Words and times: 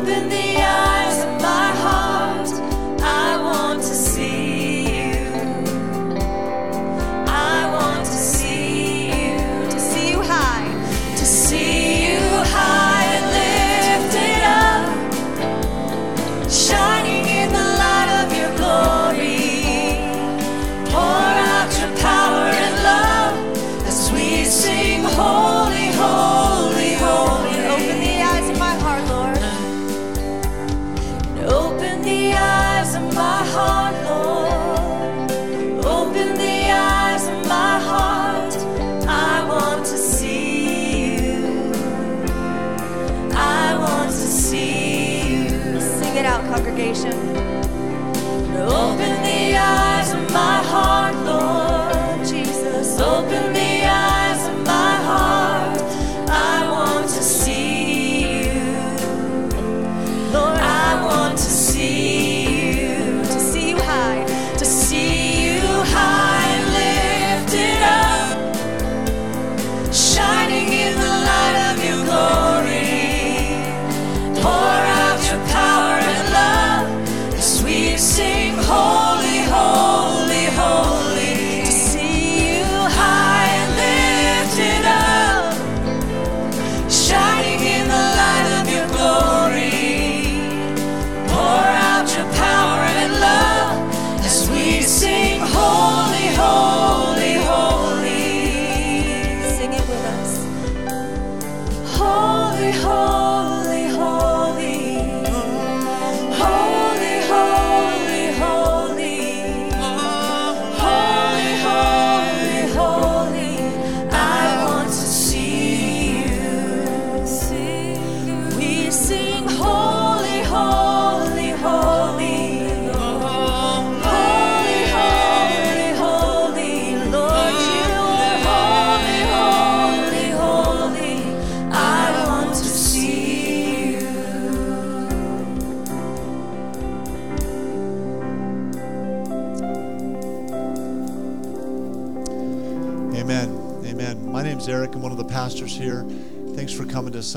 Open 0.00 0.30
the 0.30 0.39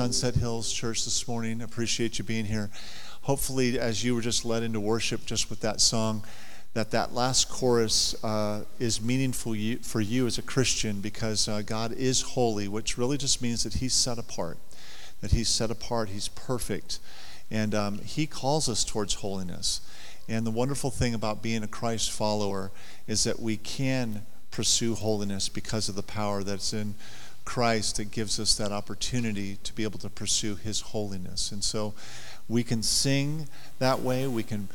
Sunset 0.04 0.34
Hills 0.34 0.70
Church 0.70 1.06
this 1.06 1.26
morning. 1.26 1.62
Appreciate 1.62 2.18
you 2.18 2.26
being 2.26 2.44
here. 2.44 2.68
Hopefully, 3.22 3.78
as 3.78 4.04
you 4.04 4.14
were 4.14 4.20
just 4.20 4.44
led 4.44 4.62
into 4.62 4.78
worship 4.78 5.24
just 5.24 5.48
with 5.48 5.60
that 5.60 5.80
song, 5.80 6.22
that 6.74 6.90
that 6.90 7.14
last 7.14 7.48
chorus 7.48 8.14
uh, 8.22 8.64
is 8.78 9.00
meaningful 9.00 9.56
you, 9.56 9.78
for 9.78 10.02
you 10.02 10.26
as 10.26 10.36
a 10.36 10.42
Christian 10.42 11.00
because 11.00 11.48
uh, 11.48 11.62
God 11.64 11.90
is 11.92 12.20
holy, 12.20 12.68
which 12.68 12.98
really 12.98 13.16
just 13.16 13.40
means 13.40 13.64
that 13.64 13.76
He's 13.76 13.94
set 13.94 14.18
apart, 14.18 14.58
that 15.22 15.30
He's 15.30 15.48
set 15.48 15.70
apart, 15.70 16.10
He's 16.10 16.28
perfect, 16.28 16.98
and 17.50 17.74
um, 17.74 17.98
He 18.00 18.26
calls 18.26 18.68
us 18.68 18.84
towards 18.84 19.14
holiness. 19.14 19.80
And 20.28 20.46
the 20.46 20.50
wonderful 20.50 20.90
thing 20.90 21.14
about 21.14 21.42
being 21.42 21.62
a 21.62 21.66
Christ 21.66 22.12
follower 22.12 22.72
is 23.06 23.24
that 23.24 23.40
we 23.40 23.56
can 23.56 24.26
pursue 24.50 24.96
holiness 24.96 25.48
because 25.48 25.88
of 25.88 25.94
the 25.94 26.02
power 26.02 26.42
that's 26.42 26.74
in 26.74 26.94
Christ 27.44 27.96
that 27.96 28.10
gives 28.10 28.40
us 28.40 28.54
that 28.56 28.72
opportunity 28.72 29.58
to 29.62 29.72
be 29.74 29.84
able 29.84 29.98
to 30.00 30.10
pursue 30.10 30.54
His 30.56 30.80
holiness. 30.80 31.52
And 31.52 31.62
so 31.62 31.94
we 32.48 32.62
can 32.62 32.82
sing 32.82 33.48
that 33.78 34.00
way, 34.00 34.26
we 34.26 34.42
can 34.42 34.68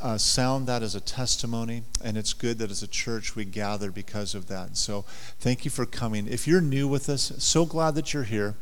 uh, 0.00 0.18
sound 0.18 0.66
that 0.66 0.82
as 0.82 0.94
a 0.94 1.00
testimony, 1.00 1.84
and 2.02 2.16
it's 2.16 2.32
good 2.32 2.58
that 2.58 2.70
as 2.70 2.82
a 2.82 2.88
church 2.88 3.36
we 3.36 3.44
gather 3.44 3.90
because 3.90 4.34
of 4.34 4.48
that. 4.48 4.76
So 4.76 5.04
thank 5.38 5.64
you 5.64 5.70
for 5.70 5.86
coming. 5.86 6.26
If 6.26 6.46
you're 6.46 6.60
new 6.60 6.88
with 6.88 7.08
us, 7.08 7.32
so 7.38 7.64
glad 7.64 7.94
that 7.94 8.12
you're 8.12 8.24
here. 8.24 8.56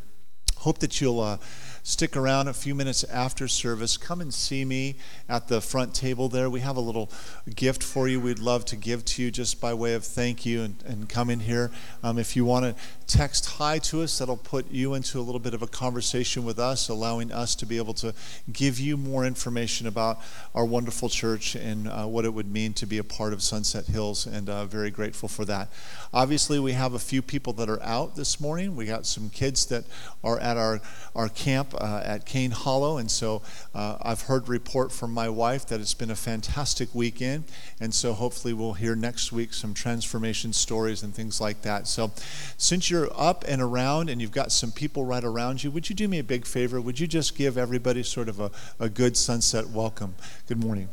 Hope 0.58 0.78
that 0.78 1.00
you'll. 1.00 1.20
Uh, 1.20 1.38
stick 1.82 2.16
around 2.16 2.48
a 2.48 2.52
few 2.52 2.74
minutes 2.74 3.04
after 3.04 3.48
service. 3.48 3.96
Come 3.96 4.20
and 4.20 4.32
see 4.32 4.64
me 4.64 4.96
at 5.28 5.48
the 5.48 5.60
front 5.60 5.94
table 5.94 6.28
there. 6.28 6.48
We 6.48 6.60
have 6.60 6.76
a 6.76 6.80
little 6.80 7.10
gift 7.54 7.82
for 7.82 8.08
you 8.08 8.20
we'd 8.20 8.38
love 8.38 8.64
to 8.66 8.76
give 8.76 9.04
to 9.04 9.22
you 9.22 9.30
just 9.30 9.60
by 9.60 9.74
way 9.74 9.94
of 9.94 10.04
thank 10.04 10.44
you 10.46 10.62
and, 10.62 10.76
and 10.86 11.08
come 11.08 11.30
in 11.30 11.40
here. 11.40 11.70
Um, 12.02 12.18
if 12.18 12.36
you 12.36 12.44
want 12.44 12.64
to 12.64 12.74
text 13.06 13.46
hi 13.46 13.78
to 13.78 14.02
us, 14.02 14.18
that'll 14.18 14.36
put 14.36 14.70
you 14.70 14.94
into 14.94 15.18
a 15.18 15.22
little 15.22 15.40
bit 15.40 15.54
of 15.54 15.62
a 15.62 15.66
conversation 15.66 16.44
with 16.44 16.58
us, 16.58 16.88
allowing 16.88 17.32
us 17.32 17.54
to 17.56 17.66
be 17.66 17.76
able 17.76 17.94
to 17.94 18.14
give 18.52 18.78
you 18.78 18.96
more 18.96 19.24
information 19.24 19.86
about 19.86 20.20
our 20.54 20.64
wonderful 20.64 21.08
church 21.08 21.54
and 21.54 21.88
uh, 21.88 22.04
what 22.04 22.24
it 22.24 22.32
would 22.32 22.50
mean 22.50 22.72
to 22.74 22.86
be 22.86 22.98
a 22.98 23.04
part 23.04 23.32
of 23.32 23.42
Sunset 23.42 23.86
Hills, 23.86 24.26
and 24.26 24.48
uh, 24.48 24.64
very 24.66 24.90
grateful 24.90 25.28
for 25.28 25.44
that. 25.46 25.72
Obviously, 26.12 26.60
we 26.60 26.72
have 26.72 26.94
a 26.94 26.98
few 26.98 27.22
people 27.22 27.52
that 27.54 27.68
are 27.68 27.82
out 27.82 28.16
this 28.16 28.40
morning. 28.40 28.76
We 28.76 28.86
got 28.86 29.06
some 29.06 29.30
kids 29.30 29.66
that 29.66 29.84
are 30.22 30.38
at 30.38 30.56
our, 30.56 30.80
our 31.14 31.28
camp 31.28 31.69
uh, 31.74 32.02
at 32.04 32.26
Cane 32.26 32.50
Hollow, 32.50 32.98
and 32.98 33.10
so 33.10 33.42
uh, 33.74 33.96
I've 34.00 34.22
heard 34.22 34.48
report 34.48 34.92
from 34.92 35.12
my 35.12 35.28
wife 35.28 35.66
that 35.66 35.80
it's 35.80 35.94
been 35.94 36.10
a 36.10 36.16
fantastic 36.16 36.94
weekend, 36.94 37.44
and 37.80 37.94
so 37.94 38.12
hopefully 38.12 38.52
we'll 38.52 38.74
hear 38.74 38.94
next 38.94 39.32
week 39.32 39.54
some 39.54 39.74
transformation 39.74 40.52
stories 40.52 41.02
and 41.02 41.14
things 41.14 41.40
like 41.40 41.62
that. 41.62 41.86
So, 41.86 42.12
since 42.56 42.90
you're 42.90 43.10
up 43.16 43.44
and 43.48 43.62
around 43.62 44.10
and 44.10 44.20
you've 44.20 44.32
got 44.32 44.52
some 44.52 44.72
people 44.72 45.04
right 45.04 45.24
around 45.24 45.64
you, 45.64 45.70
would 45.70 45.88
you 45.88 45.96
do 45.96 46.08
me 46.08 46.18
a 46.18 46.24
big 46.24 46.46
favor? 46.46 46.80
Would 46.80 47.00
you 47.00 47.06
just 47.06 47.36
give 47.36 47.56
everybody 47.56 48.02
sort 48.02 48.28
of 48.28 48.40
a, 48.40 48.50
a 48.78 48.88
good 48.88 49.16
sunset 49.16 49.68
welcome? 49.68 50.14
Good 50.46 50.62
morning. 50.62 50.88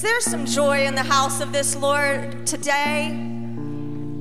Is 0.00 0.04
there 0.04 0.20
some 0.22 0.46
joy 0.46 0.86
in 0.86 0.94
the 0.94 1.02
house 1.02 1.42
of 1.42 1.52
this 1.52 1.76
Lord 1.76 2.46
today? 2.46 3.08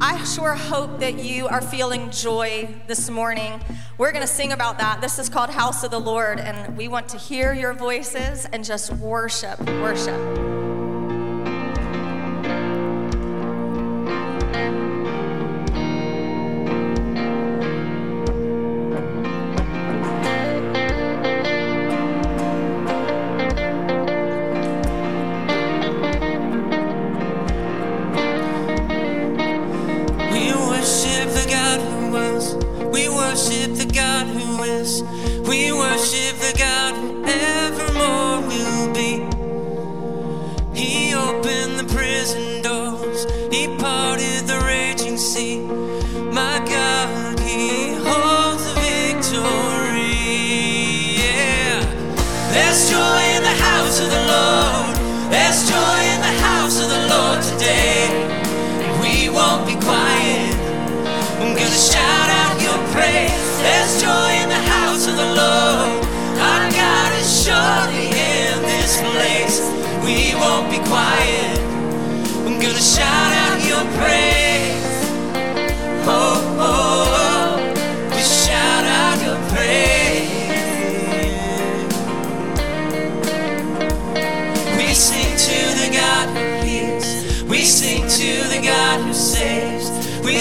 I 0.02 0.22
sure 0.26 0.54
hope 0.54 1.00
that 1.00 1.24
you 1.24 1.48
are 1.48 1.62
feeling 1.62 2.12
joy 2.12 2.68
this 2.88 3.10
morning. 3.10 3.62
We're 3.98 4.12
going 4.12 4.22
to 4.22 4.28
sing 4.28 4.52
about 4.52 4.78
that. 4.80 5.00
This 5.00 5.20
is 5.20 5.30
called 5.30 5.52
House 5.52 5.86
of 5.86 5.92
the 5.92 6.00
Lord, 6.00 6.42
and 6.42 6.76
we 6.76 6.90
want 6.90 7.08
to 7.08 7.18
hear 7.18 7.54
your 7.54 7.72
voices 7.72 8.46
and 8.52 8.66
just 8.66 8.92
worship, 8.92 9.58
worship. 9.82 10.20
Sea. 45.20 45.60
My 46.32 46.64
God, 46.66 47.40
He 47.40 47.94
holds 48.08 48.64
the 48.64 48.76
victory. 48.80 50.16
Yeah. 51.20 51.84
There's 52.56 52.90
joy 52.90 53.22
in 53.36 53.44
the 53.44 53.58
house 53.60 54.00
of 54.00 54.10
the 54.10 54.24
Lord. 54.32 54.96
There's 55.30 55.68
joy 55.68 56.00
in 56.16 56.22
the 56.24 56.36
house 56.48 56.80
of 56.82 56.88
the 56.88 57.04
Lord 57.12 57.40
today. 57.44 58.08
We 59.04 59.28
won't 59.30 59.68
be 59.68 59.76
quiet. 59.76 60.56
I'm 61.44 61.52
gonna 61.52 61.84
shout 61.92 62.30
out 62.42 62.56
your 62.64 62.80
praise. 62.96 63.44
There's 63.60 64.02
joy 64.02 64.32
in 64.40 64.48
the 64.48 64.64
house 64.72 65.06
of 65.06 65.18
the 65.18 65.30
Lord. 65.36 66.00
Our 66.40 66.66
God 66.72 67.12
is 67.20 67.28
surely 67.44 68.08
in 68.08 68.56
this 68.72 69.04
place. 69.12 69.60
We 70.00 70.34
won't 70.40 70.72
be 70.72 70.80
quiet. 70.88 71.60
I'm 72.48 72.56
gonna 72.56 72.80
shout 72.80 73.34
out 73.44 73.60
your 73.68 73.84
praise. 74.00 74.49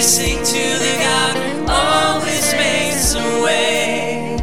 Sing 0.09 0.39
to 0.43 0.65
the 0.85 0.95
God 1.05 1.35
who 1.37 1.65
always 1.69 2.51
makes 2.55 3.13
a 3.13 3.43
way. 3.45 4.39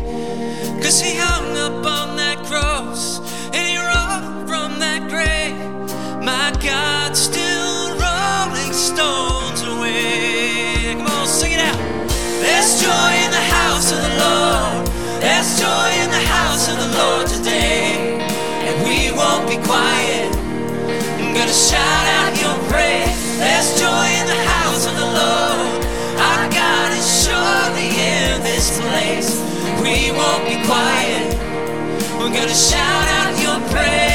Cause 0.81 1.01
he 1.01 1.17
hung 1.17 1.57
up 1.57 1.85
on 1.85 2.17
that 2.17 2.39
cross 2.47 3.19
and 3.51 3.67
he 3.67 3.77
rose 3.77 4.47
from 4.49 4.79
that 4.79 5.11
grave. 5.11 5.59
My 6.23 6.55
God, 6.63 7.17
still 7.17 7.99
rolling 7.99 8.73
stones 8.73 9.61
away. 9.67 10.95
Come 10.95 11.09
on, 11.11 11.27
sing 11.27 11.51
it 11.51 11.59
out. 11.59 11.81
There's 12.39 12.71
joy 12.79 13.13
in 13.27 13.31
the 13.35 13.47
house 13.59 13.91
of 13.91 13.99
the 14.07 14.15
Lord. 14.23 14.87
There's 15.19 15.51
joy 15.59 15.91
in 15.99 16.11
the 16.15 16.27
house 16.31 16.71
of 16.71 16.79
the 16.79 16.91
Lord 16.97 17.27
today. 17.27 18.23
And 18.71 18.87
we 18.87 19.11
won't 19.11 19.51
be 19.51 19.59
quiet. 19.67 20.31
I'm 21.19 21.35
gonna 21.35 21.51
shout 21.51 22.07
out 22.23 22.39
your 22.39 22.55
praise. 22.71 23.19
There's 23.43 23.75
joy 23.83 24.07
in 24.23 24.27
the 24.31 24.43
house 24.55 24.87
of 24.87 24.95
the 24.95 25.07
Lord. 25.07 25.56
Place. 28.97 29.31
We 29.83 30.11
won't 30.11 30.45
be 30.49 30.57
quiet. 30.65 31.29
We're 32.19 32.35
gonna 32.39 32.61
shout 32.71 33.07
out 33.19 33.33
your 33.45 33.61
praise. 33.71 34.06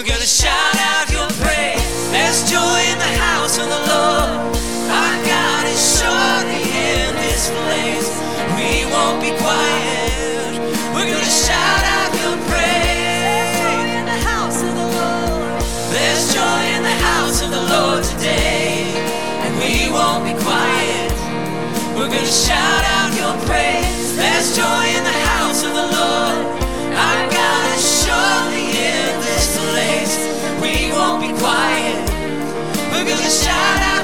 We're 0.00 0.06
gonna 0.06 0.24
shout 0.24 0.76
out 0.80 1.12
your 1.12 1.28
praise. 1.44 2.08
There's 2.08 2.48
joy 2.48 2.80
in 2.88 2.96
the 2.96 3.14
house 3.20 3.58
of 3.58 3.68
the 3.68 3.82
Lord. 3.84 4.56
Our 4.88 5.16
God 5.28 5.64
is 5.68 6.00
surely 6.00 6.64
in 6.72 7.12
this 7.20 7.52
place. 7.52 8.08
We 8.56 8.88
won't 8.88 9.20
be 9.20 9.28
quiet. 9.36 10.56
We're 10.96 11.04
gonna 11.04 11.36
shout 11.44 11.84
out 11.84 12.16
your 12.16 12.32
praise. 12.48 12.80
There's 12.80 13.60
joy 13.60 13.92
in 14.00 14.06
the 14.08 14.20
house 14.24 14.62
of 14.64 14.72
the 14.72 14.88
Lord. 14.88 15.60
There's 15.92 16.32
joy 16.32 16.62
in 16.80 16.82
the 16.82 16.98
house 17.04 17.42
of 17.44 17.50
the 17.50 17.64
Lord 17.68 18.02
today. 18.02 18.88
And 19.44 19.52
we 19.60 19.92
won't 19.92 20.24
be 20.24 20.32
quiet. 20.40 21.12
We're 21.92 22.08
gonna 22.08 22.24
shout 22.48 22.84
out 22.96 23.12
your 23.20 23.36
praise. 23.44 24.16
There's 24.16 24.56
joy 24.56 24.84
in 24.96 25.04
the 25.04 25.19
shout 33.30 33.82
out. 33.82 33.99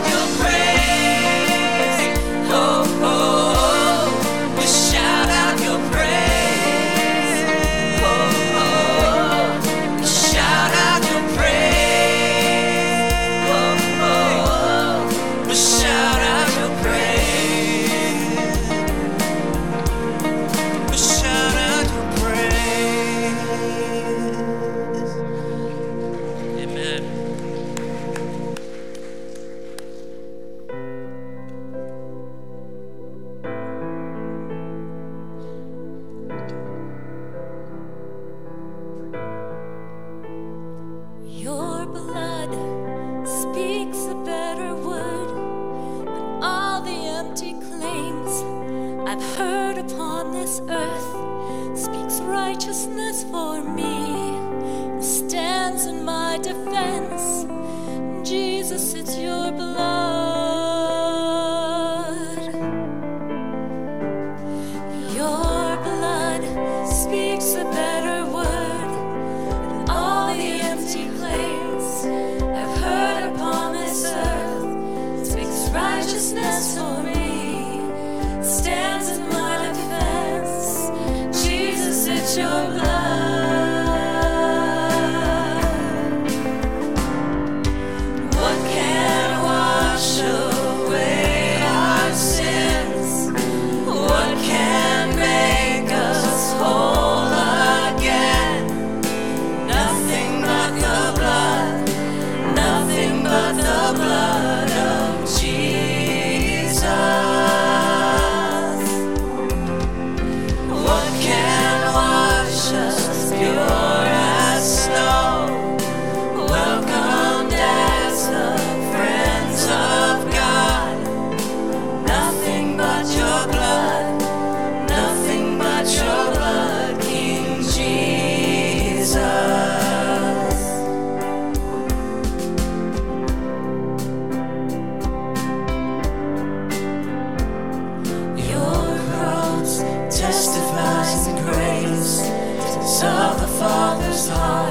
of 143.02 143.40
the 143.40 143.46
Father's 143.46 144.28
heart. 144.28 144.65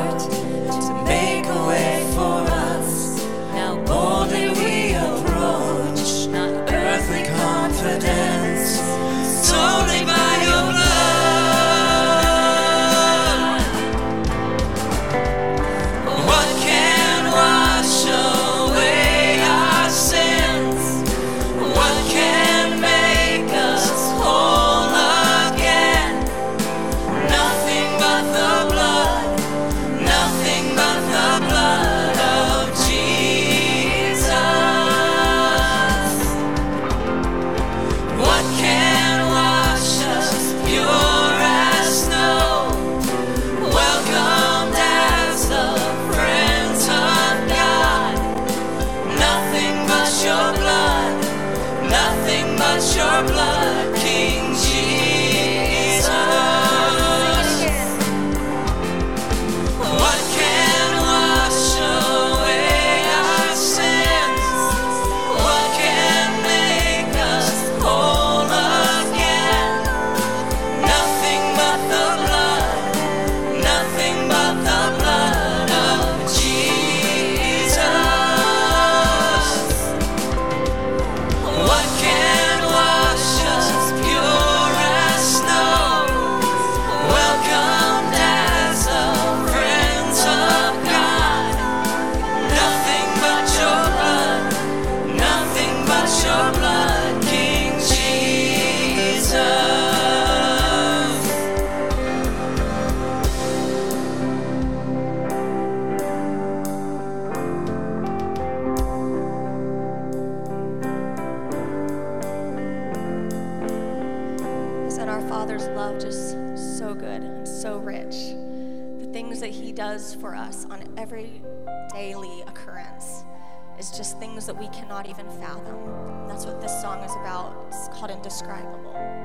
Called 128.05 128.17
Indescribable. 128.17 129.24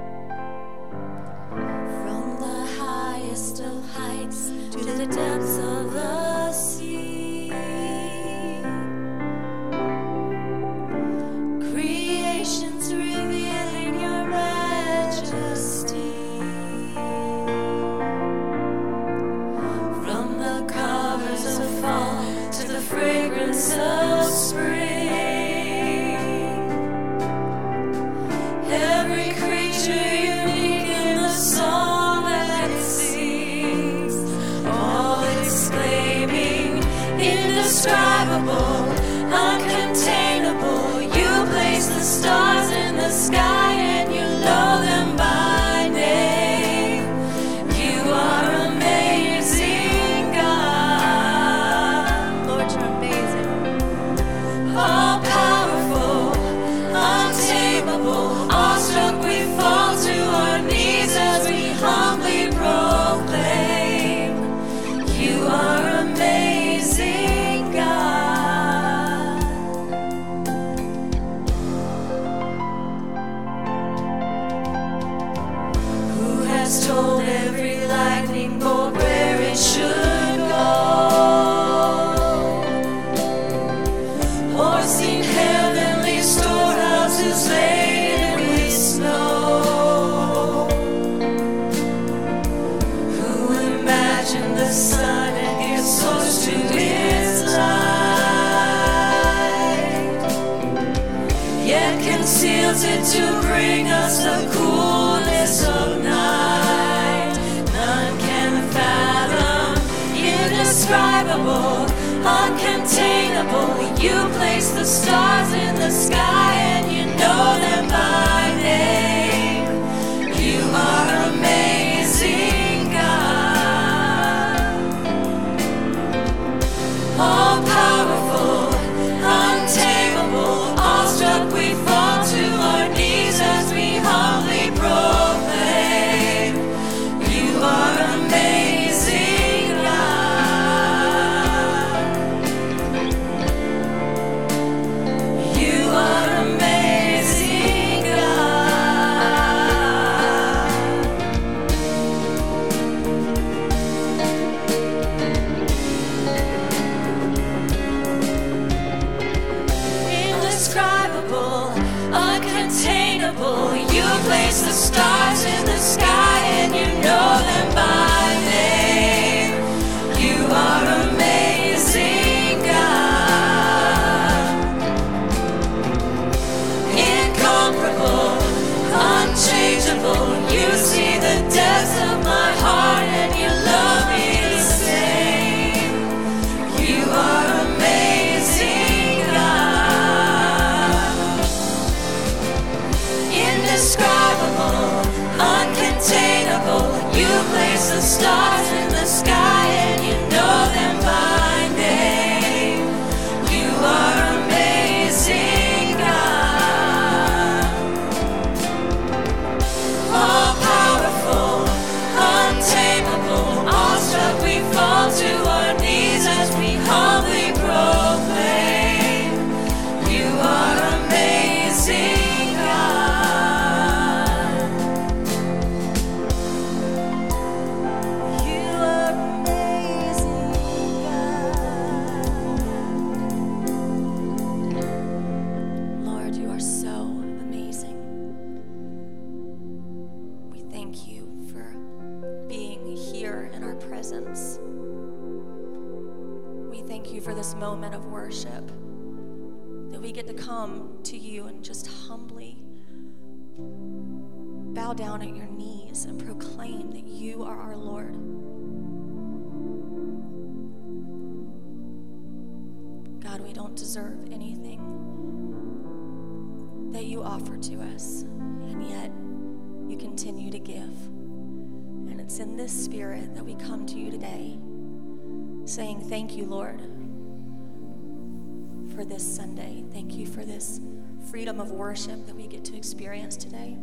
Worship 281.90 282.24
that 282.24 282.36
we 282.36 282.46
get 282.46 282.64
to 282.64 282.76
experience 282.76 283.36
today. 283.36 283.76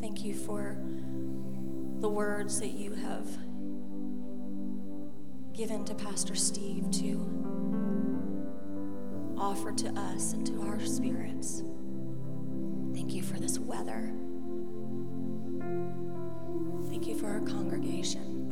Thank 0.00 0.24
you 0.24 0.32
for 0.32 0.78
the 2.00 2.08
words 2.08 2.58
that 2.58 2.70
you 2.70 2.94
have 2.94 3.26
given 5.52 5.84
to 5.84 5.94
Pastor 5.94 6.34
Steve 6.34 6.90
to 6.90 7.18
offer 9.36 9.72
to 9.72 9.88
us 9.90 10.32
and 10.32 10.46
to 10.46 10.62
our 10.62 10.80
spirits. 10.80 11.62
Thank 12.94 13.12
you 13.12 13.22
for 13.22 13.38
this 13.38 13.58
weather. 13.58 14.10
Thank 16.88 17.06
you 17.06 17.14
for 17.18 17.26
our 17.26 17.40
congregation. 17.40 18.48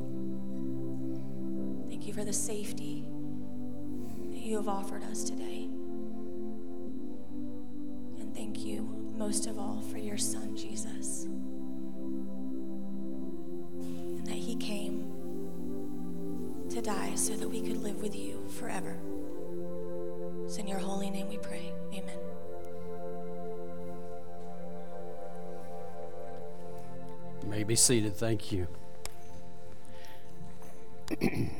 Thank 1.88 2.07
you 2.07 2.12
for 2.12 2.25
the 2.25 2.35
safety 2.35 3.09
that 4.29 4.40
you 4.40 4.57
have 4.57 4.68
offered 4.68 5.03
us 5.05 5.25
today. 5.25 5.60
Thank 8.35 8.64
you 8.64 8.83
most 9.16 9.47
of 9.47 9.59
all 9.59 9.83
for 9.90 9.99
your 9.99 10.16
son, 10.16 10.57
Jesus. 10.57 11.25
And 14.16 14.27
that 14.27 14.35
he 14.35 14.57
came 14.57 15.11
to 16.71 16.81
die 16.81 17.14
so 17.16 17.35
that 17.37 17.49
we 17.49 17.61
could 17.61 17.77
live 17.79 18.01
with 18.01 18.16
you 18.16 18.47
forever. 18.59 18.99
It's 20.45 20.57
in 20.57 20.66
your 20.66 20.79
holy 20.79 21.11
name 21.11 21.29
we 21.29 21.38
pray. 21.38 21.73
Amen. 21.93 22.19
You 27.43 27.49
may 27.49 27.64
be 27.64 27.77
seated. 27.77 28.16
Thank 28.16 28.53
you. 28.53 28.69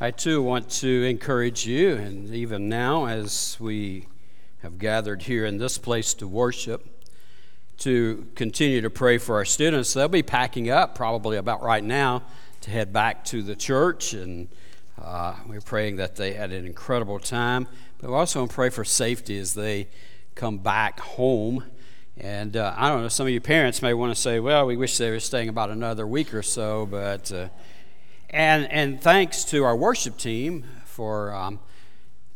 I 0.00 0.10
too 0.12 0.42
want 0.42 0.70
to 0.70 1.04
encourage 1.04 1.66
you, 1.66 1.96
and 1.96 2.32
even 2.32 2.68
now 2.68 3.06
as 3.06 3.56
we 3.58 4.06
have 4.62 4.78
gathered 4.78 5.22
here 5.22 5.44
in 5.44 5.58
this 5.58 5.78
place 5.78 6.14
to 6.14 6.26
worship, 6.26 6.86
to 7.78 8.26
continue 8.34 8.80
to 8.80 8.90
pray 8.90 9.18
for 9.18 9.36
our 9.36 9.44
students. 9.44 9.92
They'll 9.94 10.08
be 10.08 10.22
packing 10.22 10.70
up 10.70 10.94
probably 10.94 11.36
about 11.36 11.62
right 11.62 11.84
now 11.84 12.22
to 12.62 12.70
head 12.70 12.92
back 12.92 13.24
to 13.26 13.42
the 13.42 13.54
church, 13.54 14.12
and 14.14 14.48
uh, 15.00 15.34
we're 15.46 15.60
praying 15.60 15.96
that 15.96 16.16
they 16.16 16.32
had 16.32 16.52
an 16.52 16.66
incredible 16.66 17.18
time. 17.18 17.68
But 18.00 18.10
we 18.10 18.16
also 18.16 18.40
want 18.40 18.50
to 18.50 18.54
pray 18.54 18.70
for 18.70 18.84
safety 18.84 19.38
as 19.38 19.54
they 19.54 19.88
come 20.34 20.58
back 20.58 21.00
home. 21.00 21.64
And 22.16 22.56
uh, 22.56 22.74
I 22.76 22.88
don't 22.88 23.02
know, 23.02 23.08
some 23.08 23.26
of 23.26 23.32
you 23.32 23.40
parents 23.40 23.80
may 23.80 23.94
want 23.94 24.14
to 24.14 24.20
say, 24.20 24.40
well, 24.40 24.66
we 24.66 24.76
wish 24.76 24.98
they 24.98 25.10
were 25.10 25.20
staying 25.20 25.48
about 25.48 25.70
another 25.70 26.06
week 26.06 26.34
or 26.34 26.42
so, 26.42 26.86
but. 26.86 27.30
Uh, 27.30 27.48
and, 28.30 28.70
and 28.70 29.00
thanks 29.00 29.42
to 29.44 29.64
our 29.64 29.74
worship 29.74 30.18
team 30.18 30.64
for 30.84 31.32
um, 31.32 31.60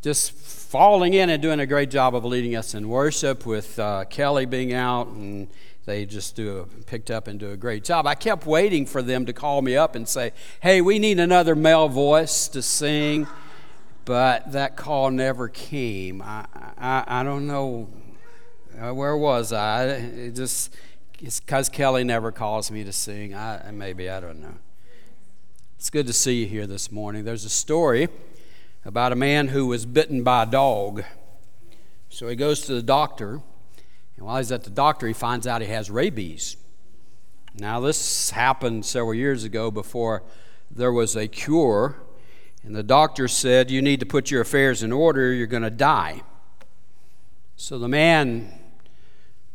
just 0.01 0.33
falling 0.73 1.13
in 1.13 1.29
and 1.29 1.43
doing 1.43 1.61
a 1.61 1.67
great 1.67 1.91
job 1.91 2.15
of 2.15 2.25
leading 2.25 2.57
us 2.57 2.73
in 2.73 2.89
worship 2.89 3.45
with 3.45 3.79
uh, 3.79 4.07
Kelly 4.07 4.47
being 4.47 4.73
out 4.73 5.07
and 5.09 5.47
they 5.85 6.07
just 6.07 6.35
do 6.35 6.61
a, 6.61 6.65
picked 6.85 7.11
up 7.11 7.29
and 7.29 7.39
do 7.39 7.51
a 7.51 7.59
great 7.59 7.85
job. 7.85 8.07
I 8.07 8.15
kept 8.15 8.47
waiting 8.47 8.87
for 8.87 9.03
them 9.03 9.27
to 9.27 9.35
call 9.35 9.61
me 9.61 9.77
up 9.77 9.95
and 9.95 10.09
say, 10.09 10.33
"Hey, 10.61 10.81
we 10.81 10.99
need 10.99 11.21
another 11.21 11.55
male 11.55 11.91
voice 11.91 12.49
to 12.49 12.63
sing," 12.63 13.27
but 14.07 14.51
that 14.53 14.79
call 14.79 15.11
never 15.11 15.47
came. 15.47 16.23
I 16.23 16.47
I, 16.79 17.05
I 17.07 17.23
don't 17.23 17.47
know 17.47 17.91
uh, 18.81 18.95
where 18.95 19.15
was 19.15 19.53
I. 19.53 19.89
It 19.89 20.35
just 20.35 20.75
it's 21.21 21.39
because 21.39 21.69
Kelly 21.69 22.03
never 22.03 22.33
calls 22.33 22.71
me 22.71 22.83
to 22.85 22.95
sing. 22.95 23.35
I 23.35 23.71
maybe 23.73 24.09
I 24.09 24.21
don't 24.21 24.41
know. 24.41 24.55
It's 25.77 25.91
good 25.91 26.07
to 26.07 26.15
see 26.15 26.41
you 26.41 26.47
here 26.47 26.67
this 26.67 26.91
morning. 26.91 27.25
There's 27.25 27.45
a 27.45 27.51
story 27.51 28.09
about 28.85 29.13
a 29.13 29.17
man 29.17 29.49
who 29.49 29.67
was 29.67 29.87
bitten 29.87 30.23
by 30.23 30.43
a 30.43 30.47
dog. 30.47 31.05
So 32.09 32.29
he 32.29 32.37
goes 32.37 32.63
to 32.63 32.75
the 32.75 32.83
doctor, 32.83 33.41
and 34.17 34.27
while 34.27 34.39
he's 34.39 34.53
at 34.53 34.65
the 34.65 34.71
doctor, 34.71 35.07
he 35.07 35.13
finds 35.13 35.47
out 35.47 35.63
he 35.63 35.69
has 35.69 35.91
rabies. 35.91 36.57
Now, 37.55 37.81
this 37.81 38.31
happened 38.31 38.85
several 38.85 39.15
years 39.15 39.45
ago 39.45 39.71
before 39.71 40.23
there 40.71 40.93
was 40.93 41.17
a 41.17 41.29
cure, 41.29 41.97
and 42.65 42.75
the 42.75 42.83
doctor 42.83 43.29
said, 43.29 43.71
You 43.71 43.83
need 43.83 44.01
to 44.01 44.07
put 44.07 44.31
your 44.31 44.41
affairs 44.41 44.83
in 44.83 44.93
order, 44.93 45.33
you're 45.33 45.47
going 45.47 45.63
to 45.63 45.71
die. 45.71 46.23
So 47.57 47.79
the 47.79 47.89
man, 47.89 48.53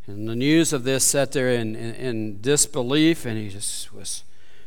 and 0.06 0.30
the 0.30 0.36
news 0.36 0.74
of 0.74 0.84
this, 0.84 1.04
sat 1.04 1.32
there 1.32 1.50
in, 1.50 1.76
in, 1.76 1.96
in 1.96 2.42
disbelief, 2.42 3.26
and 3.26 3.38
he 3.38 3.50
just 3.50 3.94
was 3.94 4.24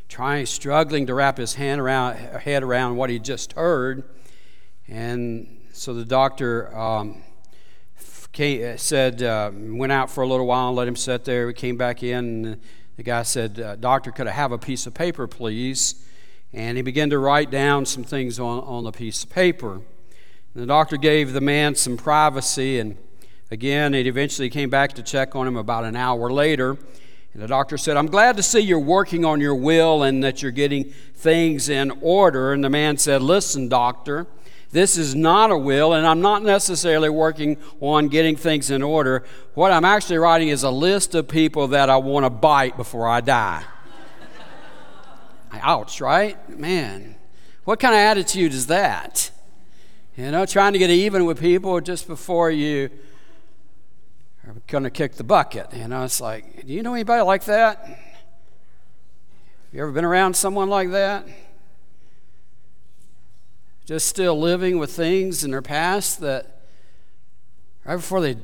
trying, 0.09 0.45
struggling 0.47 1.07
to 1.07 1.15
wrap 1.15 1.39
his 1.39 1.55
hand 1.55 1.81
around, 1.81 2.17
head 2.17 2.63
around 2.63 2.97
what 2.97 3.11
he 3.11 3.19
just 3.19 3.53
heard. 3.55 4.05
And 4.91 5.47
so 5.73 5.95
the 5.95 6.05
doctor 6.05 6.77
um, 6.77 7.23
came, 8.33 8.77
said, 8.77 9.23
uh, 9.23 9.53
went 9.55 9.93
out 9.93 10.11
for 10.11 10.25
a 10.25 10.27
little 10.27 10.47
while 10.47 10.67
and 10.67 10.77
let 10.77 10.89
him 10.89 10.97
sit 10.97 11.25
there. 11.25 11.47
We 11.47 11.55
came 11.55 11.77
back 11.77 12.03
in, 12.03 12.61
the 12.97 13.05
guy 13.05 13.23
said, 13.23 13.61
uh, 13.61 13.77
Doctor, 13.77 14.11
could 14.11 14.27
I 14.27 14.33
have 14.33 14.51
a 14.51 14.59
piece 14.59 14.89
of 14.89 14.95
paper, 14.95 15.29
please? 15.29 16.05
And 16.53 16.77
he 16.77 16.83
began 16.83 17.09
to 17.11 17.21
write 17.21 17.53
down 17.53 17.87
some 17.87 18.03
things 18.03 18.41
on, 18.41 18.65
on 18.65 18.83
the 18.83 18.91
piece 18.91 19.23
of 19.23 19.31
paper. 19.31 19.75
And 19.75 19.85
the 20.55 20.67
doctor 20.67 20.97
gave 20.97 21.35
the 21.35 21.41
man 21.41 21.77
some 21.77 21.97
privacy, 21.97 22.81
and 22.81 22.99
again, 23.49 23.95
it 23.95 24.09
eventually 24.09 24.51
came 24.51 24.71
back 24.71 24.95
to 24.95 25.05
check 25.05 25.37
on 25.37 25.47
him 25.47 25.57
about 25.57 25.85
an 25.85 25.95
hour 25.95 26.33
later. 26.33 26.77
And 27.33 27.41
the 27.41 27.47
doctor 27.47 27.79
said, 27.79 27.97
I'm 27.97 28.09
glad 28.09 28.37
to 28.39 28.43
see 28.43 28.59
you're 28.59 28.81
working 28.81 29.25
on 29.25 29.41
your 29.41 29.55
will 29.55 30.03
and 30.03 30.25
that 30.25 30.43
you're 30.43 30.51
getting 30.51 30.87
things 31.15 31.69
in 31.69 31.93
order. 32.01 32.53
And 32.53 32.65
the 32.65 32.71
man 32.71 32.97
said, 32.97 33.23
Listen, 33.23 33.69
doctor, 33.69 34.27
this 34.73 34.97
is 34.97 35.15
not 35.15 35.51
a 35.51 35.59
will, 35.59 35.93
and 35.93 36.07
I'm 36.07 36.21
not 36.21 36.45
necessarily 36.45 37.09
working 37.09 37.57
on 37.81 38.09
getting 38.09 38.37
things 38.37 38.71
in 38.71 38.83
order. 38.83 39.25
What 39.55 39.73
I'm 39.73 39.85
actually 39.85 40.19
writing 40.19 40.49
is 40.49 40.63
a 40.63 40.71
list 40.71 41.15
of 41.15 41.27
people 41.27 41.69
that 41.69 41.91
I 41.91 41.97
want 41.97 42.25
to 42.25 42.31
bite 42.31 42.77
before 42.77 43.09
I 43.09 43.21
die. 43.21 43.65
Ouch, 45.53 46.01
right? 46.01 46.49
Man, 46.49 47.17
what 47.65 47.81
kind 47.81 47.95
of 47.95 47.99
attitude 47.99 48.53
is 48.53 48.69
that? 48.69 49.33
You 50.17 50.31
know, 50.31 50.47
trying 50.47 50.73
to 50.75 50.79
get 50.79 50.91
even 50.91 51.25
with 51.25 51.41
people 51.41 51.81
just 51.81 52.07
before 52.07 52.51
you 52.51 52.91
are 54.47 54.55
going 54.69 54.85
to 54.85 54.91
kick 54.91 55.15
the 55.15 55.25
bucket. 55.25 55.73
You 55.75 55.89
know, 55.89 56.05
it's 56.05 56.21
like, 56.21 56.67
do 56.67 56.73
you 56.73 56.83
know 56.83 56.95
anybody 56.95 57.23
like 57.23 57.45
that? 57.45 57.85
Have 57.85 57.99
you 59.73 59.83
ever 59.83 59.93
been 59.93 60.05
around 60.05 60.35
someone 60.35 60.69
like 60.69 60.91
that? 60.91 61.27
Just 63.91 64.07
still 64.07 64.39
living 64.39 64.79
with 64.79 64.93
things 64.93 65.43
in 65.43 65.51
their 65.51 65.61
past 65.61 66.21
that 66.21 66.61
right 67.85 67.97
before 67.97 68.21
they 68.21 68.37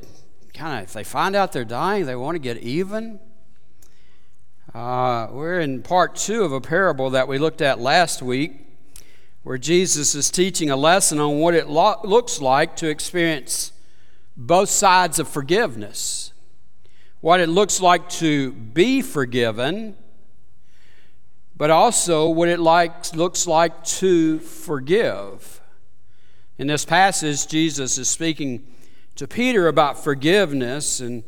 kind 0.53 0.79
of, 0.79 0.89
if 0.89 0.91
they 0.91 1.05
find 1.05 1.37
out 1.37 1.53
they're 1.53 1.63
dying, 1.63 2.05
they 2.05 2.17
want 2.17 2.35
to 2.35 2.39
get 2.39 2.57
even. 2.57 3.17
Uh, 4.75 5.29
we're 5.31 5.61
in 5.61 5.83
part 5.83 6.17
two 6.17 6.43
of 6.43 6.51
a 6.51 6.59
parable 6.59 7.11
that 7.11 7.29
we 7.29 7.37
looked 7.37 7.61
at 7.61 7.79
last 7.79 8.21
week 8.21 8.59
where 9.43 9.57
Jesus 9.57 10.15
is 10.15 10.29
teaching 10.29 10.69
a 10.69 10.75
lesson 10.75 11.17
on 11.17 11.39
what 11.39 11.53
it 11.53 11.69
lo- 11.69 12.01
looks 12.03 12.41
like 12.41 12.75
to 12.75 12.89
experience 12.89 13.71
both 14.35 14.67
sides 14.67 15.17
of 15.17 15.29
forgiveness 15.29 16.33
what 17.21 17.39
it 17.39 17.47
looks 17.47 17.81
like 17.81 18.09
to 18.09 18.51
be 18.51 19.01
forgiven, 19.01 19.95
but 21.57 21.71
also 21.71 22.29
what 22.29 22.47
it 22.47 22.59
like, 22.59 23.15
looks 23.15 23.47
like 23.47 23.83
to 23.83 24.39
forgive. 24.39 25.59
In 26.59 26.67
this 26.67 26.85
passage, 26.85 27.47
Jesus 27.47 27.97
is 27.97 28.07
speaking 28.07 28.65
to 29.15 29.27
Peter 29.27 29.67
about 29.67 30.03
forgiveness, 30.03 30.99
and, 30.99 31.23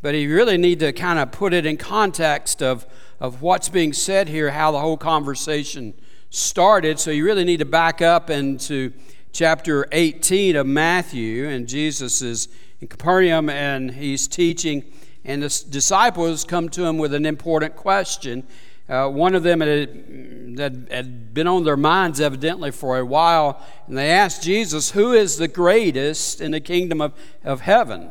but 0.00 0.14
you 0.14 0.34
really 0.34 0.56
need 0.56 0.80
to 0.80 0.92
kind 0.94 1.18
of 1.18 1.30
put 1.30 1.52
it 1.52 1.66
in 1.66 1.76
context 1.76 2.62
of, 2.62 2.86
of 3.20 3.42
what's 3.42 3.68
being 3.68 3.92
said 3.92 4.28
here, 4.28 4.50
how 4.50 4.70
the 4.70 4.80
whole 4.80 4.96
conversation 4.96 5.92
started. 6.30 6.98
So 6.98 7.10
you 7.10 7.24
really 7.24 7.44
need 7.44 7.58
to 7.58 7.66
back 7.66 8.00
up 8.00 8.30
into 8.30 8.92
chapter 9.32 9.86
18 9.92 10.56
of 10.56 10.66
Matthew, 10.66 11.46
and 11.46 11.68
Jesus 11.68 12.22
is 12.22 12.48
in 12.80 12.88
Capernaum 12.88 13.50
and 13.50 13.90
he's 13.90 14.28
teaching, 14.28 14.84
and 15.24 15.42
the 15.42 15.64
disciples 15.68 16.44
come 16.44 16.70
to 16.70 16.84
him 16.84 16.96
with 16.96 17.12
an 17.12 17.26
important 17.26 17.76
question. 17.76 18.46
Uh, 18.88 19.08
one 19.08 19.34
of 19.34 19.42
them 19.42 19.60
had, 19.60 20.58
had, 20.58 20.88
had 20.90 21.32
been 21.32 21.46
on 21.46 21.64
their 21.64 21.76
minds 21.76 22.20
evidently 22.20 22.70
for 22.70 22.98
a 22.98 23.04
while, 23.04 23.60
and 23.86 23.96
they 23.96 24.10
asked 24.10 24.42
Jesus, 24.42 24.90
Who 24.90 25.12
is 25.12 25.38
the 25.38 25.48
greatest 25.48 26.40
in 26.40 26.50
the 26.50 26.60
kingdom 26.60 27.00
of, 27.00 27.14
of 27.42 27.62
heaven? 27.62 28.10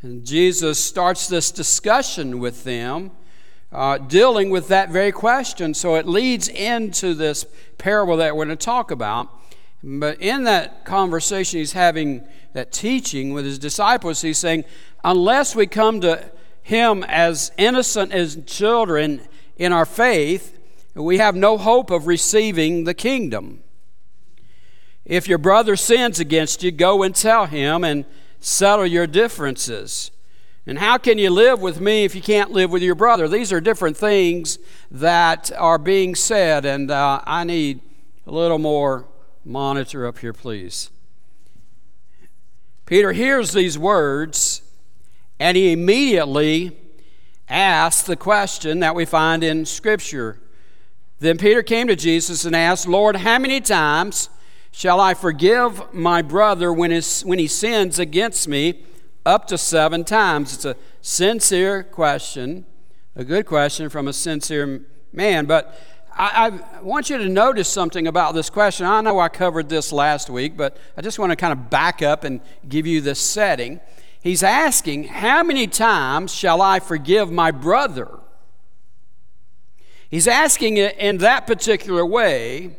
And 0.00 0.24
Jesus 0.24 0.78
starts 0.78 1.26
this 1.26 1.50
discussion 1.50 2.38
with 2.38 2.62
them. 2.64 3.10
Uh, 3.70 3.98
dealing 3.98 4.48
with 4.48 4.68
that 4.68 4.88
very 4.88 5.12
question. 5.12 5.74
So 5.74 5.96
it 5.96 6.06
leads 6.06 6.48
into 6.48 7.12
this 7.12 7.44
parable 7.76 8.16
that 8.16 8.34
we're 8.34 8.46
going 8.46 8.56
to 8.56 8.64
talk 8.64 8.90
about. 8.90 9.28
But 9.82 10.22
in 10.22 10.44
that 10.44 10.86
conversation 10.86 11.58
he's 11.58 11.72
having, 11.72 12.26
that 12.54 12.72
teaching 12.72 13.34
with 13.34 13.44
his 13.44 13.58
disciples, 13.58 14.22
he's 14.22 14.38
saying, 14.38 14.64
unless 15.04 15.54
we 15.54 15.66
come 15.66 16.00
to 16.00 16.30
him 16.62 17.04
as 17.08 17.52
innocent 17.58 18.12
as 18.12 18.38
children 18.46 19.20
in 19.58 19.72
our 19.72 19.84
faith, 19.84 20.58
we 20.94 21.18
have 21.18 21.36
no 21.36 21.58
hope 21.58 21.90
of 21.90 22.06
receiving 22.06 22.84
the 22.84 22.94
kingdom. 22.94 23.62
If 25.04 25.26
your 25.26 25.38
brother 25.38 25.76
sins 25.76 26.20
against 26.20 26.62
you, 26.62 26.70
go 26.70 27.02
and 27.02 27.14
tell 27.14 27.46
him 27.46 27.84
and 27.84 28.04
settle 28.40 28.86
your 28.86 29.06
differences. 29.06 30.10
And 30.66 30.78
how 30.78 30.98
can 30.98 31.18
you 31.18 31.30
live 31.30 31.60
with 31.60 31.80
me 31.80 32.04
if 32.04 32.14
you 32.14 32.20
can't 32.20 32.50
live 32.50 32.70
with 32.70 32.82
your 32.82 32.94
brother? 32.94 33.26
These 33.26 33.52
are 33.52 33.60
different 33.60 33.96
things 33.96 34.58
that 34.90 35.50
are 35.56 35.78
being 35.78 36.14
said, 36.14 36.64
and 36.64 36.90
uh, 36.90 37.22
I 37.24 37.44
need 37.44 37.80
a 38.26 38.30
little 38.30 38.58
more 38.58 39.06
monitor 39.44 40.06
up 40.06 40.18
here, 40.18 40.34
please. 40.34 40.90
Peter 42.84 43.12
hears 43.12 43.52
these 43.52 43.78
words, 43.78 44.62
and 45.40 45.56
he 45.56 45.72
immediately 45.72 46.76
asks 47.48 48.06
the 48.06 48.16
question 48.16 48.80
that 48.80 48.94
we 48.94 49.04
find 49.04 49.42
in 49.42 49.64
Scripture. 49.64 50.38
Then 51.20 51.38
Peter 51.38 51.62
came 51.62 51.88
to 51.88 51.96
Jesus 51.96 52.44
and 52.44 52.54
asked, 52.54 52.86
Lord, 52.86 53.16
how 53.16 53.38
many 53.38 53.60
times 53.60 54.28
shall 54.70 55.00
I 55.00 55.14
forgive 55.14 55.92
my 55.92 56.22
brother 56.22 56.72
when, 56.72 56.90
his, 56.90 57.22
when 57.22 57.38
he 57.38 57.46
sins 57.46 57.98
against 57.98 58.46
me? 58.48 58.84
up 59.28 59.46
to 59.46 59.58
seven 59.58 60.04
times. 60.04 60.54
It's 60.54 60.64
a 60.64 60.74
sincere 61.02 61.82
question, 61.82 62.64
a 63.14 63.22
good 63.22 63.44
question 63.44 63.90
from 63.90 64.08
a 64.08 64.12
sincere 64.12 64.86
man. 65.12 65.44
But 65.44 65.78
I, 66.16 66.60
I, 66.76 66.80
want 66.80 67.10
you 67.10 67.18
to 67.18 67.28
notice 67.28 67.68
something 67.68 68.06
about 68.06 68.34
this 68.34 68.48
question. 68.48 68.86
I 68.86 69.02
know 69.02 69.20
I 69.20 69.28
covered 69.28 69.68
this 69.68 69.92
last 69.92 70.30
week, 70.30 70.56
but 70.56 70.78
I 70.96 71.02
just 71.02 71.18
want 71.18 71.30
to 71.30 71.36
kind 71.36 71.52
of 71.52 71.68
back 71.68 72.00
up 72.00 72.24
and 72.24 72.40
give 72.68 72.86
you 72.86 73.02
the 73.02 73.14
setting. 73.14 73.80
He's 74.22 74.42
asking, 74.42 75.04
How 75.04 75.42
many 75.42 75.66
times 75.66 76.32
shall 76.32 76.60
I 76.60 76.80
forgive 76.80 77.30
my 77.30 77.50
brother? 77.50 78.08
He's 80.10 80.26
asking 80.26 80.76
it 80.78 80.96
in 80.98 81.18
that 81.18 81.46
particular 81.46 82.04
way 82.04 82.76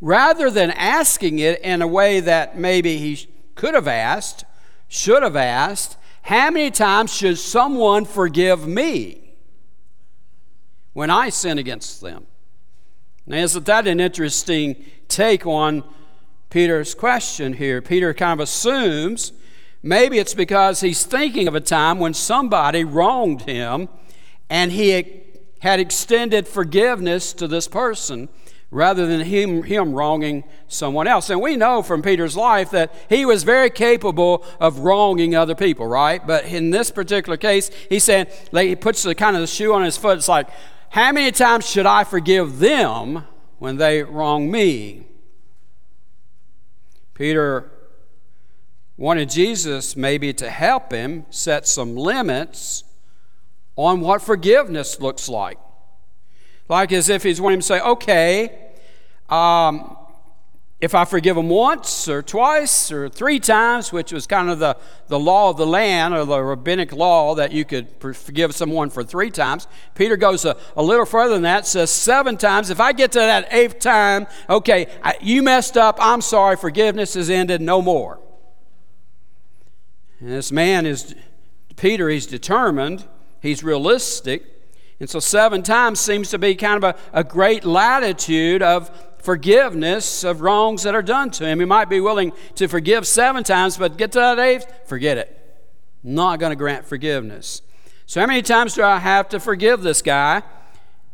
rather 0.00 0.50
than 0.50 0.70
asking 0.70 1.38
it 1.38 1.60
in 1.60 1.82
a 1.82 1.86
way 1.86 2.20
that 2.20 2.58
maybe 2.58 2.96
he 2.96 3.28
could 3.54 3.74
have 3.74 3.88
asked 3.88 4.44
should 4.88 5.22
have 5.22 5.36
asked, 5.36 5.96
How 6.22 6.50
many 6.50 6.70
times 6.70 7.14
should 7.14 7.38
someone 7.38 8.04
forgive 8.06 8.66
me 8.66 9.34
when 10.94 11.10
I 11.10 11.28
sin 11.28 11.58
against 11.58 12.00
them? 12.00 12.26
Now, 13.26 13.36
isn't 13.36 13.66
that 13.66 13.86
an 13.86 14.00
interesting 14.00 14.82
take 15.06 15.46
on 15.46 15.84
Peter's 16.48 16.94
question 16.94 17.52
here? 17.52 17.82
Peter 17.82 18.14
kind 18.14 18.40
of 18.40 18.44
assumes 18.44 19.32
maybe 19.82 20.18
it's 20.18 20.34
because 20.34 20.80
he's 20.80 21.04
thinking 21.04 21.48
of 21.48 21.54
a 21.54 21.60
time 21.60 21.98
when 21.98 22.14
somebody 22.14 22.84
wronged 22.84 23.42
him 23.42 23.88
and 24.50 24.72
he 24.72 25.24
had 25.60 25.80
extended 25.80 26.46
forgiveness 26.46 27.32
to 27.34 27.48
this 27.48 27.68
person 27.68 28.28
rather 28.70 29.06
than 29.06 29.20
him, 29.20 29.62
him 29.62 29.94
wronging 29.94 30.44
someone 30.68 31.06
else. 31.06 31.30
And 31.30 31.40
we 31.40 31.56
know 31.56 31.82
from 31.82 32.02
Peter's 32.02 32.36
life 32.36 32.70
that 32.72 32.94
he 33.08 33.24
was 33.24 33.42
very 33.42 33.70
capable 33.70 34.44
of 34.60 34.80
wronging 34.80 35.34
other 35.34 35.54
people, 35.54 35.86
right? 35.86 36.24
But 36.26 36.44
in 36.44 36.70
this 36.70 36.90
particular 36.90 37.38
case, 37.38 37.70
he 37.88 37.98
said, 37.98 38.32
like, 38.52 38.68
he 38.68 38.76
puts 38.76 39.02
the 39.02 39.14
kind 39.14 39.36
of 39.36 39.40
the 39.40 39.46
shoe 39.46 39.72
on 39.72 39.84
his 39.84 39.96
foot. 39.96 40.18
It's 40.18 40.28
like, 40.28 40.48
how 40.90 41.12
many 41.12 41.32
times 41.32 41.68
should 41.68 41.86
I 41.86 42.04
forgive 42.04 42.58
them 42.58 43.24
when 43.58 43.76
they 43.76 44.02
wrong 44.02 44.50
me? 44.50 45.06
Peter 47.14 47.70
wanted 48.98 49.30
Jesus 49.30 49.96
maybe 49.96 50.32
to 50.34 50.50
help 50.50 50.92
him 50.92 51.24
set 51.30 51.66
some 51.68 51.96
limits 51.96 52.82
on 53.76 54.00
what 54.00 54.20
forgiveness 54.20 55.00
looks 55.00 55.28
like. 55.28 55.56
Like 56.68 56.92
as 56.92 57.08
if 57.08 57.22
he's 57.22 57.40
wanting 57.40 57.60
to 57.60 57.66
say, 57.66 57.80
okay, 57.80 58.58
um, 59.28 59.96
if 60.80 60.96
I 60.96 61.04
forgive 61.04 61.36
him 61.36 61.48
once 61.48 62.08
or 62.08 62.22
twice 62.22 62.90
or 62.90 63.08
three 63.08 63.38
times, 63.38 63.92
which 63.92 64.12
was 64.12 64.26
kind 64.26 64.50
of 64.50 64.58
the, 64.58 64.76
the 65.06 65.18
law 65.18 65.50
of 65.50 65.56
the 65.56 65.66
land 65.66 66.12
or 66.12 66.24
the 66.24 66.42
rabbinic 66.42 66.92
law 66.92 67.36
that 67.36 67.52
you 67.52 67.64
could 67.64 67.88
forgive 68.00 68.52
someone 68.52 68.90
for 68.90 69.04
three 69.04 69.30
times, 69.30 69.68
Peter 69.94 70.16
goes 70.16 70.44
a, 70.44 70.56
a 70.76 70.82
little 70.82 71.06
further 71.06 71.34
than 71.34 71.42
that, 71.42 71.66
says 71.66 71.90
seven 71.92 72.36
times. 72.36 72.68
If 72.68 72.80
I 72.80 72.92
get 72.92 73.12
to 73.12 73.20
that 73.20 73.52
eighth 73.52 73.78
time, 73.78 74.26
okay, 74.50 74.88
I, 75.04 75.16
you 75.20 75.44
messed 75.44 75.76
up, 75.76 75.98
I'm 76.00 76.20
sorry, 76.20 76.56
forgiveness 76.56 77.14
is 77.14 77.30
ended, 77.30 77.60
no 77.60 77.80
more. 77.80 78.18
And 80.20 80.30
this 80.30 80.50
man 80.50 80.86
is, 80.86 81.14
Peter, 81.76 82.08
he's 82.08 82.26
determined, 82.26 83.06
he's 83.40 83.62
realistic, 83.62 84.58
and 85.00 85.08
so, 85.08 85.20
seven 85.20 85.62
times 85.62 86.00
seems 86.00 86.30
to 86.30 86.38
be 86.38 86.56
kind 86.56 86.82
of 86.82 86.96
a, 86.96 87.20
a 87.20 87.22
great 87.22 87.64
latitude 87.64 88.62
of 88.62 88.90
forgiveness 89.22 90.24
of 90.24 90.40
wrongs 90.40 90.82
that 90.82 90.94
are 90.94 91.02
done 91.02 91.30
to 91.30 91.46
him. 91.46 91.60
He 91.60 91.64
might 91.64 91.88
be 91.88 92.00
willing 92.00 92.32
to 92.56 92.66
forgive 92.66 93.06
seven 93.06 93.44
times, 93.44 93.76
but 93.76 93.96
get 93.96 94.10
to 94.12 94.18
that 94.18 94.40
eighth, 94.40 94.66
forget 94.86 95.16
it. 95.16 95.34
Not 96.02 96.40
going 96.40 96.50
to 96.50 96.56
grant 96.56 96.84
forgiveness. 96.84 97.62
So, 98.06 98.20
how 98.20 98.26
many 98.26 98.42
times 98.42 98.74
do 98.74 98.82
I 98.82 98.98
have 98.98 99.28
to 99.28 99.38
forgive 99.38 99.82
this 99.82 100.02
guy? 100.02 100.42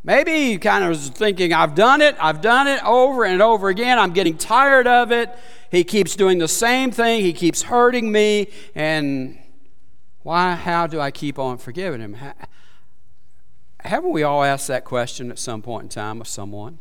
Maybe 0.06 0.50
he 0.50 0.58
kind 0.58 0.84
of 0.84 0.90
was 0.90 1.08
thinking, 1.08 1.54
I've 1.54 1.74
done 1.74 2.02
it, 2.02 2.14
I've 2.20 2.42
done 2.42 2.66
it 2.66 2.84
over 2.84 3.24
and 3.24 3.40
over 3.40 3.68
again. 3.70 3.98
I'm 3.98 4.12
getting 4.12 4.36
tired 4.36 4.86
of 4.86 5.10
it. 5.10 5.30
He 5.70 5.82
keeps 5.82 6.14
doing 6.14 6.38
the 6.38 6.46
same 6.46 6.90
thing, 6.90 7.22
he 7.22 7.32
keeps 7.32 7.62
hurting 7.62 8.12
me, 8.12 8.48
and 8.74 9.38
why, 10.22 10.54
how 10.54 10.86
do 10.86 11.00
I 11.00 11.10
keep 11.10 11.38
on 11.38 11.58
forgiving 11.58 12.00
him? 12.00 12.16
haven't 13.80 14.12
we 14.12 14.22
all 14.22 14.44
asked 14.44 14.68
that 14.68 14.84
question 14.84 15.30
at 15.30 15.38
some 15.38 15.62
point 15.62 15.84
in 15.84 15.88
time 15.88 16.20
of 16.20 16.28
someone? 16.28 16.78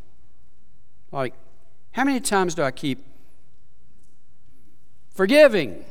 Like, 1.12 1.34
how 1.94 2.04
many 2.04 2.20
times 2.20 2.56
do 2.56 2.64
I 2.64 2.72
keep 2.72 3.04
forgiving? 5.10 5.84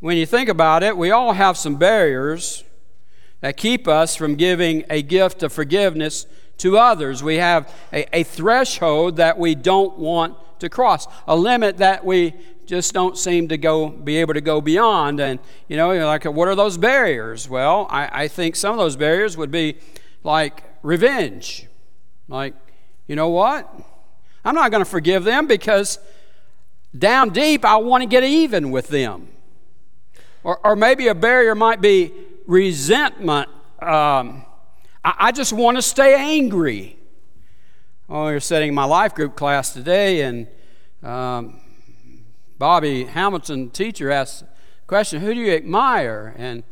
When 0.00 0.16
you 0.16 0.26
think 0.26 0.48
about 0.48 0.82
it, 0.82 0.96
we 0.96 1.10
all 1.10 1.32
have 1.32 1.56
some 1.56 1.76
barriers 1.76 2.64
that 3.40 3.56
keep 3.56 3.88
us 3.88 4.16
from 4.16 4.34
giving 4.34 4.84
a 4.90 5.02
gift 5.02 5.42
of 5.42 5.52
forgiveness 5.52 6.26
to 6.58 6.76
others. 6.76 7.22
We 7.22 7.36
have 7.36 7.72
a, 7.92 8.18
a 8.18 8.22
threshold 8.22 9.16
that 9.16 9.38
we 9.38 9.54
don't 9.54 9.98
want 9.98 10.36
to 10.60 10.68
cross, 10.68 11.06
a 11.26 11.34
limit 11.36 11.78
that 11.78 12.04
we 12.04 12.34
just 12.66 12.92
don't 12.92 13.18
seem 13.18 13.48
to 13.48 13.58
go 13.58 13.88
be 13.88 14.18
able 14.18 14.34
to 14.34 14.40
go 14.40 14.60
beyond. 14.60 15.20
And 15.20 15.40
you 15.68 15.76
know, 15.76 15.92
like 16.06 16.24
what 16.24 16.48
are 16.48 16.54
those 16.54 16.78
barriers? 16.78 17.48
Well, 17.48 17.86
I, 17.90 18.24
I 18.24 18.28
think 18.28 18.56
some 18.56 18.72
of 18.72 18.78
those 18.78 18.96
barriers 18.96 19.36
would 19.36 19.50
be 19.50 19.78
like 20.22 20.62
revenge. 20.82 21.66
Like, 22.28 22.54
you 23.06 23.16
know 23.16 23.28
what? 23.28 23.68
I'm 24.44 24.54
not 24.54 24.70
going 24.70 24.84
to 24.84 24.88
forgive 24.88 25.24
them 25.24 25.46
because 25.46 25.98
down 26.96 27.30
deep 27.30 27.64
I 27.64 27.76
want 27.76 28.02
to 28.02 28.08
get 28.08 28.22
even 28.22 28.70
with 28.70 28.88
them. 28.88 29.28
Or, 30.42 30.64
or 30.64 30.76
maybe 30.76 31.08
a 31.08 31.14
barrier 31.14 31.54
might 31.54 31.80
be 31.80 32.12
resentment. 32.50 33.48
Um, 33.80 34.44
I, 35.04 35.14
I 35.18 35.32
just 35.32 35.52
want 35.52 35.76
to 35.78 35.82
stay 35.82 36.14
angry. 36.14 36.98
Oh, 38.08 38.26
we 38.26 38.32
are 38.32 38.40
sitting 38.40 38.70
in 38.70 38.74
my 38.74 38.84
life 38.84 39.14
group 39.14 39.36
class 39.36 39.72
today, 39.72 40.22
and 40.22 40.48
um, 41.02 41.60
Bobby 42.58 43.04
Hamilton, 43.04 43.70
teacher, 43.70 44.10
asked 44.10 44.40
the 44.40 44.46
question, 44.88 45.20
Who 45.20 45.32
do 45.32 45.40
you 45.40 45.52
admire? 45.52 46.34
And 46.36 46.64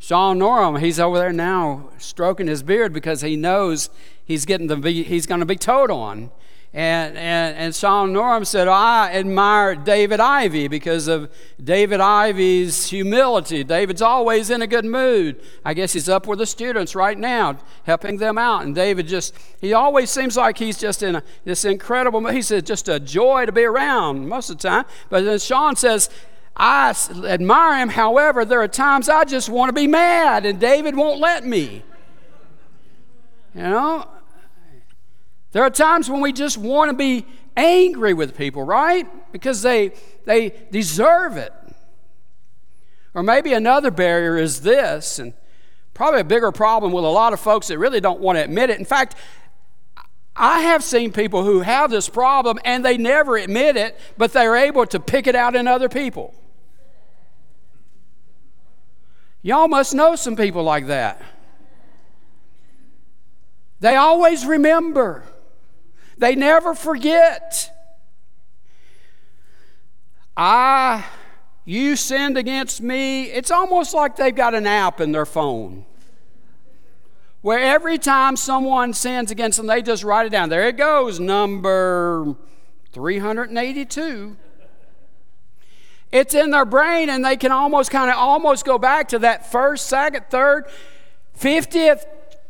Sean 0.00 0.38
Norham, 0.38 0.80
he's 0.80 0.98
over 0.98 1.16
there 1.16 1.32
now 1.32 1.90
stroking 1.98 2.48
his 2.48 2.64
beard 2.64 2.92
because 2.92 3.20
he 3.20 3.36
knows 3.36 3.88
he's 4.24 4.44
getting 4.44 4.66
to 4.66 4.76
be, 4.76 5.04
he's 5.04 5.26
going 5.26 5.40
to 5.40 5.46
be 5.46 5.56
towed 5.56 5.92
on. 5.92 6.32
And, 6.72 7.16
and, 7.16 7.56
and 7.56 7.74
Sean 7.74 8.12
Norham 8.12 8.44
said, 8.44 8.68
oh, 8.68 8.72
I 8.72 9.10
admire 9.12 9.74
David 9.74 10.20
Ivy 10.20 10.68
because 10.68 11.08
of 11.08 11.28
David 11.62 11.98
Ivy's 12.00 12.88
humility. 12.88 13.64
David's 13.64 14.00
always 14.00 14.50
in 14.50 14.62
a 14.62 14.68
good 14.68 14.84
mood. 14.84 15.42
I 15.64 15.74
guess 15.74 15.92
he's 15.92 16.08
up 16.08 16.28
with 16.28 16.38
the 16.38 16.46
students 16.46 16.94
right 16.94 17.18
now, 17.18 17.58
helping 17.82 18.18
them 18.18 18.38
out. 18.38 18.62
And 18.62 18.72
David 18.72 19.08
just, 19.08 19.34
he 19.60 19.72
always 19.72 20.10
seems 20.10 20.36
like 20.36 20.58
he's 20.58 20.78
just 20.78 21.02
in 21.02 21.16
a, 21.16 21.24
this 21.44 21.64
incredible. 21.64 22.24
He 22.28 22.40
said, 22.40 22.66
just 22.66 22.88
a 22.88 23.00
joy 23.00 23.46
to 23.46 23.52
be 23.52 23.64
around 23.64 24.28
most 24.28 24.48
of 24.48 24.58
the 24.58 24.68
time. 24.68 24.84
But 25.08 25.24
then 25.24 25.40
Sean 25.40 25.74
says, 25.74 26.08
I 26.56 26.94
admire 27.24 27.78
him. 27.78 27.88
However, 27.88 28.44
there 28.44 28.60
are 28.60 28.68
times 28.68 29.08
I 29.08 29.24
just 29.24 29.48
want 29.48 29.70
to 29.70 29.72
be 29.72 29.88
mad, 29.88 30.46
and 30.46 30.60
David 30.60 30.94
won't 30.94 31.18
let 31.18 31.44
me. 31.44 31.82
You 33.56 33.62
know? 33.62 34.06
There 35.52 35.62
are 35.62 35.70
times 35.70 36.08
when 36.08 36.20
we 36.20 36.32
just 36.32 36.58
want 36.58 36.90
to 36.90 36.96
be 36.96 37.26
angry 37.56 38.14
with 38.14 38.36
people, 38.36 38.62
right? 38.62 39.06
Because 39.32 39.62
they, 39.62 39.92
they 40.24 40.54
deserve 40.70 41.36
it. 41.36 41.52
Or 43.14 43.22
maybe 43.22 43.52
another 43.52 43.90
barrier 43.90 44.36
is 44.36 44.60
this, 44.60 45.18
and 45.18 45.34
probably 45.94 46.20
a 46.20 46.24
bigger 46.24 46.52
problem 46.52 46.92
with 46.92 47.04
a 47.04 47.08
lot 47.08 47.32
of 47.32 47.40
folks 47.40 47.68
that 47.68 47.78
really 47.78 48.00
don't 48.00 48.20
want 48.20 48.36
to 48.38 48.44
admit 48.44 48.70
it. 48.70 48.78
In 48.78 48.84
fact, 48.84 49.16
I 50.36 50.60
have 50.60 50.84
seen 50.84 51.12
people 51.12 51.42
who 51.42 51.60
have 51.60 51.90
this 51.90 52.08
problem 52.08 52.58
and 52.64 52.84
they 52.84 52.96
never 52.96 53.36
admit 53.36 53.76
it, 53.76 53.98
but 54.16 54.32
they're 54.32 54.56
able 54.56 54.86
to 54.86 55.00
pick 55.00 55.26
it 55.26 55.34
out 55.34 55.56
in 55.56 55.66
other 55.66 55.88
people. 55.88 56.34
Y'all 59.42 59.68
must 59.68 59.94
know 59.94 60.16
some 60.16 60.36
people 60.36 60.62
like 60.62 60.86
that. 60.86 61.20
They 63.80 63.96
always 63.96 64.46
remember. 64.46 65.24
They 66.20 66.34
never 66.34 66.74
forget. 66.74 67.74
I 70.36 71.04
you 71.64 71.96
sinned 71.96 72.36
against 72.36 72.82
me, 72.82 73.24
it's 73.24 73.50
almost 73.50 73.94
like 73.94 74.16
they've 74.16 74.34
got 74.34 74.54
an 74.54 74.66
app 74.66 75.00
in 75.00 75.12
their 75.12 75.24
phone 75.24 75.86
where 77.40 77.58
every 77.58 77.96
time 77.96 78.36
someone 78.36 78.92
sins 78.92 79.30
against 79.30 79.56
them, 79.56 79.66
they 79.66 79.80
just 79.80 80.04
write 80.04 80.26
it 80.26 80.30
down. 80.30 80.50
There 80.50 80.68
it 80.68 80.76
goes, 80.76 81.18
number 81.18 82.36
382. 82.92 84.36
It's 86.12 86.34
in 86.34 86.50
their 86.50 86.66
brain, 86.66 87.08
and 87.08 87.24
they 87.24 87.36
can 87.38 87.50
almost 87.50 87.90
kind 87.90 88.10
of 88.10 88.16
almost 88.16 88.66
go 88.66 88.78
back 88.78 89.08
to 89.08 89.20
that 89.20 89.50
first, 89.50 89.86
second, 89.86 90.26
third, 90.28 90.64
50th, 91.38 92.04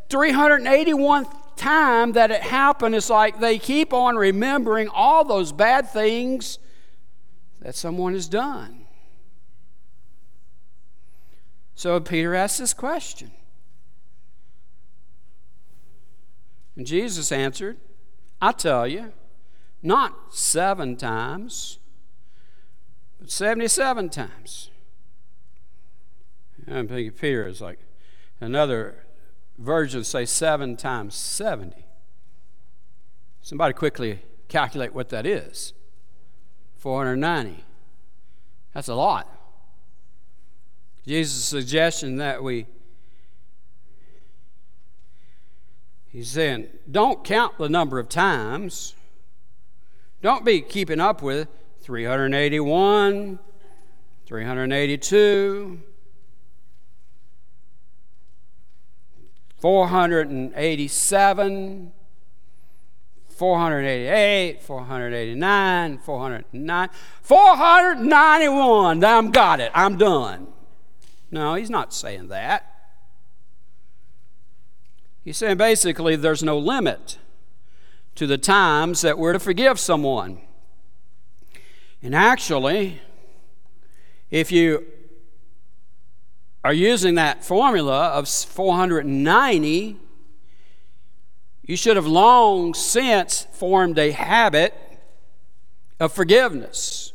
381th 0.08 1.39
time 1.60 2.12
that 2.12 2.30
it 2.30 2.40
happened. 2.40 2.94
It's 2.94 3.10
like 3.10 3.38
they 3.38 3.58
keep 3.58 3.92
on 3.92 4.16
remembering 4.16 4.88
all 4.88 5.24
those 5.24 5.52
bad 5.52 5.90
things 5.90 6.58
that 7.60 7.74
someone 7.74 8.14
has 8.14 8.28
done. 8.28 8.86
So 11.74 12.00
Peter 12.00 12.34
asks 12.34 12.58
this 12.58 12.74
question. 12.74 13.30
And 16.76 16.86
Jesus 16.86 17.30
answered, 17.30 17.76
I 18.40 18.52
tell 18.52 18.86
you, 18.86 19.12
not 19.82 20.34
seven 20.34 20.96
times, 20.96 21.78
but 23.18 23.30
77 23.30 24.08
times. 24.08 24.70
And 26.66 26.88
Peter 26.88 27.46
is 27.46 27.60
like, 27.60 27.80
another 28.40 29.04
version 29.60 30.02
say 30.02 30.24
seven 30.24 30.76
times 30.76 31.14
70. 31.14 31.84
Somebody 33.42 33.74
quickly 33.74 34.20
calculate 34.48 34.94
what 34.94 35.10
that 35.10 35.26
is 35.26 35.72
490. 36.78 37.64
That's 38.74 38.88
a 38.88 38.94
lot. 38.94 39.28
Jesus' 41.06 41.44
suggestion 41.44 42.16
that 42.16 42.42
we 42.42 42.66
He's 46.12 46.28
saying, 46.28 46.66
don't 46.90 47.22
count 47.22 47.56
the 47.58 47.68
number 47.68 48.00
of 48.00 48.08
times. 48.08 48.96
Don't 50.22 50.44
be 50.44 50.60
keeping 50.60 50.98
up 50.98 51.22
with 51.22 51.46
381, 51.82 53.38
382, 54.26 55.82
487, 59.60 61.92
488, 63.28 64.62
489, 64.62 65.98
409, 65.98 66.88
491. 67.22 69.04
I'm 69.04 69.30
got 69.30 69.60
it. 69.60 69.70
I'm 69.74 69.96
done. 69.96 70.48
No, 71.30 71.54
he's 71.54 71.70
not 71.70 71.94
saying 71.94 72.26
that. 72.28 72.66
He's 75.22 75.36
saying 75.36 75.58
basically 75.58 76.16
there's 76.16 76.42
no 76.42 76.58
limit 76.58 77.18
to 78.14 78.26
the 78.26 78.38
times 78.38 79.02
that 79.02 79.18
we're 79.18 79.34
to 79.34 79.38
forgive 79.38 79.78
someone. 79.78 80.40
And 82.02 82.14
actually, 82.14 83.02
if 84.30 84.50
you 84.50 84.86
are 86.62 86.72
using 86.72 87.14
that 87.14 87.44
formula 87.44 88.08
of 88.08 88.28
490, 88.28 89.96
you 91.62 91.76
should 91.76 91.96
have 91.96 92.06
long 92.06 92.74
since 92.74 93.46
formed 93.52 93.98
a 93.98 94.10
habit 94.10 94.74
of 95.98 96.12
forgiveness. 96.12 97.12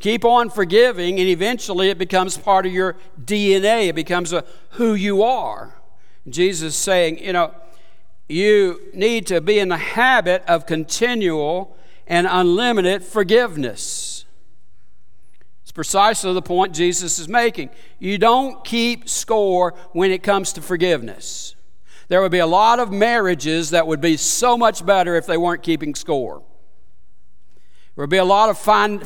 Keep 0.00 0.24
on 0.24 0.48
forgiving, 0.48 1.18
and 1.18 1.28
eventually 1.28 1.88
it 1.88 1.98
becomes 1.98 2.38
part 2.38 2.66
of 2.66 2.72
your 2.72 2.96
DNA. 3.20 3.88
It 3.88 3.94
becomes 3.94 4.32
a, 4.32 4.44
who 4.72 4.94
you 4.94 5.22
are. 5.22 5.74
Jesus 6.28 6.76
saying, 6.76 7.18
you 7.18 7.32
know, 7.32 7.52
you 8.28 8.80
need 8.94 9.26
to 9.28 9.40
be 9.40 9.58
in 9.58 9.68
the 9.68 9.76
habit 9.76 10.44
of 10.46 10.66
continual 10.66 11.76
and 12.06 12.26
unlimited 12.30 13.02
forgiveness. 13.02 14.17
Precisely 15.78 16.32
the 16.32 16.42
point 16.42 16.74
Jesus 16.74 17.20
is 17.20 17.28
making. 17.28 17.70
You 18.00 18.18
don't 18.18 18.64
keep 18.64 19.08
score 19.08 19.74
when 19.92 20.10
it 20.10 20.24
comes 20.24 20.52
to 20.54 20.60
forgiveness. 20.60 21.54
There 22.08 22.20
would 22.20 22.32
be 22.32 22.40
a 22.40 22.48
lot 22.48 22.80
of 22.80 22.90
marriages 22.90 23.70
that 23.70 23.86
would 23.86 24.00
be 24.00 24.16
so 24.16 24.58
much 24.58 24.84
better 24.84 25.14
if 25.14 25.24
they 25.24 25.36
weren't 25.36 25.62
keeping 25.62 25.94
score. 25.94 26.42
There 27.94 28.02
would 28.02 28.10
be 28.10 28.16
a 28.16 28.24
lot 28.24 28.50
of 28.50 28.58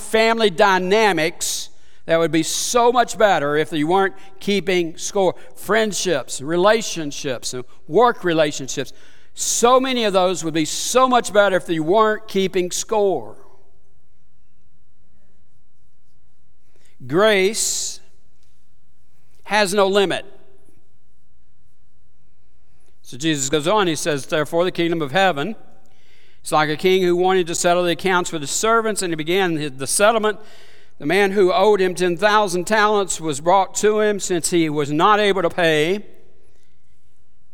family 0.02 0.48
dynamics 0.48 1.68
that 2.06 2.18
would 2.18 2.32
be 2.32 2.42
so 2.42 2.90
much 2.90 3.18
better 3.18 3.54
if 3.54 3.70
you 3.70 3.86
weren't 3.86 4.14
keeping 4.40 4.96
score. 4.96 5.34
Friendships, 5.54 6.40
relationships, 6.40 7.54
work 7.86 8.24
relationships. 8.24 8.94
So 9.34 9.78
many 9.78 10.04
of 10.04 10.14
those 10.14 10.42
would 10.42 10.54
be 10.54 10.64
so 10.64 11.06
much 11.06 11.34
better 11.34 11.58
if 11.58 11.68
you 11.68 11.82
weren't 11.82 12.28
keeping 12.28 12.70
score. 12.70 13.41
Grace 17.06 18.00
has 19.44 19.74
no 19.74 19.86
limit. 19.86 20.24
So 23.02 23.16
Jesus 23.16 23.50
goes 23.50 23.66
on, 23.66 23.86
he 23.86 23.96
says, 23.96 24.26
Therefore, 24.26 24.64
the 24.64 24.72
kingdom 24.72 25.02
of 25.02 25.12
heaven 25.12 25.56
is 26.42 26.52
like 26.52 26.70
a 26.70 26.76
king 26.76 27.02
who 27.02 27.16
wanted 27.16 27.46
to 27.48 27.54
settle 27.54 27.82
the 27.82 27.92
accounts 27.92 28.32
with 28.32 28.42
his 28.42 28.50
servants, 28.50 29.02
and 29.02 29.10
he 29.12 29.16
began 29.16 29.76
the 29.76 29.86
settlement. 29.86 30.38
The 30.98 31.06
man 31.06 31.32
who 31.32 31.52
owed 31.52 31.80
him 31.80 31.94
10,000 31.94 32.64
talents 32.64 33.20
was 33.20 33.40
brought 33.40 33.74
to 33.76 34.00
him 34.00 34.20
since 34.20 34.50
he 34.50 34.70
was 34.70 34.92
not 34.92 35.18
able 35.18 35.42
to 35.42 35.50
pay. 35.50 36.06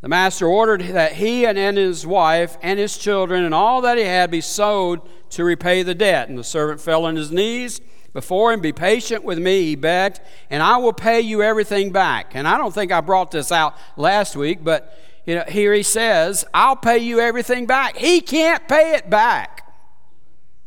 The 0.00 0.08
master 0.08 0.46
ordered 0.46 0.82
that 0.82 1.14
he 1.14 1.44
and 1.44 1.76
his 1.76 2.06
wife 2.06 2.56
and 2.62 2.78
his 2.78 2.96
children 2.96 3.44
and 3.44 3.54
all 3.54 3.80
that 3.80 3.98
he 3.98 4.04
had 4.04 4.30
be 4.30 4.40
sold 4.40 5.08
to 5.30 5.42
repay 5.42 5.82
the 5.82 5.94
debt. 5.94 6.28
And 6.28 6.38
the 6.38 6.44
servant 6.44 6.80
fell 6.80 7.04
on 7.04 7.16
his 7.16 7.32
knees 7.32 7.80
before 8.12 8.52
him. 8.52 8.60
Be 8.60 8.72
patient 8.72 9.24
with 9.24 9.38
me, 9.38 9.64
he 9.64 9.76
begged, 9.76 10.20
and 10.50 10.62
I 10.62 10.76
will 10.78 10.92
pay 10.92 11.20
you 11.20 11.42
everything 11.42 11.90
back. 11.90 12.34
And 12.34 12.46
I 12.48 12.58
don't 12.58 12.74
think 12.74 12.92
I 12.92 13.00
brought 13.00 13.30
this 13.30 13.52
out 13.52 13.76
last 13.96 14.36
week, 14.36 14.62
but 14.62 14.98
you 15.26 15.34
know, 15.34 15.44
here 15.46 15.74
he 15.74 15.82
says, 15.82 16.44
I'll 16.54 16.76
pay 16.76 16.98
you 16.98 17.20
everything 17.20 17.66
back. 17.66 17.96
He 17.96 18.20
can't 18.20 18.66
pay 18.66 18.94
it 18.94 19.10
back. 19.10 19.70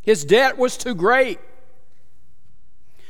His 0.02 0.24
debt 0.24 0.58
was 0.58 0.78
too 0.78 0.96
great. 0.96 1.40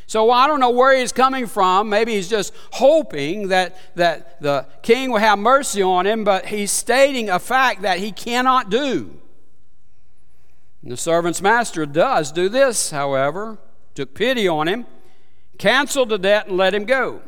So 0.08 0.30
I 0.30 0.46
don't 0.48 0.60
know 0.60 0.72
where 0.72 0.98
he's 0.98 1.14
coming 1.14 1.48
from. 1.48 1.88
Maybe 1.88 2.16
he's 2.16 2.30
just 2.30 2.54
hoping 2.72 3.48
that, 3.48 3.78
that 3.96 4.42
the 4.42 4.66
king 4.82 5.12
will 5.12 5.20
have 5.20 5.40
mercy 5.40 5.82
on 5.82 6.06
him, 6.06 6.26
but 6.26 6.48
he's 6.48 6.70
stating 6.70 7.30
a 7.30 7.40
fact 7.40 7.84
that 7.84 8.00
he 8.00 8.12
cannot 8.12 8.70
do. 8.70 9.18
And 10.84 10.92
the 10.92 10.98
servant's 10.98 11.42
master 11.42 11.86
does 11.86 12.32
do 12.34 12.50
this, 12.50 12.92
however, 12.92 13.58
took 13.96 14.14
pity 14.14 14.48
on 14.48 14.68
him, 14.68 14.86
canceled 15.58 16.10
the 16.10 16.18
debt, 16.18 16.48
and 16.48 16.58
let 16.58 16.74
him 16.74 16.86
go. 16.86 17.22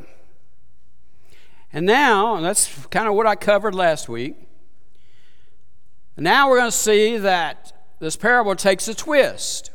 And 1.71 1.85
now, 1.85 2.35
and 2.35 2.45
that's 2.45 2.85
kind 2.87 3.07
of 3.07 3.15
what 3.15 3.25
I 3.25 3.35
covered 3.35 3.73
last 3.73 4.07
week. 4.07 4.35
Now 6.15 6.49
we're 6.49 6.59
going 6.59 6.71
to 6.71 6.77
see 6.77 7.17
that 7.17 7.73
this 7.99 8.15
parable 8.15 8.55
takes 8.55 8.87
a 8.87 8.93
twist 8.93 9.71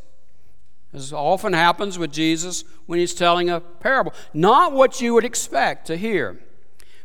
as 0.93 1.13
often 1.13 1.53
happens 1.53 1.99
with 1.99 2.13
Jesus 2.13 2.65
when 2.87 2.99
he's 2.99 3.15
telling 3.15 3.51
a 3.51 3.61
parable. 3.61 4.13
Not 4.33 4.73
what 4.73 5.01
you 5.01 5.15
would 5.15 5.25
expect 5.25 5.87
to 5.89 5.97
hear. 5.97 6.41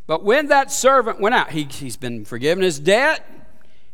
But 0.05 0.23
when 0.23 0.47
that 0.47 0.71
servant 0.71 1.19
went 1.19 1.35
out, 1.35 1.51
he, 1.51 1.63
he's 1.63 1.97
been 1.97 2.25
forgiven 2.25 2.63
his 2.63 2.79
debt, 2.79 3.25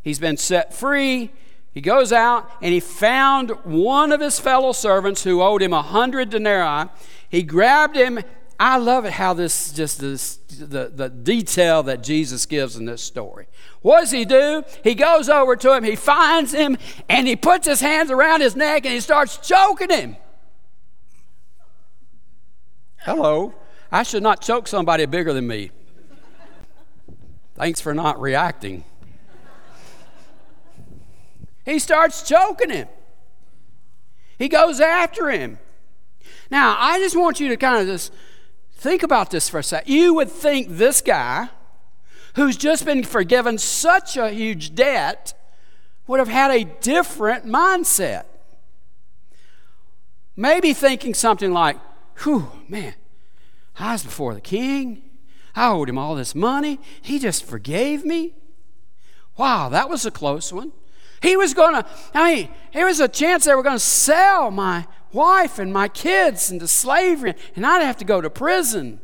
he's 0.02 0.18
been 0.18 0.36
set 0.36 0.74
free. 0.74 1.30
He 1.72 1.80
goes 1.80 2.12
out 2.12 2.50
and 2.60 2.72
he 2.72 2.80
found 2.80 3.50
one 3.64 4.12
of 4.12 4.20
his 4.20 4.40
fellow 4.40 4.72
servants 4.72 5.22
who 5.22 5.40
owed 5.42 5.62
him 5.62 5.72
a 5.72 5.82
hundred 5.82 6.30
denarii. 6.30 6.90
He 7.28 7.42
grabbed 7.42 7.96
him. 7.96 8.20
I 8.58 8.76
love 8.76 9.04
it 9.04 9.12
how 9.12 9.32
this 9.32 9.72
just 9.72 10.00
this, 10.00 10.36
the, 10.36 10.90
the 10.94 11.08
detail 11.08 11.82
that 11.84 12.02
Jesus 12.02 12.44
gives 12.44 12.76
in 12.76 12.84
this 12.84 13.02
story. 13.02 13.46
What 13.80 14.00
does 14.00 14.10
he 14.10 14.24
do? 14.24 14.64
He 14.84 14.94
goes 14.94 15.28
over 15.28 15.56
to 15.56 15.74
him, 15.74 15.84
he 15.84 15.96
finds 15.96 16.52
him, 16.52 16.76
and 17.08 17.26
he 17.26 17.36
puts 17.36 17.66
his 17.66 17.80
hands 17.80 18.10
around 18.10 18.42
his 18.42 18.56
neck 18.56 18.84
and 18.84 18.92
he 18.92 19.00
starts 19.00 19.38
choking 19.38 19.90
him. 19.90 20.16
Hello. 22.98 23.54
I 23.92 24.02
should 24.02 24.22
not 24.22 24.40
choke 24.40 24.68
somebody 24.68 25.06
bigger 25.06 25.32
than 25.32 25.46
me. 25.46 25.70
Thanks 27.54 27.80
for 27.80 27.94
not 27.94 28.20
reacting. 28.20 28.84
He 31.70 31.78
starts 31.78 32.22
choking 32.22 32.70
him. 32.70 32.88
He 34.36 34.48
goes 34.48 34.80
after 34.80 35.30
him. 35.30 35.60
Now, 36.50 36.76
I 36.76 36.98
just 36.98 37.16
want 37.16 37.38
you 37.38 37.48
to 37.48 37.56
kind 37.56 37.80
of 37.80 37.86
just 37.86 38.12
think 38.72 39.04
about 39.04 39.30
this 39.30 39.48
for 39.48 39.60
a 39.60 39.62
second. 39.62 39.92
You 39.92 40.14
would 40.14 40.30
think 40.30 40.66
this 40.68 41.00
guy 41.00 41.48
who's 42.34 42.56
just 42.56 42.84
been 42.84 43.04
forgiven 43.04 43.56
such 43.56 44.16
a 44.16 44.30
huge 44.30 44.74
debt 44.74 45.32
would 46.08 46.18
have 46.18 46.28
had 46.28 46.50
a 46.50 46.64
different 46.64 47.46
mindset. 47.46 48.24
Maybe 50.34 50.72
thinking 50.72 51.14
something 51.14 51.52
like, 51.52 51.78
whew, 52.24 52.50
man, 52.68 52.94
I 53.78 53.92
was 53.92 54.02
before 54.02 54.34
the 54.34 54.40
king. 54.40 55.02
I 55.54 55.70
owed 55.70 55.88
him 55.88 55.98
all 55.98 56.16
this 56.16 56.34
money. 56.34 56.80
He 57.00 57.20
just 57.20 57.44
forgave 57.44 58.04
me. 58.04 58.34
Wow, 59.36 59.68
that 59.68 59.88
was 59.88 60.04
a 60.04 60.10
close 60.10 60.52
one. 60.52 60.72
He 61.22 61.36
was 61.36 61.54
going 61.54 61.74
to, 61.74 61.86
I 62.14 62.34
mean, 62.34 62.48
there 62.72 62.86
was 62.86 63.00
a 63.00 63.08
chance 63.08 63.44
they 63.44 63.54
were 63.54 63.62
going 63.62 63.76
to 63.76 63.80
sell 63.80 64.50
my 64.50 64.86
wife 65.12 65.58
and 65.58 65.72
my 65.72 65.88
kids 65.88 66.50
into 66.50 66.66
slavery, 66.66 67.34
and 67.54 67.66
I'd 67.66 67.82
have 67.82 67.98
to 67.98 68.04
go 68.04 68.20
to 68.20 68.30
prison. 68.30 69.00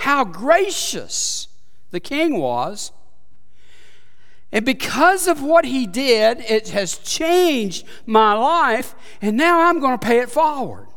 How 0.00 0.24
gracious 0.24 1.48
the 1.90 2.00
king 2.00 2.38
was. 2.38 2.92
And 4.52 4.64
because 4.64 5.26
of 5.26 5.42
what 5.42 5.64
he 5.64 5.86
did, 5.86 6.40
it 6.40 6.68
has 6.68 6.98
changed 6.98 7.86
my 8.04 8.34
life, 8.34 8.94
and 9.20 9.36
now 9.36 9.62
I'm 9.68 9.80
going 9.80 9.98
to 9.98 10.06
pay 10.06 10.18
it 10.18 10.30
forward. 10.30 10.88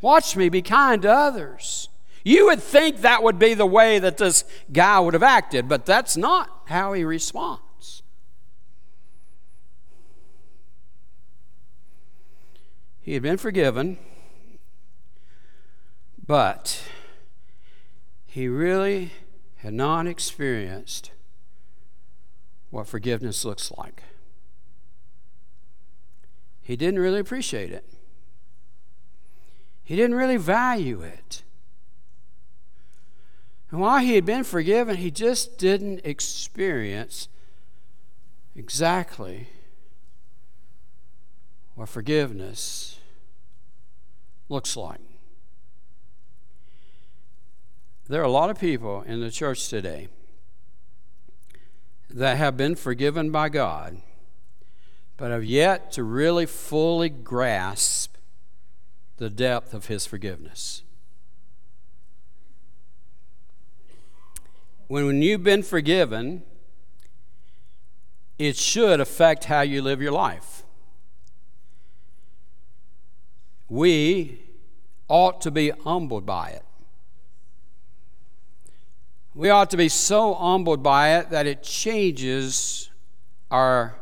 Watch 0.00 0.36
me 0.36 0.48
be 0.48 0.62
kind 0.62 1.02
to 1.02 1.12
others. 1.12 1.88
You 2.24 2.46
would 2.46 2.62
think 2.62 2.98
that 2.98 3.22
would 3.22 3.38
be 3.38 3.54
the 3.54 3.66
way 3.66 3.98
that 3.98 4.16
this 4.16 4.44
guy 4.72 4.98
would 4.98 5.14
have 5.14 5.22
acted, 5.22 5.68
but 5.68 5.86
that's 5.86 6.16
not 6.16 6.51
how 6.66 6.92
he 6.92 7.04
responds. 7.04 8.02
He 13.00 13.14
had 13.14 13.22
been 13.22 13.36
forgiven, 13.36 13.98
but 16.24 16.82
he 18.26 18.46
really 18.48 19.12
had 19.56 19.74
not 19.74 20.06
experienced 20.06 21.10
what 22.70 22.86
forgiveness 22.86 23.44
looks 23.44 23.72
like. 23.76 24.02
He 26.62 26.76
didn't 26.76 27.00
really 27.00 27.18
appreciate 27.18 27.72
it. 27.72 27.84
He 29.82 29.96
didn't 29.96 30.14
really 30.14 30.36
value 30.36 31.02
it. 31.02 31.42
And 33.72 33.80
while 33.80 34.00
he 34.00 34.14
had 34.14 34.26
been 34.26 34.44
forgiven, 34.44 34.96
he 34.96 35.10
just 35.10 35.56
didn't 35.56 36.02
experience 36.04 37.28
exactly 38.54 39.48
what 41.74 41.88
forgiveness 41.88 43.00
looks 44.50 44.76
like. 44.76 45.00
There 48.08 48.20
are 48.20 48.24
a 48.24 48.30
lot 48.30 48.50
of 48.50 48.60
people 48.60 49.00
in 49.02 49.20
the 49.20 49.30
church 49.30 49.70
today 49.70 50.08
that 52.10 52.36
have 52.36 52.58
been 52.58 52.74
forgiven 52.74 53.30
by 53.30 53.48
God, 53.48 54.02
but 55.16 55.30
have 55.30 55.44
yet 55.44 55.92
to 55.92 56.04
really 56.04 56.44
fully 56.44 57.08
grasp 57.08 58.16
the 59.16 59.30
depth 59.30 59.72
of 59.72 59.86
His 59.86 60.04
forgiveness. 60.04 60.82
When 64.92 65.22
you've 65.22 65.42
been 65.42 65.62
forgiven, 65.62 66.42
it 68.38 68.58
should 68.58 69.00
affect 69.00 69.46
how 69.46 69.62
you 69.62 69.80
live 69.80 70.02
your 70.02 70.12
life. 70.12 70.64
We 73.70 74.42
ought 75.08 75.40
to 75.40 75.50
be 75.50 75.70
humbled 75.70 76.26
by 76.26 76.50
it. 76.50 76.64
We 79.34 79.48
ought 79.48 79.70
to 79.70 79.78
be 79.78 79.88
so 79.88 80.34
humbled 80.34 80.82
by 80.82 81.16
it 81.16 81.30
that 81.30 81.46
it 81.46 81.62
changes 81.62 82.90
our 83.50 83.94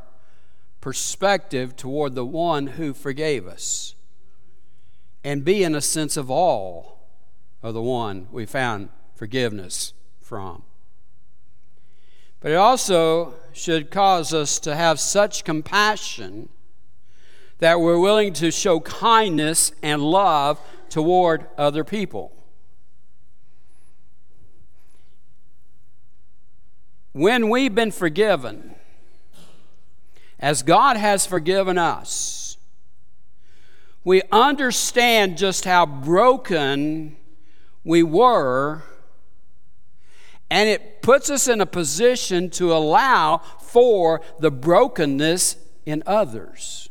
perspective 0.80 1.76
toward 1.76 2.16
the 2.16 2.26
one 2.26 2.66
who 2.66 2.92
forgave 2.94 3.46
us 3.46 3.94
and 5.22 5.44
be 5.44 5.62
in 5.62 5.76
a 5.76 5.80
sense 5.80 6.16
of 6.16 6.32
awe 6.32 6.82
of 7.62 7.74
the 7.74 7.82
one 7.82 8.26
we 8.32 8.44
found 8.44 8.88
forgiveness 9.14 9.92
from. 10.20 10.64
But 12.40 12.52
it 12.52 12.56
also 12.56 13.34
should 13.52 13.90
cause 13.90 14.32
us 14.32 14.58
to 14.60 14.74
have 14.74 14.98
such 14.98 15.44
compassion 15.44 16.48
that 17.58 17.78
we're 17.78 17.98
willing 17.98 18.32
to 18.34 18.50
show 18.50 18.80
kindness 18.80 19.72
and 19.82 20.02
love 20.02 20.58
toward 20.88 21.46
other 21.58 21.84
people. 21.84 22.32
When 27.12 27.50
we've 27.50 27.74
been 27.74 27.90
forgiven, 27.90 28.74
as 30.38 30.62
God 30.62 30.96
has 30.96 31.26
forgiven 31.26 31.76
us, 31.76 32.56
we 34.04 34.22
understand 34.32 35.36
just 35.36 35.66
how 35.66 35.84
broken 35.84 37.16
we 37.84 38.02
were 38.02 38.82
and 40.50 40.68
it 40.68 40.89
puts 41.02 41.30
us 41.30 41.48
in 41.48 41.60
a 41.60 41.66
position 41.66 42.50
to 42.50 42.72
allow 42.72 43.38
for 43.38 44.20
the 44.38 44.50
brokenness 44.50 45.56
in 45.86 46.02
others. 46.06 46.88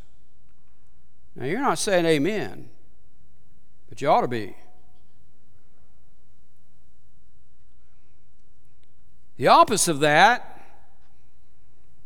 Now, 1.35 1.45
you're 1.45 1.61
not 1.61 1.79
saying 1.79 2.05
amen, 2.05 2.69
but 3.87 4.01
you 4.01 4.09
ought 4.09 4.21
to 4.21 4.27
be. 4.27 4.55
The 9.37 9.47
opposite 9.47 9.91
of 9.91 9.99
that 10.01 10.59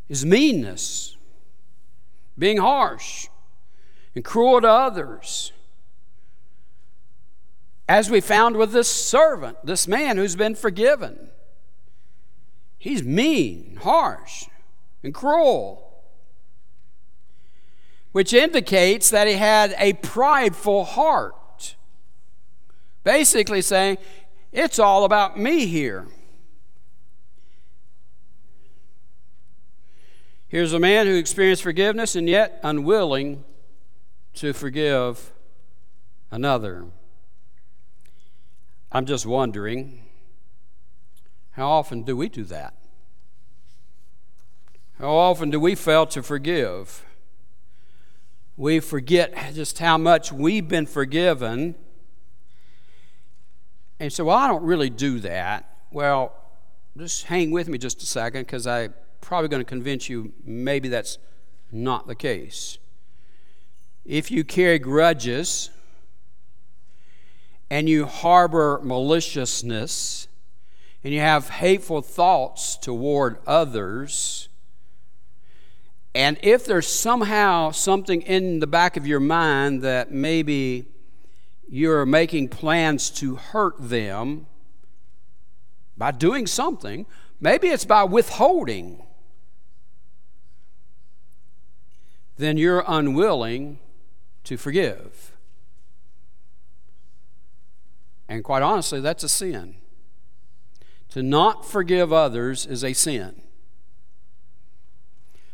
is 0.07 0.23
meanness, 0.23 1.17
being 2.37 2.57
harsh 2.57 3.27
and 4.13 4.23
cruel 4.23 4.61
to 4.61 4.69
others. 4.69 5.51
As 7.89 8.09
we 8.09 8.21
found 8.21 8.55
with 8.55 8.71
this 8.71 8.87
servant, 8.87 9.57
this 9.65 9.87
man 9.87 10.17
who's 10.17 10.35
been 10.35 10.53
forgiven. 10.53 11.31
He's 12.83 13.01
mean, 13.01 13.77
harsh, 13.81 14.47
and 15.03 15.13
cruel, 15.13 16.03
which 18.11 18.33
indicates 18.33 19.09
that 19.09 19.25
he 19.25 19.35
had 19.35 19.73
a 19.77 19.93
prideful 19.93 20.83
heart. 20.83 21.77
Basically, 23.05 23.61
saying, 23.61 23.99
It's 24.51 24.79
all 24.79 25.05
about 25.05 25.39
me 25.39 25.65
here. 25.65 26.07
Here's 30.49 30.73
a 30.73 30.79
man 30.79 31.07
who 31.07 31.15
experienced 31.15 31.63
forgiveness 31.63 32.17
and 32.17 32.27
yet 32.27 32.59
unwilling 32.63 33.45
to 34.33 34.51
forgive 34.51 35.31
another. 36.31 36.87
I'm 38.91 39.05
just 39.05 39.25
wondering 39.25 40.02
how 41.53 41.69
often 41.69 42.03
do 42.03 42.17
we 42.17 42.29
do 42.29 42.43
that? 42.45 42.73
How 44.99 45.11
often 45.11 45.49
do 45.49 45.59
we 45.59 45.75
fail 45.75 46.05
to 46.07 46.21
forgive? 46.21 47.03
We 48.55 48.79
forget 48.79 49.53
just 49.53 49.79
how 49.79 49.97
much 49.97 50.31
we've 50.31 50.67
been 50.67 50.85
forgiven. 50.85 51.75
And 53.99 54.11
so, 54.11 54.25
well, 54.25 54.37
I 54.37 54.47
don't 54.47 54.63
really 54.63 54.89
do 54.89 55.19
that. 55.19 55.77
Well, 55.91 56.35
just 56.97 57.25
hang 57.25 57.51
with 57.51 57.67
me 57.67 57.77
just 57.77 58.01
a 58.03 58.05
second 58.05 58.41
because 58.41 58.67
I'm 58.67 58.93
probably 59.21 59.47
going 59.47 59.61
to 59.61 59.69
convince 59.69 60.09
you 60.09 60.33
maybe 60.43 60.89
that's 60.89 61.17
not 61.71 62.07
the 62.07 62.15
case. 62.15 62.77
If 64.05 64.29
you 64.29 64.43
carry 64.43 64.79
grudges 64.79 65.69
and 67.69 67.87
you 67.87 68.05
harbor 68.05 68.79
maliciousness, 68.83 70.27
and 71.03 71.13
you 71.13 71.19
have 71.19 71.49
hateful 71.49 72.01
thoughts 72.01 72.77
toward 72.77 73.37
others, 73.45 74.47
and 76.15 76.37
if 76.43 76.65
there's 76.65 76.87
somehow 76.87 77.71
something 77.71 78.21
in 78.21 78.59
the 78.59 78.67
back 78.67 78.97
of 78.97 79.07
your 79.07 79.19
mind 79.19 79.81
that 79.81 80.11
maybe 80.11 80.85
you're 81.67 82.05
making 82.05 82.49
plans 82.49 83.09
to 83.09 83.35
hurt 83.35 83.75
them 83.79 84.45
by 85.97 86.11
doing 86.11 86.45
something, 86.45 87.05
maybe 87.39 87.67
it's 87.67 87.85
by 87.85 88.03
withholding, 88.03 89.01
then 92.37 92.57
you're 92.57 92.83
unwilling 92.87 93.79
to 94.43 94.55
forgive. 94.55 95.31
And 98.29 98.43
quite 98.43 98.61
honestly, 98.61 99.01
that's 99.01 99.23
a 99.23 99.29
sin. 99.29 99.75
To 101.13 101.21
not 101.21 101.63
forgive 101.63 102.11
others 102.11 102.65
is 102.65 102.83
a 102.83 102.93
sin. 102.93 103.39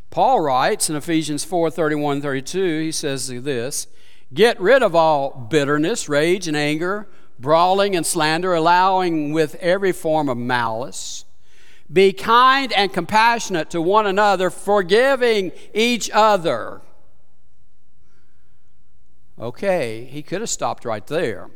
Paul 0.09 0.39
writes 0.39 0.89
in 0.89 0.95
Ephesians 0.95 1.43
4 1.43 1.69
31 1.69 2.21
32, 2.21 2.79
he 2.79 2.91
says 2.93 3.27
this 3.27 3.87
Get 4.33 4.57
rid 4.61 4.81
of 4.81 4.95
all 4.95 5.31
bitterness, 5.31 6.07
rage, 6.07 6.47
and 6.47 6.55
anger, 6.55 7.09
brawling 7.37 7.93
and 7.93 8.05
slander, 8.05 8.53
allowing 8.53 9.33
with 9.33 9.55
every 9.55 9.91
form 9.91 10.29
of 10.29 10.37
malice. 10.37 11.25
Be 11.91 12.13
kind 12.13 12.71
and 12.71 12.93
compassionate 12.93 13.69
to 13.71 13.81
one 13.81 14.07
another, 14.07 14.49
forgiving 14.49 15.51
each 15.73 16.09
other. 16.13 16.79
Okay, 19.37 20.05
he 20.05 20.23
could 20.23 20.39
have 20.39 20.49
stopped 20.49 20.85
right 20.85 21.05
there. 21.05 21.49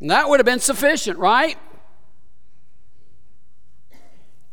And 0.00 0.10
that 0.10 0.28
would 0.28 0.38
have 0.38 0.44
been 0.44 0.60
sufficient, 0.60 1.18
right? 1.18 1.56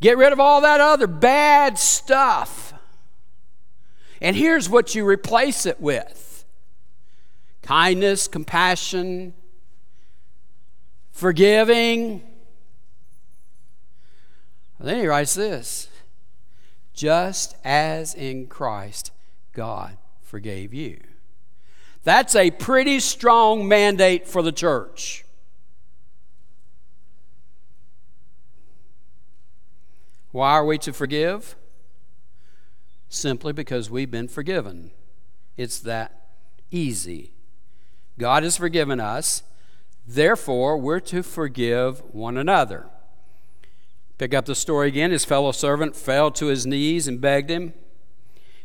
Get 0.02 0.18
rid 0.18 0.32
of 0.32 0.40
all 0.40 0.62
that 0.62 0.80
other 0.80 1.08
bad 1.08 1.78
stuff. 1.78 2.74
And 4.22 4.36
here's 4.36 4.70
what 4.70 4.96
you 4.96 5.06
replace 5.06 5.66
it 5.66 5.80
with 5.80 6.46
kindness, 7.62 8.28
compassion, 8.28 9.34
forgiving. 11.12 12.24
then 14.80 15.00
he 15.00 15.08
writes 15.08 15.34
this 15.34 15.90
just 16.94 17.56
as 17.64 18.14
in 18.14 18.48
Christ 18.48 19.12
God 19.54 19.98
forgave 20.22 20.74
you. 20.74 21.00
That's 22.04 22.36
a 22.36 22.52
pretty 22.52 23.00
strong 23.00 23.68
mandate 23.68 24.28
for 24.28 24.42
the 24.42 24.52
church. 24.52 25.26
Why 30.32 30.52
are 30.52 30.66
we 30.66 30.78
to 30.80 30.94
forgive? 30.94 31.56
Simply 33.10 33.54
because 33.54 33.90
we've 33.90 34.12
been 34.12 34.28
forgiven. 34.28 34.92
It's 35.58 35.80
that 35.80 36.28
easy. 36.72 37.34
God 38.18 38.44
has 38.44 38.58
forgiven 38.58 39.00
us, 39.00 39.44
therefore, 40.06 40.78
we're 40.78 41.00
to 41.02 41.24
forgive 41.24 42.00
one 42.14 42.38
another. 42.38 42.88
Pick 44.18 44.34
up 44.34 44.46
the 44.46 44.56
story 44.56 44.90
again. 44.90 45.12
His 45.12 45.26
fellow 45.26 45.54
servant 45.54 45.96
fell 45.96 46.30
to 46.32 46.48
his 46.48 46.66
knees 46.66 47.08
and 47.08 47.22
begged 47.22 47.50
him, 47.50 47.74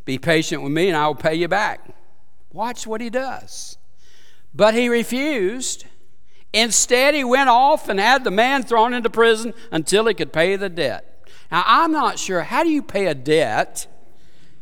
Be 0.05 0.19
patient 0.19 0.63
with 0.63 0.73
me, 0.73 0.89
and 0.89 0.97
I 0.97 1.07
will 1.07 1.15
pay 1.15 1.35
you 1.35 1.49
back. 1.49 1.95
Watch 2.53 2.87
what 2.87 3.01
he 3.01 3.09
does. 3.09 3.79
But 4.53 4.75
he 4.75 4.89
refused. 4.89 5.87
Instead, 6.53 7.15
he 7.15 7.25
went 7.25 7.49
off 7.49 7.89
and 7.89 7.99
had 7.99 8.25
the 8.25 8.31
man 8.31 8.65
thrown 8.65 8.93
into 8.93 9.11
prison 9.11 9.55
until 9.71 10.07
he 10.07 10.15
could 10.15 10.33
pay 10.33 10.57
the 10.57 10.69
debt. 10.69 11.14
Now, 11.51 11.63
I'm 11.67 11.93
not 11.93 12.19
sure 12.19 12.43
how 12.43 12.65
do 12.65 12.71
you 12.71 12.83
pay 12.83 13.07
a 13.07 13.15
debt 13.15 13.87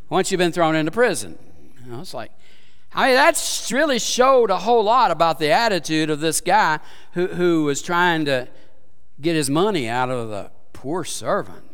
once 0.09 0.31
you've 0.31 0.39
been 0.39 0.53
thrown 0.53 0.77
into 0.77 0.91
prison? 0.91 1.39
You 1.85 1.93
know, 1.93 2.01
it's 2.01 2.15
like, 2.15 2.33
I 2.95 3.09
mean, 3.09 3.17
that's 3.17 3.73
really 3.73 3.99
showed 3.99 4.51
a 4.51 4.59
whole 4.59 4.85
lot 4.85 5.11
about 5.11 5.39
the 5.39 5.51
attitude 5.51 6.11
of 6.11 6.21
this 6.21 6.41
guy 6.41 6.79
who, 7.13 7.29
who 7.29 7.65
was 7.65 7.81
trying 7.81 8.27
to 8.27 8.49
get 9.21 9.35
his 9.35 9.49
money 9.49 9.89
out 9.89 10.11
of 10.11 10.29
the 10.29 10.51
poor 10.73 11.05
servant. 11.05 11.65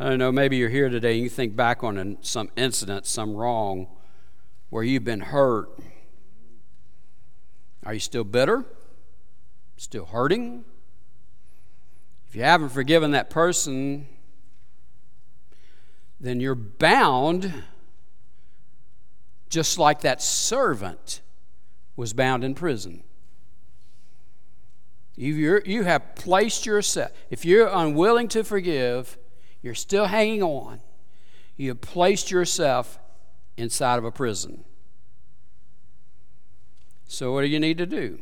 I 0.00 0.08
don't 0.08 0.18
know, 0.18 0.32
maybe 0.32 0.56
you're 0.56 0.70
here 0.70 0.88
today 0.88 1.12
and 1.12 1.22
you 1.22 1.28
think 1.28 1.54
back 1.54 1.84
on 1.84 2.16
some 2.22 2.50
incident, 2.56 3.04
some 3.04 3.34
wrong 3.34 3.86
where 4.70 4.82
you've 4.82 5.04
been 5.04 5.20
hurt. 5.20 5.78
Are 7.84 7.92
you 7.92 8.00
still 8.00 8.24
bitter? 8.24 8.64
Still 9.80 10.04
hurting, 10.04 10.62
if 12.28 12.36
you 12.36 12.42
haven't 12.42 12.68
forgiven 12.68 13.12
that 13.12 13.30
person, 13.30 14.06
then 16.20 16.38
you're 16.38 16.54
bound 16.54 17.64
just 19.48 19.78
like 19.78 20.02
that 20.02 20.20
servant 20.20 21.22
was 21.96 22.12
bound 22.12 22.44
in 22.44 22.54
prison. 22.54 23.02
you 25.16 25.62
you 25.64 25.84
have 25.84 26.14
placed 26.14 26.66
yourself, 26.66 27.10
if 27.30 27.46
you're 27.46 27.66
unwilling 27.66 28.28
to 28.28 28.44
forgive, 28.44 29.16
you're 29.62 29.74
still 29.74 30.04
hanging 30.04 30.42
on. 30.42 30.82
You 31.56 31.70
have 31.70 31.80
placed 31.80 32.30
yourself 32.30 32.98
inside 33.56 33.96
of 33.98 34.04
a 34.04 34.12
prison. 34.12 34.62
So, 37.08 37.32
what 37.32 37.40
do 37.40 37.46
you 37.46 37.58
need 37.58 37.78
to 37.78 37.86
do 37.86 38.18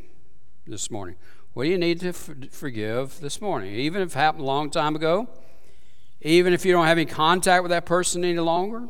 this 0.64 0.88
morning? 0.88 1.16
What 1.58 1.64
do 1.64 1.70
you 1.70 1.78
need 1.78 1.98
to 2.02 2.12
forgive 2.12 3.18
this 3.18 3.40
morning? 3.40 3.74
Even 3.74 4.00
if 4.00 4.14
it 4.14 4.14
happened 4.14 4.44
a 4.44 4.46
long 4.46 4.70
time 4.70 4.94
ago, 4.94 5.26
even 6.22 6.52
if 6.52 6.64
you 6.64 6.70
don't 6.70 6.86
have 6.86 6.98
any 6.98 7.04
contact 7.04 7.64
with 7.64 7.70
that 7.70 7.84
person 7.84 8.24
any 8.24 8.38
longer, 8.38 8.86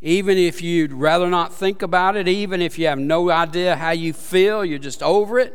even 0.00 0.38
if 0.38 0.62
you'd 0.62 0.92
rather 0.92 1.28
not 1.28 1.52
think 1.52 1.82
about 1.82 2.16
it, 2.16 2.28
even 2.28 2.62
if 2.62 2.78
you 2.78 2.86
have 2.86 3.00
no 3.00 3.28
idea 3.28 3.74
how 3.74 3.90
you 3.90 4.12
feel, 4.12 4.64
you're 4.64 4.78
just 4.78 5.02
over 5.02 5.40
it, 5.40 5.52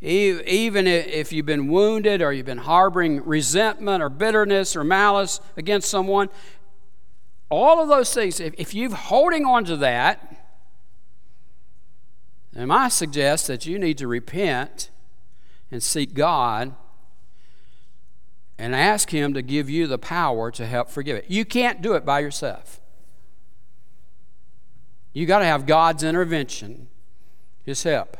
even 0.00 0.86
if 0.86 1.32
you've 1.32 1.44
been 1.44 1.66
wounded 1.66 2.22
or 2.22 2.32
you've 2.32 2.46
been 2.46 2.58
harboring 2.58 3.26
resentment 3.26 4.04
or 4.04 4.08
bitterness 4.08 4.76
or 4.76 4.84
malice 4.84 5.40
against 5.56 5.90
someone, 5.90 6.28
all 7.48 7.82
of 7.82 7.88
those 7.88 8.14
things, 8.14 8.38
if 8.38 8.74
you're 8.74 8.94
holding 8.94 9.44
on 9.44 9.64
to 9.64 9.76
that, 9.78 10.36
then 12.52 12.70
I 12.70 12.86
suggest 12.86 13.48
that 13.48 13.66
you 13.66 13.76
need 13.76 13.98
to 13.98 14.06
repent 14.06 14.90
and 15.70 15.82
seek 15.82 16.14
God 16.14 16.74
and 18.58 18.74
ask 18.74 19.10
Him 19.10 19.32
to 19.34 19.42
give 19.42 19.70
you 19.70 19.86
the 19.86 19.98
power 19.98 20.50
to 20.50 20.66
help 20.66 20.90
forgive 20.90 21.16
it. 21.16 21.26
You 21.28 21.44
can't 21.44 21.80
do 21.80 21.94
it 21.94 22.04
by 22.04 22.20
yourself. 22.20 22.80
You 25.12 25.26
got 25.26 25.40
to 25.40 25.46
have 25.46 25.66
God's 25.66 26.02
intervention, 26.02 26.88
His 27.64 27.82
help. 27.82 28.16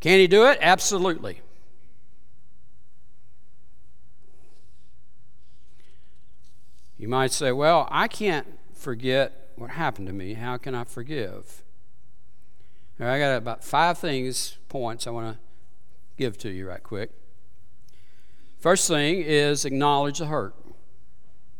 Can 0.00 0.18
He 0.18 0.26
do 0.26 0.46
it? 0.46 0.58
Absolutely. 0.60 1.40
You 6.98 7.08
might 7.08 7.30
say, 7.30 7.52
Well, 7.52 7.86
I 7.90 8.08
can't 8.08 8.46
forget 8.74 9.50
what 9.54 9.70
happened 9.70 10.08
to 10.08 10.12
me. 10.12 10.34
How 10.34 10.56
can 10.56 10.74
I 10.74 10.84
forgive? 10.84 11.62
I 13.00 13.18
got 13.20 13.36
about 13.36 13.62
five 13.62 13.98
things, 13.98 14.58
points 14.68 15.06
I 15.06 15.10
want 15.10 15.36
to 15.36 15.47
give 16.18 16.36
to 16.38 16.50
you 16.50 16.68
right 16.68 16.82
quick. 16.82 17.10
First 18.58 18.88
thing 18.88 19.22
is 19.22 19.64
acknowledge 19.64 20.18
the 20.18 20.26
hurt. 20.26 20.54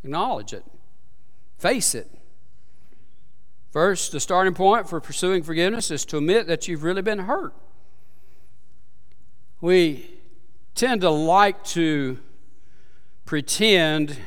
Acknowledge 0.05 0.53
it. 0.53 0.65
Face 1.59 1.95
it. 1.95 2.11
First, 3.71 4.13
the 4.13 4.21
starting 4.21 4.55
point 4.55 4.89
for 4.89 5.01
pursuing 5.01 5.43
forgiveness 5.43 5.91
is 5.91 6.05
to 6.07 6.19
admit 6.19 6.47
that 6.47 6.69
you've 6.69 6.83
really 6.83 7.03
been 7.03 7.21
hurt. 7.21 7.55
We 9.61 10.11
tend 10.75 11.01
to 11.03 11.11
like 11.11 11.65
to 11.65 12.19
pretend 13.25 14.19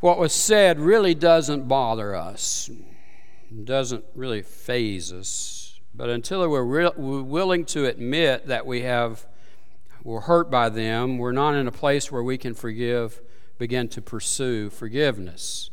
what 0.00 0.18
was 0.18 0.32
said 0.32 0.80
really 0.80 1.14
doesn't 1.14 1.68
bother 1.68 2.14
us 2.14 2.70
doesn't 3.64 4.04
really 4.14 4.42
phase 4.42 5.12
us. 5.12 5.61
But 5.94 6.08
until 6.08 6.48
we're, 6.48 6.62
re- 6.62 6.90
willing 6.96 7.64
to 7.66 7.86
admit 7.86 8.46
that 8.46 8.66
we 8.66 8.82
have 8.82 9.26
we're 10.04 10.20
hurt 10.20 10.50
by 10.50 10.68
them, 10.68 11.18
we're 11.18 11.32
not 11.32 11.54
in 11.54 11.68
a 11.68 11.72
place 11.72 12.10
where 12.10 12.22
we 12.22 12.36
can 12.36 12.54
forgive, 12.54 13.20
begin 13.58 13.88
to 13.90 14.02
pursue 14.02 14.68
forgiveness. 14.68 15.70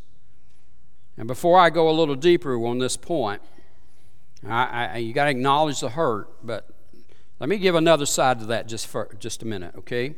And 1.17 1.27
before 1.27 1.59
I 1.59 1.69
go 1.71 1.89
a 1.89 1.91
little 1.91 2.15
deeper 2.15 2.55
on 2.65 2.77
this 2.77 2.95
point, 2.95 3.41
I, 4.47 4.85
I, 4.85 4.97
you 4.97 5.13
got 5.13 5.25
to 5.25 5.31
acknowledge 5.31 5.79
the 5.79 5.89
hurt, 5.89 6.45
but 6.45 6.69
let 7.39 7.49
me 7.49 7.57
give 7.57 7.75
another 7.75 8.05
side 8.05 8.39
to 8.39 8.45
that 8.47 8.67
just 8.67 8.87
for 8.87 9.15
just 9.19 9.41
a 9.41 9.45
minute, 9.45 9.73
okay? 9.79 10.15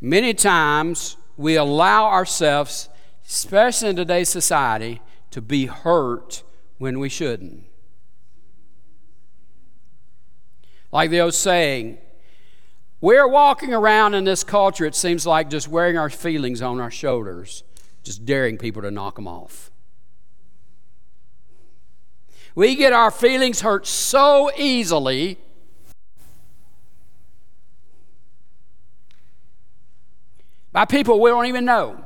Many 0.00 0.32
times 0.32 1.16
we 1.36 1.56
allow 1.56 2.04
ourselves, 2.04 2.88
especially 3.26 3.90
in 3.90 3.96
today's 3.96 4.28
society, 4.28 5.02
to 5.32 5.42
be 5.42 5.66
hurt 5.66 6.44
when 6.78 7.00
we 7.00 7.08
shouldn't. 7.08 7.64
Like 10.94 11.10
the 11.10 11.22
old 11.22 11.34
saying, 11.34 11.98
we're 13.00 13.26
walking 13.26 13.74
around 13.74 14.14
in 14.14 14.22
this 14.22 14.44
culture, 14.44 14.86
it 14.86 14.94
seems 14.94 15.26
like 15.26 15.50
just 15.50 15.66
wearing 15.66 15.98
our 15.98 16.08
feelings 16.08 16.62
on 16.62 16.78
our 16.78 16.90
shoulders, 16.90 17.64
just 18.04 18.24
daring 18.24 18.58
people 18.58 18.80
to 18.82 18.92
knock 18.92 19.16
them 19.16 19.26
off. 19.26 19.72
We 22.54 22.76
get 22.76 22.92
our 22.92 23.10
feelings 23.10 23.62
hurt 23.62 23.88
so 23.88 24.52
easily. 24.56 25.38
By 30.70 30.84
people 30.84 31.20
we 31.20 31.28
don't 31.28 31.46
even 31.46 31.64
know 31.64 32.03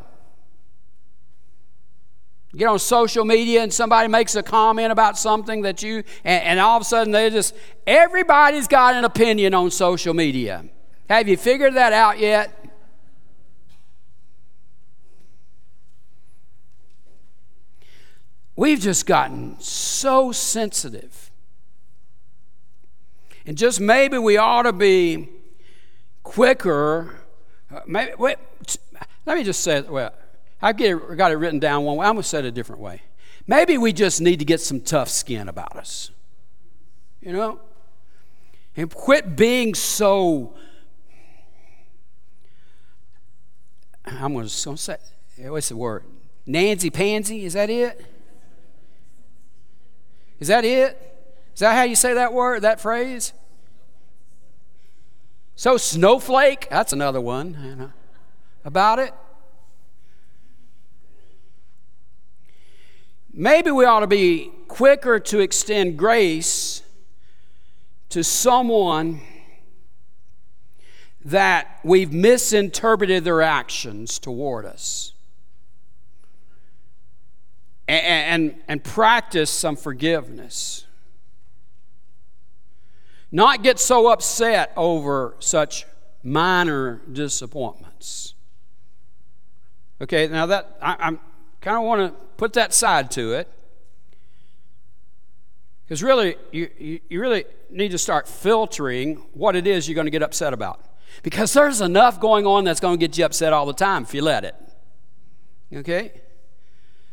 get 2.56 2.66
on 2.66 2.78
social 2.78 3.24
media 3.24 3.62
and 3.62 3.72
somebody 3.72 4.08
makes 4.08 4.34
a 4.34 4.42
comment 4.42 4.90
about 4.90 5.18
something 5.18 5.62
that 5.62 5.82
you 5.82 6.02
and, 6.24 6.44
and, 6.44 6.60
all 6.60 6.76
of 6.76 6.82
a 6.82 6.84
sudden 6.84 7.12
they 7.12 7.28
just 7.28 7.54
everybody's 7.86 8.66
got 8.66 8.94
an 8.94 9.04
opinion 9.04 9.54
on 9.54 9.70
social 9.70 10.14
media. 10.14 10.64
Have 11.08 11.28
you 11.28 11.36
figured 11.36 11.74
that 11.74 11.92
out 11.92 12.18
yet? 12.18 12.54
We've 18.56 18.80
just 18.80 19.06
gotten 19.06 19.60
so 19.60 20.32
sensitive. 20.32 21.30
And 23.46 23.56
just 23.56 23.80
maybe 23.80 24.18
we 24.18 24.36
ought 24.36 24.62
to 24.62 24.72
be 24.72 25.28
quicker. 26.24 27.20
Uh, 27.72 27.80
maybe, 27.86 28.12
wait, 28.18 28.36
Let 29.24 29.38
me 29.38 29.44
just 29.44 29.60
say. 29.60 29.82
Well, 29.82 30.12
I 30.60 30.72
get 30.72 31.16
got 31.16 31.30
it 31.30 31.36
written 31.36 31.58
down 31.58 31.84
one 31.84 31.96
way. 31.96 32.06
I'm 32.06 32.14
going 32.14 32.22
to 32.22 32.28
say 32.28 32.40
it 32.40 32.44
a 32.44 32.50
different 32.50 32.80
way. 32.80 33.02
Maybe 33.46 33.78
we 33.78 33.92
just 33.92 34.20
need 34.20 34.38
to 34.40 34.44
get 34.44 34.60
some 34.60 34.80
tough 34.80 35.08
skin 35.08 35.48
about 35.48 35.76
us. 35.76 36.10
You 37.20 37.32
know? 37.32 37.60
And 38.76 38.92
quit 38.94 39.36
being 39.36 39.74
so. 39.74 40.54
I'm 44.04 44.32
going 44.32 44.46
to 44.46 44.76
say, 44.76 44.96
eh, 45.42 45.48
what's 45.48 45.68
the 45.68 45.76
word? 45.76 46.04
Nancy 46.46 46.90
Pansy? 46.90 47.44
Is 47.44 47.52
that 47.54 47.70
it? 47.70 48.04
Is 50.40 50.48
that 50.48 50.64
it? 50.64 50.96
Is 51.54 51.60
that 51.60 51.74
how 51.74 51.82
you 51.82 51.96
say 51.96 52.14
that 52.14 52.32
word, 52.32 52.62
that 52.62 52.80
phrase? 52.80 53.32
So, 55.56 55.76
snowflake, 55.76 56.68
that's 56.70 56.92
another 56.92 57.20
one 57.20 57.58
you 57.62 57.74
know, 57.74 57.92
about 58.64 59.00
it. 59.00 59.12
Maybe 63.32 63.70
we 63.70 63.84
ought 63.84 64.00
to 64.00 64.06
be 64.06 64.50
quicker 64.68 65.18
to 65.18 65.40
extend 65.40 65.96
grace 65.96 66.82
to 68.08 68.24
someone 68.24 69.20
that 71.24 71.80
we've 71.84 72.12
misinterpreted 72.12 73.24
their 73.24 73.42
actions 73.42 74.18
toward 74.18 74.64
us. 74.64 75.12
And, 77.86 78.42
and, 78.42 78.62
and 78.68 78.84
practice 78.84 79.50
some 79.50 79.76
forgiveness. 79.76 80.86
Not 83.30 83.62
get 83.62 83.78
so 83.78 84.10
upset 84.10 84.72
over 84.76 85.36
such 85.38 85.86
minor 86.22 87.02
disappointments. 87.10 88.34
Okay, 90.00 90.28
now 90.28 90.46
that 90.46 90.78
I, 90.80 90.96
I'm 90.98 91.20
kind 91.60 91.76
of 91.76 91.82
want 91.84 92.12
to 92.12 92.26
put 92.36 92.52
that 92.54 92.72
side 92.72 93.10
to 93.12 93.32
it. 93.32 93.48
Because 95.84 96.02
really, 96.02 96.36
you, 96.52 96.68
you, 96.78 97.00
you, 97.08 97.20
really 97.20 97.44
need 97.70 97.92
to 97.92 97.98
start 97.98 98.28
filtering 98.28 99.16
what 99.32 99.56
it 99.56 99.66
is 99.66 99.88
you're 99.88 99.94
going 99.94 100.06
to 100.06 100.10
get 100.10 100.22
upset 100.22 100.52
about. 100.52 100.84
Because 101.22 101.52
there's 101.54 101.80
enough 101.80 102.20
going 102.20 102.46
on 102.46 102.64
that's 102.64 102.78
going 102.78 102.98
to 102.98 103.06
get 103.06 103.16
you 103.16 103.24
upset 103.24 103.54
all 103.54 103.64
the 103.64 103.72
time 103.72 104.02
if 104.02 104.12
you 104.12 104.20
let 104.20 104.44
it. 104.44 104.54
Okay? 105.74 106.12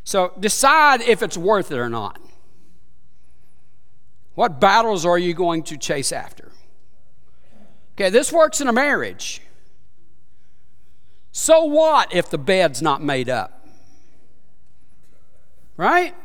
So 0.04 0.34
decide 0.40 1.02
if 1.02 1.24
it's 1.24 1.38
worth 1.38 1.72
it 1.72 1.78
or 1.78 1.90
not. 1.90 2.20
What 4.36 4.60
battles 4.60 5.06
are 5.06 5.18
you 5.18 5.34
going 5.34 5.64
to 5.64 5.78
chase 5.78 6.12
after? 6.12 6.52
Okay, 7.96 8.10
this 8.10 8.32
works 8.32 8.60
in 8.60 8.68
a 8.68 8.74
marriage. 8.74 9.42
So 11.32 11.64
what 11.64 12.14
if 12.14 12.30
the 12.30 12.38
bed's 12.38 12.82
not 12.82 13.02
made 13.02 13.30
up? 13.30 13.65
Right? 15.78 16.16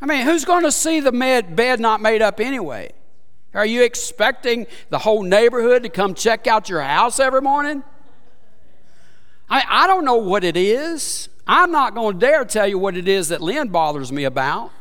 I 0.00 0.06
mean, 0.06 0.26
who's 0.26 0.44
going 0.44 0.64
to 0.64 0.72
see 0.72 1.00
the 1.00 1.12
bed 1.12 1.80
not 1.80 2.00
made 2.00 2.22
up 2.22 2.40
anyway? 2.40 2.92
Are 3.54 3.64
you 3.64 3.82
expecting 3.82 4.66
the 4.90 4.98
whole 4.98 5.22
neighborhood 5.22 5.82
to 5.84 5.88
come 5.88 6.14
check 6.14 6.46
out 6.46 6.68
your 6.68 6.82
house 6.82 7.18
every 7.18 7.40
morning? 7.40 7.82
I, 9.48 9.64
I 9.66 9.86
don't 9.86 10.04
know 10.04 10.16
what 10.16 10.44
it 10.44 10.56
is. 10.56 11.28
I'm 11.46 11.70
not 11.70 11.94
going 11.94 12.18
to 12.18 12.26
dare 12.26 12.44
tell 12.44 12.66
you 12.66 12.78
what 12.78 12.96
it 12.96 13.08
is 13.08 13.28
that 13.28 13.40
Lynn 13.40 13.68
bothers 13.68 14.12
me 14.12 14.24
about. 14.24 14.72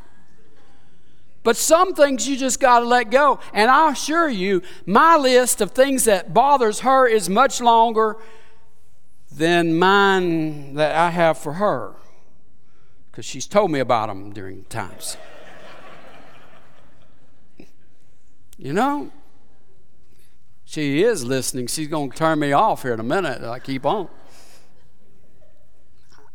But 1.43 1.55
some 1.55 1.93
things 1.93 2.27
you 2.27 2.35
just 2.35 2.59
got 2.59 2.79
to 2.79 2.85
let 2.85 3.11
go. 3.11 3.39
And 3.53 3.69
I 3.69 3.91
assure 3.91 4.27
you, 4.27 4.63
my 4.87 5.15
list 5.15 5.61
of 5.61 5.71
things 5.71 6.05
that 6.05 6.33
bothers 6.33 6.79
her 6.79 7.07
is 7.07 7.29
much 7.29 7.61
longer 7.61 8.17
than 9.31 9.77
mine 9.77 10.73
that 10.73 10.95
I 10.95 11.11
have 11.11 11.37
for 11.37 11.53
her. 11.53 11.93
Because 13.15 13.23
she's 13.23 13.47
told 13.47 13.71
me 13.71 13.79
about 13.79 14.09
them 14.09 14.33
during 14.33 14.65
times. 14.65 15.15
you 18.57 18.73
know? 18.73 19.09
She 20.65 21.01
is 21.01 21.23
listening. 21.23 21.67
She's 21.67 21.87
going 21.87 22.11
to 22.11 22.17
turn 22.17 22.39
me 22.39 22.51
off 22.51 22.81
here 22.81 22.93
in 22.93 22.99
a 22.99 23.03
minute. 23.03 23.41
I 23.41 23.59
keep 23.59 23.85
on. 23.85 24.09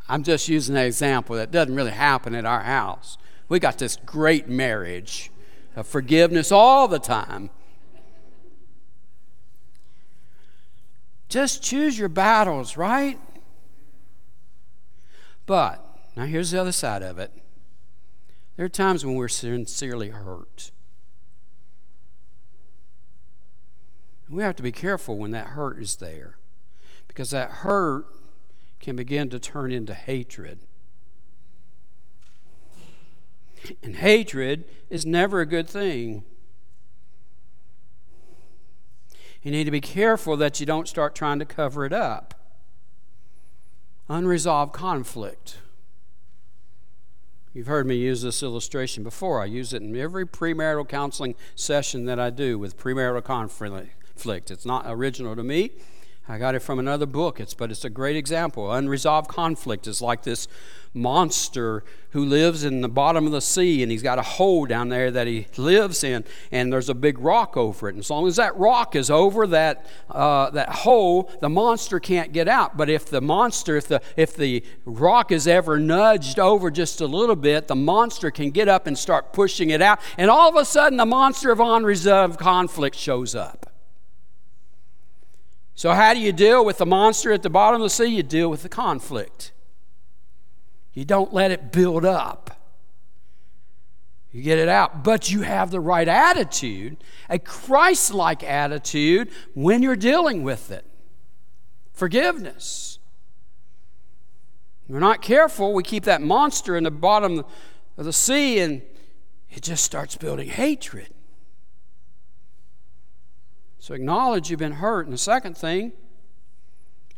I'm 0.09 0.23
just 0.23 0.49
using 0.49 0.75
an 0.75 0.87
example 0.87 1.37
that 1.37 1.51
doesn't 1.51 1.75
really 1.75 1.91
happen 1.91 2.35
at 2.35 2.47
our 2.47 2.63
house. 2.63 3.19
We 3.51 3.61
got 3.61 3.77
this 3.77 3.97
great 4.07 4.49
marriage 4.49 5.31
of 5.77 5.87
forgiveness 5.87 6.51
all 6.51 6.89
the 6.89 6.99
time. 6.99 7.51
Just 11.29 11.63
choose 11.63 11.99
your 11.99 12.09
battles, 12.09 12.79
right? 12.79 13.21
But, 15.45 15.85
now 16.17 16.25
here's 16.25 16.51
the 16.51 16.61
other 16.61 16.73
side 16.73 17.03
of 17.03 17.19
it. 17.19 17.33
There 18.57 18.67
are 18.67 18.69
times 18.69 19.05
when 19.05 19.15
we're 19.15 19.29
sincerely 19.29 20.11
hurt. 20.11 20.71
We 24.29 24.43
have 24.43 24.57
to 24.57 24.63
be 24.63 24.73
careful 24.73 25.17
when 25.19 25.33
that 25.33 25.49
hurt 25.49 25.81
is 25.81 25.97
there 25.97 26.37
because 27.09 27.31
that 27.31 27.51
hurt 27.51 28.07
can 28.79 28.97
begin 28.97 29.29
to 29.31 29.39
turn 29.39 29.73
into 29.73 29.95
hatred. 29.95 30.61
And 33.83 33.97
hatred 33.97 34.65
is 34.89 35.05
never 35.05 35.41
a 35.41 35.47
good 35.47 35.69
thing. 35.69 36.25
You 39.43 39.51
need 39.51 39.65
to 39.65 39.71
be 39.71 39.81
careful 39.81 40.37
that 40.37 40.61
you 40.61 40.67
don't 40.67 40.87
start 40.87 41.15
trying 41.15 41.39
to 41.39 41.45
cover 41.45 41.85
it 41.85 41.93
up. 41.93 42.35
Unresolved 44.09 44.73
conflict. 44.73 45.59
You've 47.53 47.67
heard 47.67 47.87
me 47.87 47.97
use 47.97 48.23
this 48.23 48.45
illustration 48.45 49.03
before. 49.03 49.43
I 49.43 49.47
use 49.47 49.73
it 49.73 49.83
in 49.83 49.97
every 49.97 50.25
premarital 50.25 50.89
counseling 50.89 51.35
session 51.57 52.05
that 52.05 52.21
I 52.21 52.31
do 52.31 52.61
with 52.61 52.79
premarital 52.79 53.25
conflict. 53.25 54.51
It's 54.53 54.65
not 54.67 54.85
original 54.87 55.35
to 55.35 55.43
me. 55.43 55.73
I 56.31 56.39
got 56.39 56.55
it 56.55 56.61
from 56.61 56.79
another 56.79 57.07
book, 57.07 57.41
it's, 57.41 57.55
but 57.55 57.73
it's 57.73 57.85
a 57.85 57.91
great 57.91 58.15
example. 58.15 58.73
Unresolved 58.73 59.29
conflict 59.29 59.89
is 59.89 60.01
like 60.01 60.23
this 60.23 60.47
monster 60.95 61.83
who 62.11 62.25
lives 62.25 62.63
in 62.63 62.83
the 62.83 62.89
bottom 62.89 63.27
of 63.27 63.33
the 63.33 63.41
sea 63.41 63.83
and 63.83 63.91
he's 63.91 64.03
got 64.03 64.17
a 64.17 64.23
hole 64.23 64.65
down 64.65 64.91
there 64.91 65.11
that 65.11 65.27
he 65.27 65.49
lives 65.57 66.05
in 66.05 66.25
and 66.53 66.73
there's 66.73 66.89
a 66.89 66.95
big 66.95 67.19
rock 67.19 67.57
over 67.57 67.89
it. 67.89 67.97
And 67.97 67.99
as 67.99 68.11
long 68.11 68.29
as 68.29 68.37
that 68.37 68.57
rock 68.57 68.95
is 68.95 69.11
over 69.11 69.45
that, 69.49 69.87
uh, 70.09 70.51
that 70.51 70.69
hole 70.69 71.29
the 71.41 71.49
monster 71.49 71.99
can't 71.99 72.33
get 72.33 72.47
out. 72.47 72.77
But 72.77 72.89
if 72.89 73.07
the 73.07 73.21
monster 73.21 73.77
if 73.77 73.89
the, 73.89 74.01
if 74.17 74.37
the 74.37 74.65
rock 74.85 75.33
is 75.33 75.49
ever 75.49 75.81
nudged 75.81 76.39
over 76.39 76.71
just 76.71 77.01
a 77.01 77.07
little 77.07 77.37
bit 77.37 77.67
the 77.67 77.75
monster 77.75 78.31
can 78.31 78.51
get 78.51 78.69
up 78.69 78.87
and 78.87 78.97
start 78.97 79.33
pushing 79.33 79.71
it 79.71 79.83
out. 79.83 79.99
And 80.17 80.31
all 80.31 80.49
of 80.49 80.55
a 80.55 80.65
sudden 80.65 80.97
the 80.97 81.07
monster 81.07 81.51
of 81.51 81.59
unresolved 81.59 82.39
conflict 82.39 82.95
shows 82.95 83.35
up 83.35 83.70
so, 85.81 85.95
how 85.95 86.13
do 86.13 86.21
you 86.21 86.31
deal 86.31 86.63
with 86.63 86.77
the 86.77 86.85
monster 86.85 87.33
at 87.33 87.43
the 87.43 87.49
bottom 87.49 87.81
of 87.81 87.87
the 87.87 87.89
sea? 87.89 88.05
You 88.05 88.23
deal 88.23 88.51
with 88.51 88.63
the 88.63 88.69
conflict. 88.69 89.51
You 90.93 91.07
don't 91.07 91.33
let 91.33 91.51
it 91.51 91.73
build 91.73 92.05
up. 92.05 92.61
You 94.31 94.43
get 94.43 94.59
it 94.59 94.69
out, 94.69 95.03
but 95.03 95.31
you 95.31 95.41
have 95.41 95.71
the 95.71 95.81
right 95.81 96.07
attitude, 96.07 96.99
a 97.31 97.39
Christ 97.39 98.13
like 98.13 98.45
attitude 98.45 99.31
when 99.55 99.83
you're 99.83 99.97
dealing 99.97 100.43
with 100.43 100.71
it. 100.71 100.85
Forgiveness. 101.95 102.99
We're 104.87 105.01
not 105.01 105.23
careful, 105.23 105.73
we 105.73 105.83
keep 105.83 106.05
that 106.05 106.21
monster 106.21 106.77
in 106.77 106.85
the 106.85 106.91
bottom 106.91 107.43
of 107.97 108.05
the 108.05 108.13
sea 108.13 108.59
and 108.59 108.83
it 109.49 109.63
just 109.63 109.83
starts 109.83 110.15
building 110.15 110.51
hatred. 110.51 111.09
So 113.81 113.95
acknowledge 113.95 114.51
you've 114.51 114.61
been 114.61 114.73
hurt. 114.73 115.07
And 115.07 115.13
the 115.13 115.19
second 115.19 115.57
thing, 115.57 115.93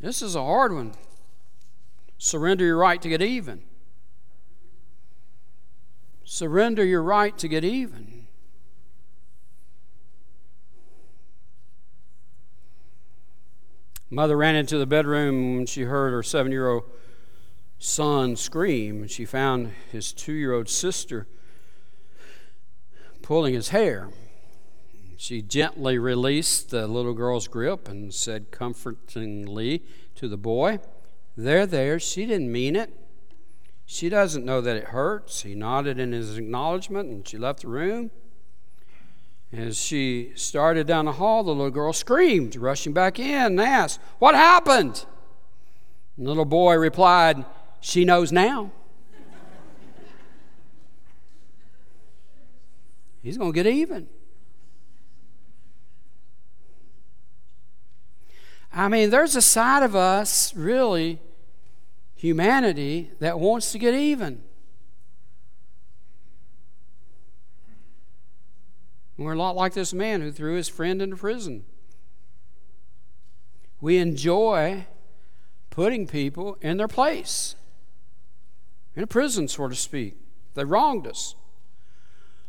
this 0.01 0.23
is 0.23 0.37
a 0.37 0.43
hard 0.43 0.73
one. 0.73 0.93
Surrender 2.19 2.65
your 2.65 2.79
right 2.79 3.03
to 3.03 3.09
get 3.09 3.21
even. 3.21 3.63
Surrender 6.25 6.85
your 6.85 7.03
right 7.03 7.37
to 7.37 7.49
get 7.49 7.65
even. 7.65 8.27
Mother 14.09 14.37
ran 14.37 14.55
into 14.55 14.79
the 14.79 14.87
bedroom 14.87 15.57
when 15.57 15.67
she 15.67 15.83
heard 15.83 16.13
her 16.13 16.23
seven 16.23 16.53
year 16.53 16.69
old 16.69 16.85
son 17.81 18.37
scream, 18.37 19.03
and 19.03 19.11
she 19.11 19.25
found 19.25 19.73
his 19.91 20.13
two 20.13 20.33
year 20.33 20.53
old 20.53 20.69
sister 20.69 21.27
pulling 23.21 23.53
his 23.53 23.71
hair. 23.71 24.11
She 25.23 25.41
gently 25.41 25.99
released 25.99 26.71
the 26.71 26.89
little 26.89 27.15
girl's 27.15 27.47
grip 27.47 27.89
and 27.89 28.13
said 28.13 28.51
comfortingly 28.51 29.85
to 30.17 30.27
the 30.27 30.37
boy, 30.37 30.81
There, 31.37 31.65
there, 31.65 32.01
she 32.01 32.27
didn't 32.27 32.51
mean 32.51 32.75
it. 32.75 32.93
She 33.87 34.09
doesn't 34.09 34.45
know 34.45 34.61
that 34.61 34.77
it 34.77 34.87
hurts. 34.87 35.43
He 35.43 35.55
nodded 35.55 36.01
in 36.01 36.11
his 36.11 36.37
acknowledgement 36.37 37.09
and 37.09 37.29
she 37.29 37.39
left 37.39 37.61
the 37.61 37.69
room. 37.69 38.11
As 39.53 39.81
she 39.81 40.33
started 40.35 40.89
down 40.89 41.05
the 41.05 41.13
hall, 41.13 41.45
the 41.45 41.53
little 41.53 41.71
girl 41.71 41.93
screamed, 41.93 42.57
rushing 42.57 42.93
back 42.93 43.21
in 43.21 43.29
and 43.29 43.61
asked, 43.61 44.01
What 44.19 44.35
happened? 44.35 45.07
The 46.19 46.25
little 46.25 46.45
boy 46.45 46.75
replied, 46.75 47.45
She 47.81 48.05
knows 48.05 48.33
now. 48.33 48.73
He's 53.23 53.39
going 53.39 53.53
to 53.53 53.55
get 53.55 53.69
even. 53.69 54.09
I 58.75 58.89
mean, 58.89 59.11
there's 59.11 59.37
a 59.37 59.43
side 59.43 59.83
of 59.83 59.95
us, 59.95 60.55
really, 60.55 61.21
humanity, 62.15 63.11
that 63.19 63.39
wants 63.39 63.71
to 63.73 63.79
get 63.79 63.95
even. 63.95 64.43
We're 69.19 69.35
a 69.35 69.39
lot 69.39 69.55
like 69.55 69.75
this 69.75 69.93
man 69.93 70.23
who 70.23 70.33
threw 70.33 70.57
his 70.57 70.69
friend 70.69 71.03
into 71.03 71.17
prison. 71.17 71.65
We 73.81 73.99
enjoy 73.99 74.87
putting 75.71 76.07
people 76.07 76.57
in 76.61 76.77
their 76.79 76.89
place, 76.89 77.57
in 78.97 79.03
a 79.03 79.07
prison, 79.07 79.49
so 79.49 79.69
to 79.69 79.75
speak. 79.75 80.17
They 80.55 80.65
wronged 80.65 81.07
us. 81.07 81.35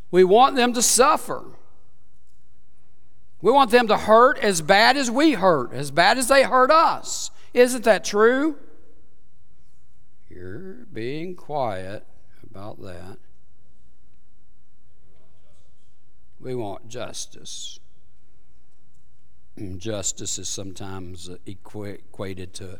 We 0.09 0.23
want 0.23 0.55
them 0.55 0.73
to 0.73 0.81
suffer. 0.81 1.43
We 3.43 3.51
want 3.51 3.71
them 3.71 3.89
to 3.89 3.97
hurt 3.97 4.39
as 4.39 4.61
bad 4.61 4.95
as 4.95 5.11
we 5.11 5.33
hurt, 5.33 5.73
as 5.73 5.91
bad 5.91 6.17
as 6.17 6.29
they 6.29 6.43
hurt 6.43 6.71
us. 6.71 7.29
Isn't 7.53 7.83
that 7.83 8.05
true? 8.05 8.55
You're 10.29 10.85
being 10.93 11.35
quiet 11.35 12.05
about 12.49 12.81
that. 12.81 13.17
We 16.39 16.55
want 16.55 16.87
justice. 16.87 17.81
And 19.57 19.77
justice 19.77 20.39
is 20.39 20.47
sometimes 20.47 21.29
equated 21.45 22.53
to 22.53 22.79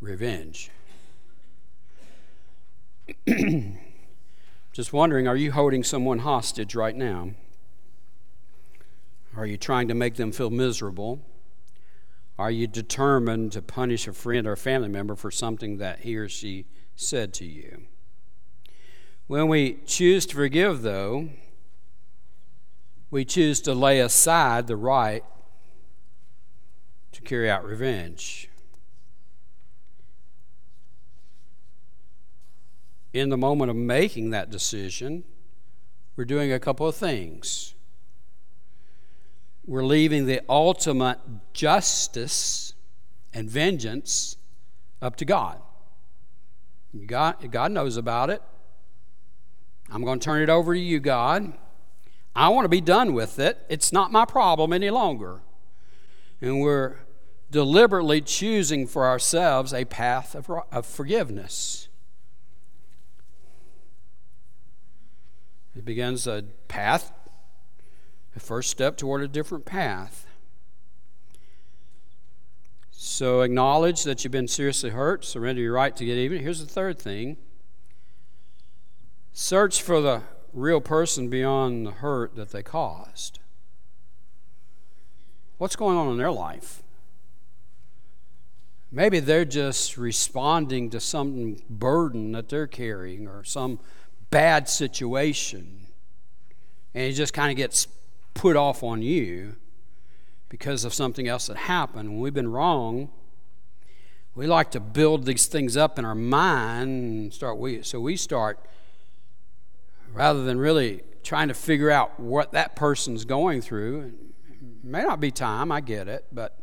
revenge. 0.00 0.70
Just 4.72 4.94
wondering, 4.94 5.28
are 5.28 5.36
you 5.36 5.52
holding 5.52 5.84
someone 5.84 6.20
hostage 6.20 6.74
right 6.74 6.96
now? 6.96 7.32
Are 9.36 9.46
you 9.46 9.56
trying 9.56 9.88
to 9.88 9.94
make 9.94 10.16
them 10.16 10.32
feel 10.32 10.50
miserable? 10.50 11.20
Are 12.38 12.50
you 12.50 12.66
determined 12.66 13.52
to 13.52 13.62
punish 13.62 14.08
a 14.08 14.12
friend 14.12 14.46
or 14.46 14.56
family 14.56 14.88
member 14.88 15.14
for 15.14 15.30
something 15.30 15.76
that 15.78 16.00
he 16.00 16.16
or 16.16 16.28
she 16.28 16.66
said 16.96 17.32
to 17.34 17.44
you? 17.44 17.82
When 19.26 19.46
we 19.46 19.78
choose 19.86 20.26
to 20.26 20.34
forgive, 20.34 20.82
though, 20.82 21.28
we 23.10 23.24
choose 23.24 23.60
to 23.60 23.74
lay 23.74 24.00
aside 24.00 24.66
the 24.66 24.76
right 24.76 25.22
to 27.12 27.22
carry 27.22 27.50
out 27.50 27.64
revenge. 27.64 28.48
In 33.12 33.28
the 33.28 33.36
moment 33.36 33.70
of 33.70 33.76
making 33.76 34.30
that 34.30 34.50
decision, 34.50 35.24
we're 36.16 36.24
doing 36.24 36.52
a 36.52 36.60
couple 36.60 36.86
of 36.86 36.96
things. 36.96 37.74
We're 39.66 39.84
leaving 39.84 40.26
the 40.26 40.40
ultimate 40.48 41.18
justice 41.52 42.74
and 43.32 43.48
vengeance 43.48 44.36
up 45.00 45.16
to 45.16 45.24
God. 45.24 45.60
God, 47.06 47.50
God 47.50 47.70
knows 47.70 47.96
about 47.96 48.30
it. 48.30 48.42
I'm 49.90 50.04
going 50.04 50.18
to 50.18 50.24
turn 50.24 50.42
it 50.42 50.48
over 50.48 50.74
to 50.74 50.80
you, 50.80 51.00
God. 51.00 51.52
I 52.34 52.48
want 52.48 52.64
to 52.64 52.68
be 52.68 52.80
done 52.80 53.12
with 53.12 53.38
it. 53.38 53.58
It's 53.68 53.92
not 53.92 54.12
my 54.12 54.24
problem 54.24 54.72
any 54.72 54.90
longer. 54.90 55.40
And 56.40 56.60
we're 56.60 56.98
deliberately 57.50 58.20
choosing 58.20 58.86
for 58.86 59.06
ourselves 59.06 59.74
a 59.74 59.84
path 59.84 60.34
of, 60.34 60.48
of 60.70 60.86
forgiveness. 60.86 61.88
It 65.76 65.84
begins 65.84 66.26
a 66.26 66.44
path, 66.68 67.12
a 68.36 68.40
first 68.40 68.70
step 68.70 68.96
toward 68.96 69.22
a 69.22 69.28
different 69.28 69.64
path. 69.64 70.26
So 72.90 73.40
acknowledge 73.40 74.04
that 74.04 74.22
you've 74.22 74.30
been 74.30 74.48
seriously 74.48 74.90
hurt, 74.90 75.24
surrender 75.24 75.62
your 75.62 75.72
right 75.72 75.96
to 75.96 76.04
get 76.04 76.18
even. 76.18 76.42
Here's 76.42 76.60
the 76.60 76.66
third 76.66 76.98
thing 76.98 77.38
search 79.32 79.80
for 79.80 80.00
the 80.00 80.22
real 80.52 80.80
person 80.80 81.28
beyond 81.28 81.86
the 81.86 81.92
hurt 81.92 82.34
that 82.36 82.50
they 82.50 82.62
caused. 82.62 83.38
What's 85.58 85.76
going 85.76 85.96
on 85.96 86.10
in 86.10 86.18
their 86.18 86.30
life? 86.30 86.82
Maybe 88.92 89.20
they're 89.20 89.44
just 89.44 89.96
responding 89.96 90.90
to 90.90 91.00
some 91.00 91.58
burden 91.68 92.32
that 92.32 92.48
they're 92.48 92.66
carrying 92.66 93.28
or 93.28 93.44
some 93.44 93.78
bad 94.30 94.68
situation. 94.68 95.86
And 96.94 97.04
it 97.04 97.12
just 97.12 97.32
kind 97.32 97.50
of 97.50 97.56
gets 97.56 97.86
put 98.34 98.56
off 98.56 98.82
on 98.82 99.02
you 99.02 99.56
because 100.48 100.84
of 100.84 100.92
something 100.92 101.28
else 101.28 101.46
that 101.46 101.56
happened. 101.56 102.10
When 102.10 102.20
we've 102.20 102.34
been 102.34 102.50
wrong, 102.50 103.10
we 104.34 104.46
like 104.46 104.70
to 104.72 104.80
build 104.80 105.24
these 105.24 105.46
things 105.46 105.76
up 105.76 105.98
in 105.98 106.04
our 106.04 106.14
mind 106.14 106.90
and 106.90 107.34
start 107.34 107.58
we 107.58 107.82
so 107.82 108.00
we 108.00 108.16
start 108.16 108.58
rather 110.12 110.44
than 110.44 110.58
really 110.58 111.02
trying 111.22 111.48
to 111.48 111.54
figure 111.54 111.90
out 111.90 112.18
what 112.18 112.52
that 112.52 112.74
person's 112.74 113.24
going 113.24 113.60
through. 113.60 114.12
It 114.48 114.84
may 114.84 115.02
not 115.02 115.20
be 115.20 115.30
time, 115.30 115.70
I 115.70 115.80
get 115.80 116.08
it, 116.08 116.26
but 116.32 116.56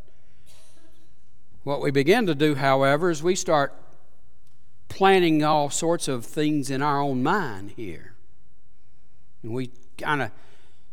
what 1.64 1.82
we 1.82 1.92
begin 1.92 2.26
to 2.28 2.36
do, 2.36 2.56
however, 2.56 3.10
is 3.10 3.22
we 3.22 3.36
start 3.36 3.74
planning 4.88 5.44
all 5.44 5.70
sorts 5.70 6.08
of 6.08 6.26
things 6.26 6.70
in 6.70 6.82
our 6.82 7.00
own 7.02 7.22
mind 7.22 7.72
here. 7.76 8.16
And 9.44 9.54
we 9.54 9.72
kind 9.98 10.22
of 10.22 10.32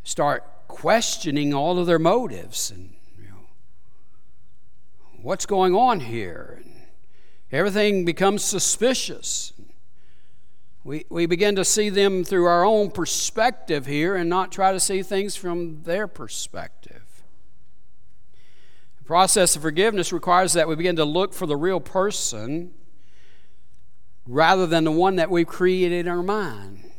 start 0.03 0.45
questioning 0.75 1.55
all 1.55 1.79
of 1.79 1.87
their 1.87 2.01
motives 2.01 2.73
and 2.73 2.93
you 3.17 3.29
know, 3.29 3.47
what's 5.23 5.47
going 5.47 5.73
on 5.73 6.01
here. 6.01 6.61
And 6.65 6.73
everything 7.53 8.05
becomes 8.05 8.43
suspicious. 8.43 9.53
We, 10.83 11.07
we 11.09 11.27
begin 11.27 11.55
to 11.55 11.65
see 11.65 11.91
them 11.91 12.25
through 12.25 12.47
our 12.47 12.65
own 12.65 12.91
perspective 12.91 13.87
here 13.87 14.17
and 14.17 14.29
not 14.29 14.51
try 14.51 14.73
to 14.73 14.81
see 14.81 15.05
things 15.05 15.37
from 15.37 15.85
their 15.85 16.09
perspective. 16.09 17.23
The 18.99 19.05
process 19.05 19.55
of 19.55 19.63
forgiveness 19.63 20.13
requires 20.13 20.55
that 20.55 20.67
we 20.67 20.75
begin 20.75 20.97
to 20.97 21.05
look 21.05 21.33
for 21.33 21.47
the 21.47 21.57
real 21.57 21.79
person 21.79 22.75
rather 24.27 24.67
than 24.67 24.83
the 24.83 24.91
one 24.91 25.17
that 25.17 25.31
we've 25.31 25.47
created 25.47 26.07
in 26.07 26.09
our 26.09 26.23
mind. 26.23 26.91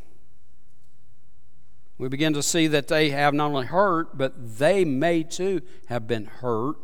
We 1.98 2.10
begin 2.10 2.34
to 2.34 2.44
see 2.44 2.68
that 2.68 2.88
they 2.88 3.10
have 3.12 3.34
not 3.34 3.52
only 3.52 3.68
hurt, 3.68 4.18
but 4.18 4.58
they 4.58 4.84
may 4.84 5.24
too 5.24 5.62
have 5.88 6.08
been 6.08 6.26
hurt, 6.26 6.76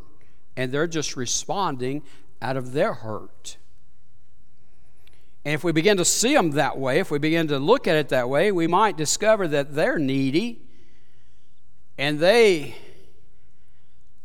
and 0.56 0.72
they're 0.72 0.88
just 0.88 1.16
responding 1.16 2.04
out 2.42 2.56
of 2.58 2.72
their 2.72 2.94
hurt. 2.94 3.58
And 5.44 5.54
if 5.56 5.64
we 5.64 5.72
begin 5.72 5.98
to 5.98 6.06
see 6.06 6.34
them 6.34 6.52
that 6.52 6.78
way, 6.78 7.00
if 7.00 7.10
we 7.10 7.18
begin 7.18 7.48
to 7.48 7.58
look 7.58 7.88
at 7.88 7.96
it 7.96 8.10
that 8.10 8.30
way, 8.30 8.52
we 8.52 8.68
might 8.68 8.96
discover 8.96 9.48
that 9.48 9.74
they're 9.74 9.98
needy 9.98 10.62
and 11.98 12.20
they 12.20 12.76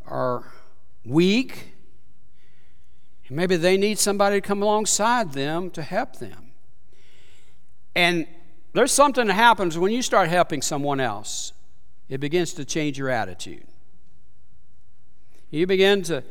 are 0.05 0.51
weak. 1.03 1.73
And 3.27 3.35
maybe 3.35 3.55
they 3.55 3.77
need 3.77 3.97
somebody 3.97 4.39
to 4.39 4.47
come 4.47 4.61
alongside 4.61 5.33
them 5.33 5.71
to 5.71 5.81
help 5.81 6.17
them. 6.17 6.51
And 7.95 8.27
there's 8.73 8.91
something 8.91 9.27
that 9.27 9.33
happens 9.33 9.77
when 9.77 9.91
you 9.91 10.01
start 10.01 10.29
helping 10.29 10.61
someone 10.61 10.99
else, 10.99 11.53
it 12.09 12.19
begins 12.19 12.53
to 12.53 12.65
change 12.65 12.97
your 12.97 13.09
attitude. 13.09 13.65
You 15.49 15.65
begin 15.65 16.03
to 16.03 16.23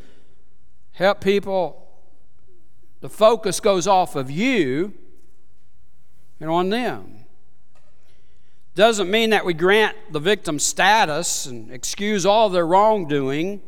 help 0.93 1.21
people 1.21 1.87
the 3.01 3.09
focus 3.09 3.61
goes 3.61 3.87
off 3.87 4.17
of 4.17 4.31
you 4.31 4.93
and 6.41 6.51
on 6.51 6.71
them. 6.71 7.25
Doesn't 8.75 9.11
mean 9.11 9.31
that 9.31 9.45
we 9.45 9.55
grant 9.55 9.97
the 10.13 10.21
victim 10.21 10.59
status 10.59 11.47
and 11.47 11.71
excuse 11.71 12.27
all 12.27 12.51
their 12.51 12.67
wrongdoing. 12.67 13.63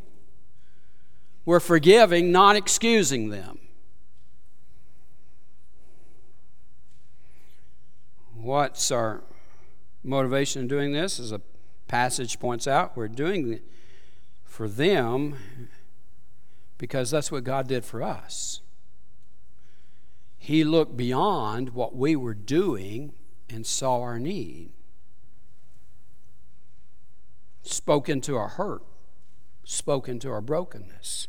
We're 1.45 1.59
forgiving, 1.59 2.31
not 2.31 2.55
excusing 2.55 3.29
them. 3.29 3.59
What's 8.41 8.89
our 8.89 9.21
motivation 10.01 10.61
in 10.61 10.67
doing 10.69 10.93
this? 10.93 11.19
As 11.19 11.33
a 11.33 11.41
passage 11.89 12.39
points 12.39 12.67
out, 12.67 12.95
we're 12.95 13.09
doing 13.09 13.51
it 13.51 13.63
for 14.45 14.69
them 14.69 15.35
because 16.77 17.11
that's 17.11 17.33
what 17.33 17.43
God 17.43 17.67
did 17.67 17.83
for 17.83 18.01
us. 18.01 18.61
He 20.37 20.63
looked 20.63 20.95
beyond 20.95 21.71
what 21.71 21.97
we 21.97 22.15
were 22.15 22.33
doing 22.33 23.11
and 23.49 23.67
saw 23.67 24.01
our 24.01 24.17
need. 24.17 24.71
Spoke 27.61 28.07
into 28.07 28.37
our 28.37 28.47
hurt, 28.47 28.83
spoke 29.65 30.07
into 30.07 30.31
our 30.31 30.41
brokenness. 30.41 31.27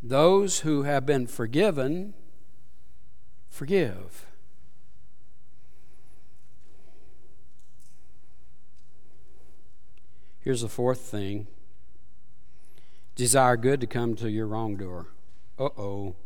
Those 0.00 0.60
who 0.60 0.84
have 0.84 1.04
been 1.04 1.26
forgiven, 1.26 2.14
forgive. 3.48 4.29
Here's 10.40 10.62
the 10.62 10.68
fourth 10.68 11.00
thing 11.00 11.46
desire 13.14 13.56
good 13.56 13.80
to 13.80 13.86
come 13.86 14.14
to 14.16 14.30
your 14.30 14.46
wrongdoer. 14.46 15.08
Uh 15.58 15.68
oh. 15.76 16.16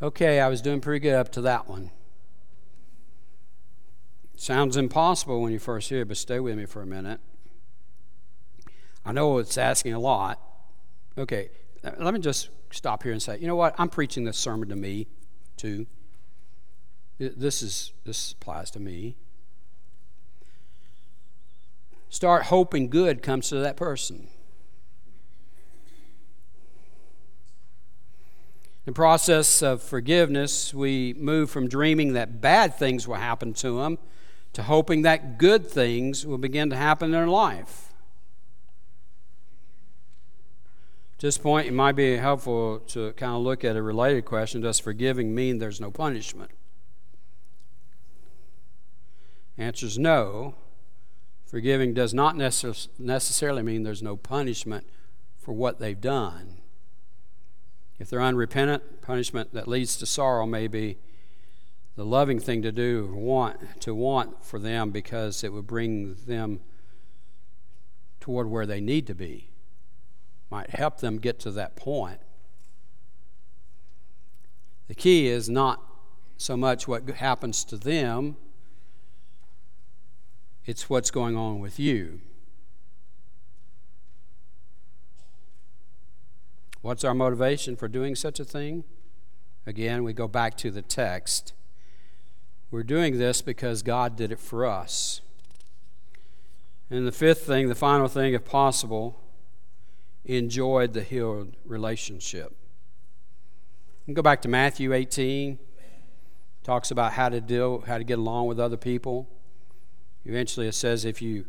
Okay, 0.00 0.38
I 0.38 0.48
was 0.48 0.62
doing 0.62 0.80
pretty 0.80 1.00
good 1.00 1.14
up 1.14 1.32
to 1.32 1.40
that 1.40 1.68
one. 1.68 1.90
Sounds 4.36 4.76
impossible 4.76 5.42
when 5.42 5.52
you 5.52 5.58
first 5.58 5.88
hear 5.88 6.02
it, 6.02 6.08
but 6.08 6.16
stay 6.16 6.38
with 6.38 6.56
me 6.56 6.64
for 6.64 6.80
a 6.82 6.86
minute. 6.86 7.18
I 9.04 9.10
know 9.10 9.38
it's 9.38 9.58
asking 9.58 9.94
a 9.94 9.98
lot. 9.98 10.40
Okay, 11.16 11.50
let 11.98 12.14
me 12.14 12.20
just 12.20 12.50
stop 12.70 13.02
here 13.02 13.10
and 13.10 13.20
say, 13.20 13.38
you 13.38 13.48
know 13.48 13.56
what? 13.56 13.74
I'm 13.78 13.88
preaching 13.88 14.22
this 14.22 14.38
sermon 14.38 14.68
to 14.68 14.76
me, 14.76 15.08
too. 15.56 15.86
This 17.18 17.62
is 17.62 17.92
this 18.04 18.32
applies 18.32 18.70
to 18.72 18.78
me. 18.78 19.16
Start 22.10 22.44
hoping 22.44 22.88
good 22.88 23.22
comes 23.22 23.48
to 23.50 23.56
that 23.56 23.76
person. 23.76 24.28
In 28.86 28.92
the 28.92 28.96
process 28.96 29.62
of 29.62 29.82
forgiveness, 29.82 30.72
we 30.72 31.14
move 31.14 31.50
from 31.50 31.68
dreaming 31.68 32.14
that 32.14 32.40
bad 32.40 32.74
things 32.74 33.06
will 33.06 33.16
happen 33.16 33.52
to 33.54 33.78
them 33.78 33.98
to 34.54 34.62
hoping 34.62 35.02
that 35.02 35.36
good 35.38 35.66
things 35.66 36.26
will 36.26 36.38
begin 36.38 36.70
to 36.70 36.76
happen 36.76 37.06
in 37.06 37.12
their 37.12 37.26
life. 37.26 37.92
At 41.18 41.22
this 41.22 41.36
point, 41.36 41.66
it 41.66 41.72
might 41.72 41.96
be 41.96 42.16
helpful 42.16 42.78
to 42.88 43.12
kind 43.12 43.32
of 43.32 43.42
look 43.42 43.64
at 43.64 43.76
a 43.76 43.82
related 43.82 44.24
question 44.24 44.60
Does 44.60 44.78
forgiving 44.78 45.34
mean 45.34 45.58
there's 45.58 45.80
no 45.80 45.90
punishment? 45.90 46.52
Answer 49.58 49.86
is 49.86 49.98
no. 49.98 50.54
Forgiving 51.48 51.94
does 51.94 52.12
not 52.12 52.34
necess- 52.34 52.88
necessarily 52.98 53.62
mean 53.62 53.82
there's 53.82 54.02
no 54.02 54.16
punishment 54.16 54.86
for 55.38 55.52
what 55.52 55.78
they've 55.78 56.00
done. 56.00 56.58
If 57.98 58.10
they're 58.10 58.20
unrepentant, 58.20 59.00
punishment 59.00 59.54
that 59.54 59.66
leads 59.66 59.96
to 59.96 60.06
sorrow 60.06 60.46
may 60.46 60.68
be 60.68 60.98
the 61.96 62.04
loving 62.04 62.38
thing 62.38 62.60
to 62.62 62.70
do, 62.70 63.12
want 63.14 63.80
to 63.80 63.94
want 63.94 64.44
for 64.44 64.58
them 64.58 64.90
because 64.90 65.42
it 65.42 65.52
would 65.52 65.66
bring 65.66 66.14
them 66.26 66.60
toward 68.20 68.48
where 68.48 68.66
they 68.66 68.80
need 68.80 69.06
to 69.06 69.14
be. 69.14 69.48
Might 70.50 70.70
help 70.70 70.98
them 70.98 71.18
get 71.18 71.40
to 71.40 71.50
that 71.52 71.76
point. 71.76 72.20
The 74.86 74.94
key 74.94 75.28
is 75.28 75.48
not 75.48 75.82
so 76.36 76.56
much 76.56 76.86
what 76.86 77.08
happens 77.08 77.64
to 77.64 77.76
them, 77.76 78.36
it's 80.68 80.90
what's 80.90 81.10
going 81.10 81.34
on 81.34 81.60
with 81.60 81.80
you. 81.80 82.20
What's 86.82 87.04
our 87.04 87.14
motivation 87.14 87.74
for 87.74 87.88
doing 87.88 88.14
such 88.14 88.38
a 88.38 88.44
thing? 88.44 88.84
Again, 89.66 90.04
we 90.04 90.12
go 90.12 90.28
back 90.28 90.58
to 90.58 90.70
the 90.70 90.82
text. 90.82 91.54
We're 92.70 92.82
doing 92.82 93.16
this 93.16 93.40
because 93.40 93.82
God 93.82 94.14
did 94.14 94.30
it 94.30 94.38
for 94.38 94.66
us. 94.66 95.22
And 96.90 97.06
the 97.06 97.12
fifth 97.12 97.46
thing, 97.46 97.70
the 97.70 97.74
final 97.74 98.06
thing, 98.06 98.34
if 98.34 98.44
possible, 98.44 99.18
enjoyed 100.26 100.92
the 100.92 101.02
healed 101.02 101.56
relationship. 101.64 102.54
go 104.12 104.20
back 104.20 104.42
to 104.42 104.48
Matthew 104.48 104.92
18. 104.92 105.58
Talks 106.62 106.90
about 106.90 107.14
how 107.14 107.30
to 107.30 107.40
deal, 107.40 107.84
how 107.86 107.96
to 107.96 108.04
get 108.04 108.18
along 108.18 108.48
with 108.48 108.60
other 108.60 108.76
people. 108.76 109.30
Eventually, 110.28 110.68
it 110.68 110.74
says 110.74 111.06
if 111.06 111.22
you 111.22 111.46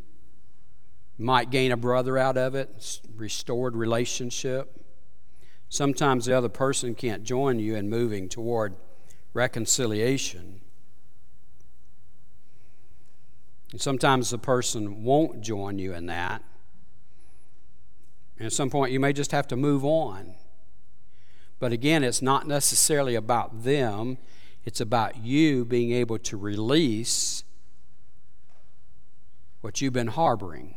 might 1.17 1.51
gain 1.51 1.73
a 1.73 1.77
brother 1.77 2.17
out 2.17 2.37
of 2.37 2.55
it, 2.55 3.01
restored 3.13 3.75
relationship. 3.75 4.85
Sometimes 5.67 6.25
the 6.25 6.35
other 6.35 6.47
person 6.47 6.95
can't 6.95 7.25
join 7.25 7.59
you 7.59 7.75
in 7.75 7.89
moving 7.89 8.29
toward 8.29 8.77
reconciliation. 9.33 10.61
And 13.73 13.81
sometimes 13.81 14.29
the 14.29 14.37
person 14.37 15.03
won't 15.03 15.41
join 15.41 15.77
you 15.77 15.93
in 15.93 16.05
that. 16.05 16.41
And 18.37 18.45
at 18.45 18.53
some 18.53 18.69
point, 18.69 18.93
you 18.93 18.99
may 19.01 19.11
just 19.11 19.33
have 19.33 19.47
to 19.49 19.57
move 19.57 19.83
on. 19.83 20.35
But 21.59 21.73
again, 21.73 22.01
it's 22.01 22.21
not 22.21 22.47
necessarily 22.47 23.15
about 23.15 23.63
them, 23.63 24.19
it's 24.63 24.79
about 24.79 25.17
you 25.17 25.65
being 25.65 25.91
able 25.91 26.17
to 26.19 26.37
release 26.37 27.43
what 29.61 29.81
you've 29.81 29.93
been 29.93 30.07
harboring. 30.07 30.75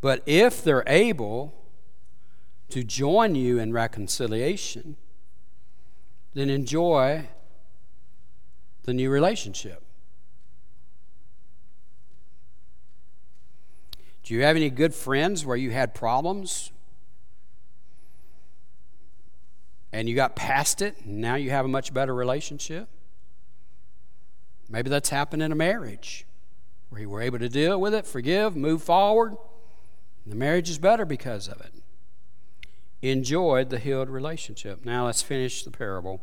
But 0.00 0.22
if 0.26 0.64
they're 0.64 0.84
able 0.86 1.54
to 2.70 2.82
join 2.82 3.34
you 3.34 3.58
in 3.58 3.72
reconciliation, 3.72 4.96
then 6.34 6.48
enjoy 6.48 7.28
the 8.84 8.94
new 8.94 9.10
relationship. 9.10 9.82
Do 14.22 14.34
you 14.34 14.42
have 14.42 14.56
any 14.56 14.70
good 14.70 14.94
friends 14.94 15.44
where 15.44 15.56
you 15.56 15.70
had 15.70 15.92
problems 15.92 16.70
and 19.92 20.08
you 20.08 20.14
got 20.14 20.36
past 20.36 20.82
it 20.82 20.96
and 21.04 21.18
now 21.18 21.34
you 21.34 21.50
have 21.50 21.64
a 21.64 21.68
much 21.68 21.92
better 21.92 22.14
relationship? 22.14 22.88
Maybe 24.70 24.88
that's 24.88 25.10
happened 25.10 25.42
in 25.42 25.50
a 25.50 25.56
marriage 25.56 26.26
where 26.88 27.00
you 27.00 27.10
were 27.10 27.20
able 27.20 27.40
to 27.40 27.48
deal 27.48 27.80
with 27.80 27.92
it, 27.92 28.06
forgive, 28.06 28.56
move 28.56 28.82
forward. 28.82 29.36
The 30.26 30.36
marriage 30.36 30.70
is 30.70 30.78
better 30.78 31.04
because 31.04 31.48
of 31.48 31.60
it. 31.60 31.72
Enjoyed 33.02 33.70
the 33.70 33.78
healed 33.78 34.08
relationship. 34.08 34.84
Now 34.84 35.06
let's 35.06 35.22
finish 35.22 35.64
the 35.64 35.70
parable. 35.70 36.20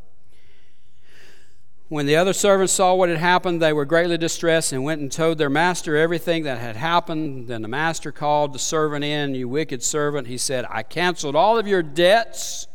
When 1.89 2.05
the 2.05 2.17
other 2.17 2.33
servants 2.33 2.73
saw 2.73 2.93
what 2.95 3.09
had 3.09 3.17
happened, 3.17 3.61
they 3.61 3.71
were 3.71 3.85
greatly 3.85 4.17
distressed 4.17 4.73
and 4.73 4.83
went 4.83 5.01
and 5.01 5.11
told 5.11 5.37
their 5.37 5.49
master 5.49 5.95
everything 5.95 6.43
that 6.43 6.57
had 6.57 6.75
happened. 6.75 7.47
Then 7.47 7.61
the 7.61 7.69
master 7.69 8.11
called 8.11 8.53
the 8.53 8.59
servant 8.59 9.05
in, 9.05 9.35
You 9.35 9.47
wicked 9.47 9.81
servant. 9.81 10.27
He 10.27 10.37
said, 10.37 10.65
I 10.69 10.83
canceled 10.83 11.35
all 11.35 11.57
of 11.57 11.65
your 11.65 11.81
debts, 11.81 12.67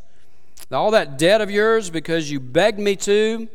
all 0.70 0.90
that 0.92 1.18
debt 1.18 1.42
of 1.42 1.50
yours, 1.50 1.90
because 1.90 2.30
you 2.30 2.40
begged 2.40 2.78
me 2.78 2.96
to. 2.96 3.48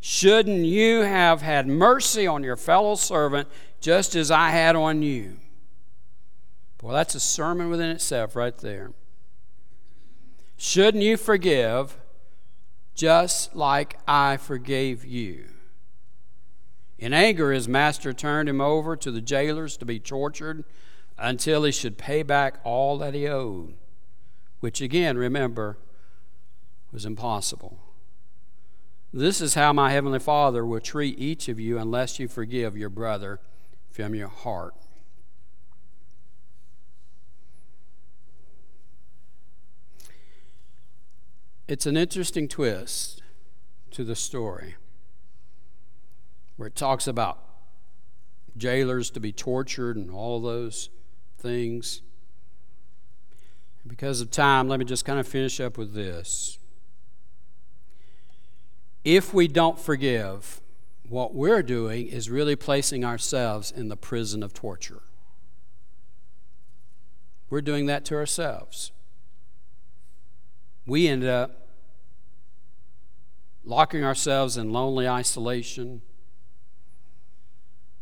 Shouldn't 0.00 0.66
you 0.66 1.00
have 1.00 1.42
had 1.42 1.66
mercy 1.66 2.26
on 2.26 2.44
your 2.44 2.56
fellow 2.56 2.94
servant 2.94 3.48
just 3.80 4.14
as 4.14 4.30
I 4.30 4.50
had 4.50 4.76
on 4.76 5.02
you? 5.02 5.38
Boy, 6.78 6.92
that's 6.92 7.14
a 7.14 7.20
sermon 7.20 7.70
within 7.70 7.90
itself 7.90 8.36
right 8.36 8.56
there. 8.56 8.92
Shouldn't 10.56 11.02
you 11.02 11.16
forgive 11.16 11.98
just 12.94 13.54
like 13.54 13.98
I 14.06 14.36
forgave 14.36 15.04
you? 15.04 15.46
In 16.98 17.12
anger, 17.12 17.52
his 17.52 17.68
master 17.68 18.12
turned 18.12 18.48
him 18.48 18.60
over 18.60 18.96
to 18.96 19.10
the 19.10 19.20
jailers 19.20 19.76
to 19.78 19.84
be 19.84 20.00
tortured 20.00 20.64
until 21.18 21.64
he 21.64 21.72
should 21.72 21.98
pay 21.98 22.22
back 22.22 22.58
all 22.64 22.96
that 22.98 23.14
he 23.14 23.26
owed, 23.26 23.74
which 24.60 24.80
again, 24.80 25.18
remember, 25.18 25.78
was 26.92 27.04
impossible. 27.04 27.78
This 29.16 29.40
is 29.40 29.54
how 29.54 29.72
my 29.72 29.92
Heavenly 29.92 30.18
Father 30.18 30.62
will 30.66 30.78
treat 30.78 31.18
each 31.18 31.48
of 31.48 31.58
you 31.58 31.78
unless 31.78 32.18
you 32.20 32.28
forgive 32.28 32.76
your 32.76 32.90
brother 32.90 33.40
from 33.90 34.14
your 34.14 34.28
heart. 34.28 34.74
It's 41.66 41.86
an 41.86 41.96
interesting 41.96 42.46
twist 42.46 43.22
to 43.92 44.04
the 44.04 44.14
story 44.14 44.74
where 46.58 46.66
it 46.66 46.76
talks 46.76 47.06
about 47.06 47.38
jailers 48.54 49.08
to 49.12 49.18
be 49.18 49.32
tortured 49.32 49.96
and 49.96 50.10
all 50.10 50.42
those 50.42 50.90
things. 51.38 52.02
Because 53.86 54.20
of 54.20 54.30
time, 54.30 54.68
let 54.68 54.78
me 54.78 54.84
just 54.84 55.06
kind 55.06 55.18
of 55.18 55.26
finish 55.26 55.58
up 55.58 55.78
with 55.78 55.94
this. 55.94 56.58
If 59.06 59.32
we 59.32 59.48
don't 59.48 59.78
forgive, 59.78 60.60
what 61.08 61.34
we're 61.34 61.62
doing 61.62 62.08
is 62.08 62.28
really 62.28 62.56
placing 62.56 63.04
ourselves 63.04 63.70
in 63.70 63.88
the 63.88 63.96
prison 63.96 64.42
of 64.42 64.52
torture. 64.52 65.00
We're 67.48 67.62
doing 67.62 67.86
that 67.86 68.04
to 68.06 68.16
ourselves 68.16 68.90
we 70.86 71.08
end 71.08 71.24
up 71.24 71.68
locking 73.64 74.04
ourselves 74.04 74.56
in 74.56 74.72
lonely 74.72 75.08
isolation, 75.08 76.00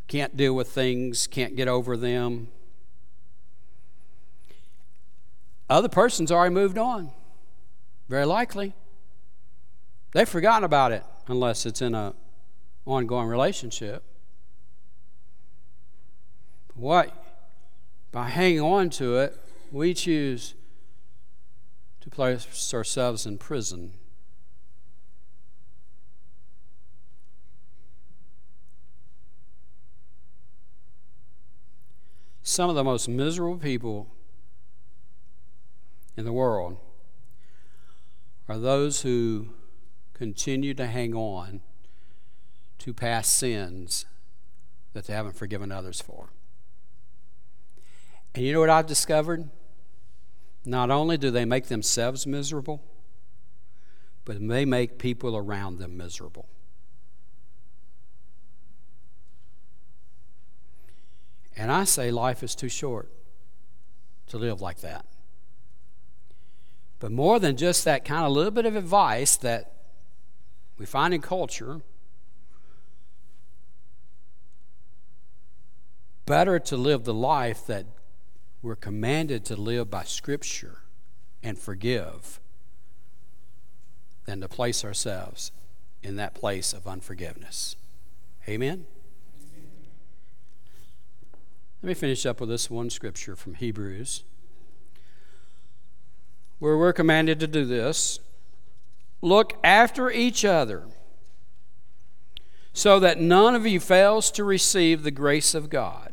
can't 0.06 0.36
deal 0.36 0.52
with 0.52 0.68
things, 0.68 1.26
can't 1.26 1.56
get 1.56 1.66
over 1.66 1.96
them. 1.96 2.48
Other 5.70 5.88
person's 5.88 6.30
already 6.30 6.54
moved 6.54 6.76
on. 6.76 7.10
Very 8.10 8.26
likely. 8.26 8.74
They've 10.14 10.28
forgotten 10.28 10.62
about 10.62 10.92
it 10.92 11.02
unless 11.26 11.66
it's 11.66 11.82
in 11.82 11.92
an 11.92 12.14
ongoing 12.86 13.26
relationship. 13.26 14.04
What? 16.76 17.12
By 18.12 18.28
hanging 18.28 18.60
on 18.60 18.90
to 18.90 19.18
it, 19.18 19.36
we 19.72 19.92
choose 19.92 20.54
to 22.00 22.10
place 22.10 22.72
ourselves 22.72 23.26
in 23.26 23.38
prison. 23.38 23.94
Some 32.44 32.70
of 32.70 32.76
the 32.76 32.84
most 32.84 33.08
miserable 33.08 33.58
people 33.58 34.06
in 36.16 36.24
the 36.24 36.32
world 36.32 36.76
are 38.48 38.58
those 38.58 39.02
who 39.02 39.48
continue 40.14 40.72
to 40.74 40.86
hang 40.86 41.14
on 41.14 41.60
to 42.78 42.94
past 42.94 43.36
sins 43.36 44.06
that 44.92 45.06
they 45.06 45.12
haven't 45.12 45.36
forgiven 45.36 45.70
others 45.70 46.00
for. 46.00 46.30
And 48.34 48.44
you 48.44 48.52
know 48.52 48.60
what 48.60 48.70
I've 48.70 48.86
discovered? 48.86 49.48
Not 50.64 50.90
only 50.90 51.18
do 51.18 51.30
they 51.30 51.44
make 51.44 51.66
themselves 51.66 52.26
miserable, 52.26 52.82
but 54.24 54.46
they 54.48 54.64
make 54.64 54.98
people 54.98 55.36
around 55.36 55.78
them 55.78 55.96
miserable. 55.96 56.48
And 61.56 61.70
I 61.70 61.84
say 61.84 62.10
life 62.10 62.42
is 62.42 62.54
too 62.54 62.68
short 62.68 63.10
to 64.28 64.38
live 64.38 64.60
like 64.60 64.80
that. 64.80 65.04
But 66.98 67.12
more 67.12 67.38
than 67.38 67.56
just 67.56 67.84
that 67.84 68.04
kind 68.04 68.24
of 68.24 68.32
little 68.32 68.50
bit 68.50 68.66
of 68.66 68.74
advice 68.74 69.36
that 69.36 69.73
we 70.78 70.86
find 70.86 71.14
in 71.14 71.20
culture, 71.20 71.80
better 76.26 76.58
to 76.58 76.76
live 76.76 77.04
the 77.04 77.14
life 77.14 77.66
that 77.66 77.86
we're 78.62 78.76
commanded 78.76 79.44
to 79.44 79.56
live 79.56 79.90
by 79.90 80.04
Scripture 80.04 80.78
and 81.42 81.58
forgive 81.58 82.40
than 84.24 84.40
to 84.40 84.48
place 84.48 84.84
ourselves 84.84 85.52
in 86.02 86.16
that 86.16 86.34
place 86.34 86.72
of 86.72 86.86
unforgiveness. 86.86 87.76
Amen? 88.48 88.86
Let 91.82 91.88
me 91.88 91.94
finish 91.94 92.24
up 92.24 92.40
with 92.40 92.48
this 92.48 92.70
one 92.70 92.88
scripture 92.88 93.36
from 93.36 93.54
Hebrews, 93.54 94.24
where 96.58 96.78
we're 96.78 96.94
commanded 96.94 97.38
to 97.40 97.46
do 97.46 97.66
this. 97.66 98.20
Look 99.24 99.54
after 99.64 100.10
each 100.10 100.44
other 100.44 100.84
so 102.74 103.00
that 103.00 103.18
none 103.18 103.54
of 103.54 103.66
you 103.66 103.80
fails 103.80 104.30
to 104.32 104.44
receive 104.44 105.02
the 105.02 105.10
grace 105.10 105.54
of 105.54 105.70
God. 105.70 106.12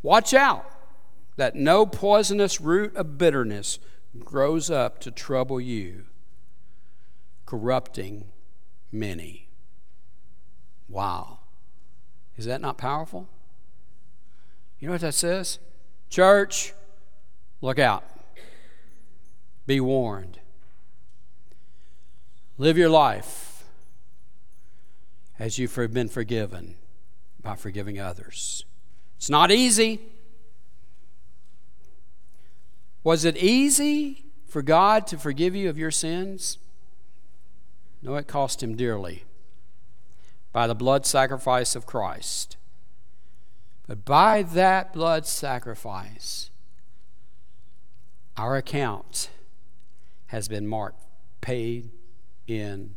Watch 0.00 0.32
out 0.32 0.64
that 1.36 1.54
no 1.54 1.84
poisonous 1.84 2.62
root 2.62 2.96
of 2.96 3.18
bitterness 3.18 3.78
grows 4.18 4.70
up 4.70 5.00
to 5.00 5.10
trouble 5.10 5.60
you, 5.60 6.04
corrupting 7.44 8.24
many. 8.90 9.46
Wow. 10.88 11.40
Is 12.38 12.46
that 12.46 12.62
not 12.62 12.78
powerful? 12.78 13.28
You 14.78 14.88
know 14.88 14.92
what 14.92 15.02
that 15.02 15.12
says? 15.12 15.58
Church, 16.08 16.72
look 17.60 17.78
out. 17.78 18.04
Be 19.66 19.78
warned. 19.78 20.38
Live 22.58 22.78
your 22.78 22.88
life 22.88 23.64
as 25.38 25.58
you've 25.58 25.74
been 25.92 26.08
forgiven 26.08 26.76
by 27.42 27.54
forgiving 27.54 28.00
others. 28.00 28.64
It's 29.18 29.28
not 29.28 29.50
easy. 29.50 30.00
Was 33.04 33.26
it 33.26 33.36
easy 33.36 34.24
for 34.46 34.62
God 34.62 35.06
to 35.08 35.18
forgive 35.18 35.54
you 35.54 35.68
of 35.68 35.76
your 35.76 35.90
sins? 35.90 36.56
No, 38.00 38.14
it 38.16 38.26
cost 38.26 38.62
him 38.62 38.74
dearly 38.74 39.24
by 40.50 40.66
the 40.66 40.74
blood 40.74 41.04
sacrifice 41.04 41.76
of 41.76 41.84
Christ. 41.84 42.56
But 43.86 44.06
by 44.06 44.42
that 44.42 44.94
blood 44.94 45.26
sacrifice, 45.26 46.50
our 48.38 48.56
account 48.56 49.28
has 50.28 50.48
been 50.48 50.66
marked 50.66 51.02
paid 51.42 51.90
in 52.46 52.94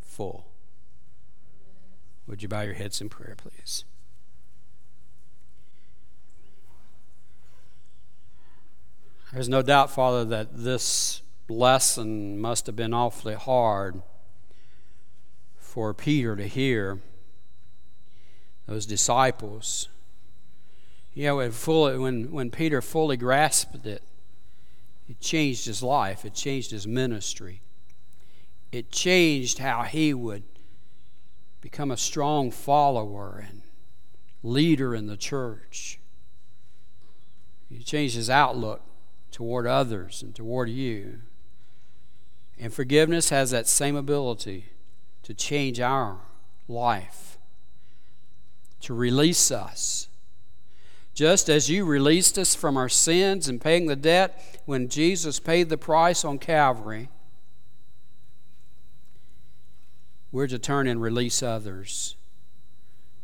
full. 0.00 0.46
Would 2.26 2.42
you 2.42 2.48
bow 2.48 2.62
your 2.62 2.74
heads 2.74 3.00
in 3.00 3.08
prayer, 3.08 3.36
please? 3.36 3.84
There's 9.32 9.48
no 9.48 9.62
doubt, 9.62 9.90
Father, 9.90 10.24
that 10.26 10.58
this 10.58 11.22
lesson 11.48 12.38
must 12.38 12.66
have 12.66 12.76
been 12.76 12.92
awfully 12.92 13.34
hard 13.34 14.02
for 15.58 15.94
Peter 15.94 16.36
to 16.36 16.46
hear, 16.46 17.00
those 18.66 18.84
disciples. 18.84 19.88
Yeah, 21.14 21.32
when, 21.32 21.50
fully, 21.50 21.98
when, 21.98 22.30
when 22.30 22.50
Peter 22.50 22.82
fully 22.82 23.16
grasped 23.16 23.86
it, 23.86 24.02
it 25.08 25.20
changed 25.20 25.66
his 25.66 25.82
life, 25.82 26.24
it 26.24 26.34
changed 26.34 26.70
his 26.70 26.86
ministry, 26.86 27.62
it 28.72 28.90
changed 28.90 29.58
how 29.58 29.82
he 29.82 30.14
would 30.14 30.42
become 31.60 31.90
a 31.90 31.96
strong 31.96 32.50
follower 32.50 33.44
and 33.46 33.62
leader 34.42 34.94
in 34.94 35.06
the 35.06 35.16
church. 35.16 36.00
It 37.70 37.84
changed 37.84 38.16
his 38.16 38.30
outlook 38.30 38.82
toward 39.30 39.66
others 39.66 40.22
and 40.22 40.34
toward 40.34 40.70
you. 40.70 41.20
And 42.58 42.72
forgiveness 42.72 43.28
has 43.28 43.50
that 43.50 43.68
same 43.68 43.94
ability 43.94 44.66
to 45.22 45.34
change 45.34 45.78
our 45.80 46.18
life, 46.66 47.38
to 48.80 48.94
release 48.94 49.50
us. 49.50 50.08
Just 51.14 51.48
as 51.50 51.68
you 51.68 51.84
released 51.84 52.38
us 52.38 52.54
from 52.54 52.76
our 52.76 52.88
sins 52.88 53.48
and 53.48 53.60
paying 53.60 53.86
the 53.86 53.96
debt 53.96 54.62
when 54.64 54.88
Jesus 54.88 55.38
paid 55.38 55.68
the 55.68 55.76
price 55.76 56.24
on 56.24 56.38
Calvary, 56.38 57.08
we're 60.32 60.46
to 60.48 60.58
turn 60.58 60.86
and 60.86 61.00
release 61.00 61.42
others 61.42 62.16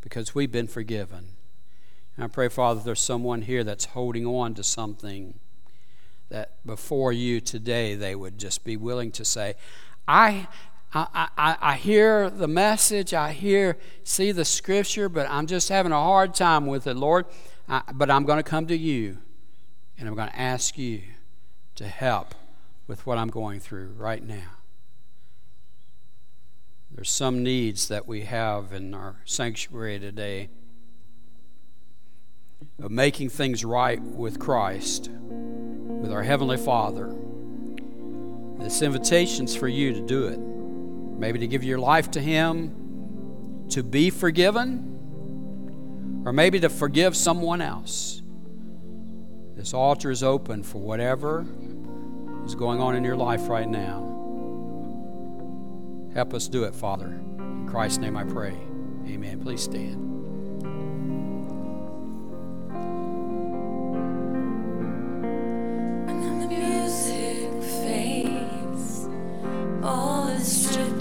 because 0.02 0.34
we've 0.34 0.52
been 0.52 0.68
forgiven. 0.68 1.30
And 2.16 2.24
I 2.24 2.26
pray, 2.28 2.48
Father, 2.48 2.80
there's 2.84 3.00
someone 3.00 3.42
here 3.42 3.64
that's 3.64 3.86
holding 3.86 4.26
on 4.26 4.54
to 4.54 4.62
something 4.62 5.34
that 6.28 6.64
before 6.66 7.12
you 7.12 7.40
today 7.40 7.94
they 7.94 8.14
would 8.14 8.38
just 8.38 8.62
be 8.62 8.76
willing 8.76 9.10
to 9.12 9.24
say, 9.24 9.54
I, 10.06 10.46
I, 10.92 11.28
I, 11.36 11.56
I 11.60 11.74
hear 11.76 12.28
the 12.28 12.48
message, 12.48 13.14
I 13.14 13.32
hear, 13.32 13.78
see 14.04 14.30
the 14.32 14.44
scripture, 14.44 15.08
but 15.08 15.28
I'm 15.30 15.46
just 15.46 15.70
having 15.70 15.92
a 15.92 15.96
hard 15.96 16.34
time 16.34 16.66
with 16.66 16.86
it, 16.86 16.94
Lord. 16.94 17.24
I, 17.68 17.82
but 17.94 18.10
I'm 18.10 18.24
going 18.24 18.38
to 18.38 18.48
come 18.48 18.66
to 18.66 18.76
you 18.76 19.18
and 19.98 20.06
I'm 20.06 20.14
going 20.14 20.28
to 20.28 20.38
ask 20.38 20.76
you 20.76 21.02
to 21.76 21.86
help 21.86 22.34
with 22.86 23.06
what 23.06 23.16
I'm 23.18 23.28
going 23.28 23.60
through 23.60 23.94
right 23.96 24.22
now. 24.22 24.57
There's 26.98 27.10
some 27.10 27.44
needs 27.44 27.86
that 27.86 28.08
we 28.08 28.22
have 28.22 28.72
in 28.72 28.92
our 28.92 29.14
sanctuary 29.24 30.00
today 30.00 30.48
of 32.82 32.90
making 32.90 33.28
things 33.28 33.64
right 33.64 34.02
with 34.02 34.40
Christ 34.40 35.08
with 35.08 36.10
our 36.10 36.24
Heavenly 36.24 36.56
Father. 36.56 37.14
This 38.58 38.82
invitation's 38.82 39.54
for 39.54 39.68
you 39.68 39.92
to 39.92 40.00
do 40.00 40.26
it. 40.26 40.40
Maybe 40.40 41.38
to 41.38 41.46
give 41.46 41.62
your 41.62 41.78
life 41.78 42.10
to 42.10 42.20
Him, 42.20 43.68
to 43.70 43.84
be 43.84 44.10
forgiven, 44.10 46.24
or 46.26 46.32
maybe 46.32 46.58
to 46.58 46.68
forgive 46.68 47.16
someone 47.16 47.62
else. 47.62 48.22
This 49.54 49.72
altar 49.72 50.10
is 50.10 50.24
open 50.24 50.64
for 50.64 50.78
whatever 50.78 51.46
is 52.44 52.56
going 52.56 52.80
on 52.80 52.96
in 52.96 53.04
your 53.04 53.16
life 53.16 53.48
right 53.48 53.68
now. 53.68 54.17
Help 56.14 56.34
us 56.34 56.48
do 56.48 56.64
it, 56.64 56.74
Father. 56.74 57.20
In 57.38 57.66
Christ's 57.68 57.98
name 57.98 58.16
I 58.16 58.24
pray. 58.24 58.56
Amen. 59.06 59.40
Please 59.40 59.62
stand. 59.62 60.08
just 70.48 70.72
to 70.72 70.97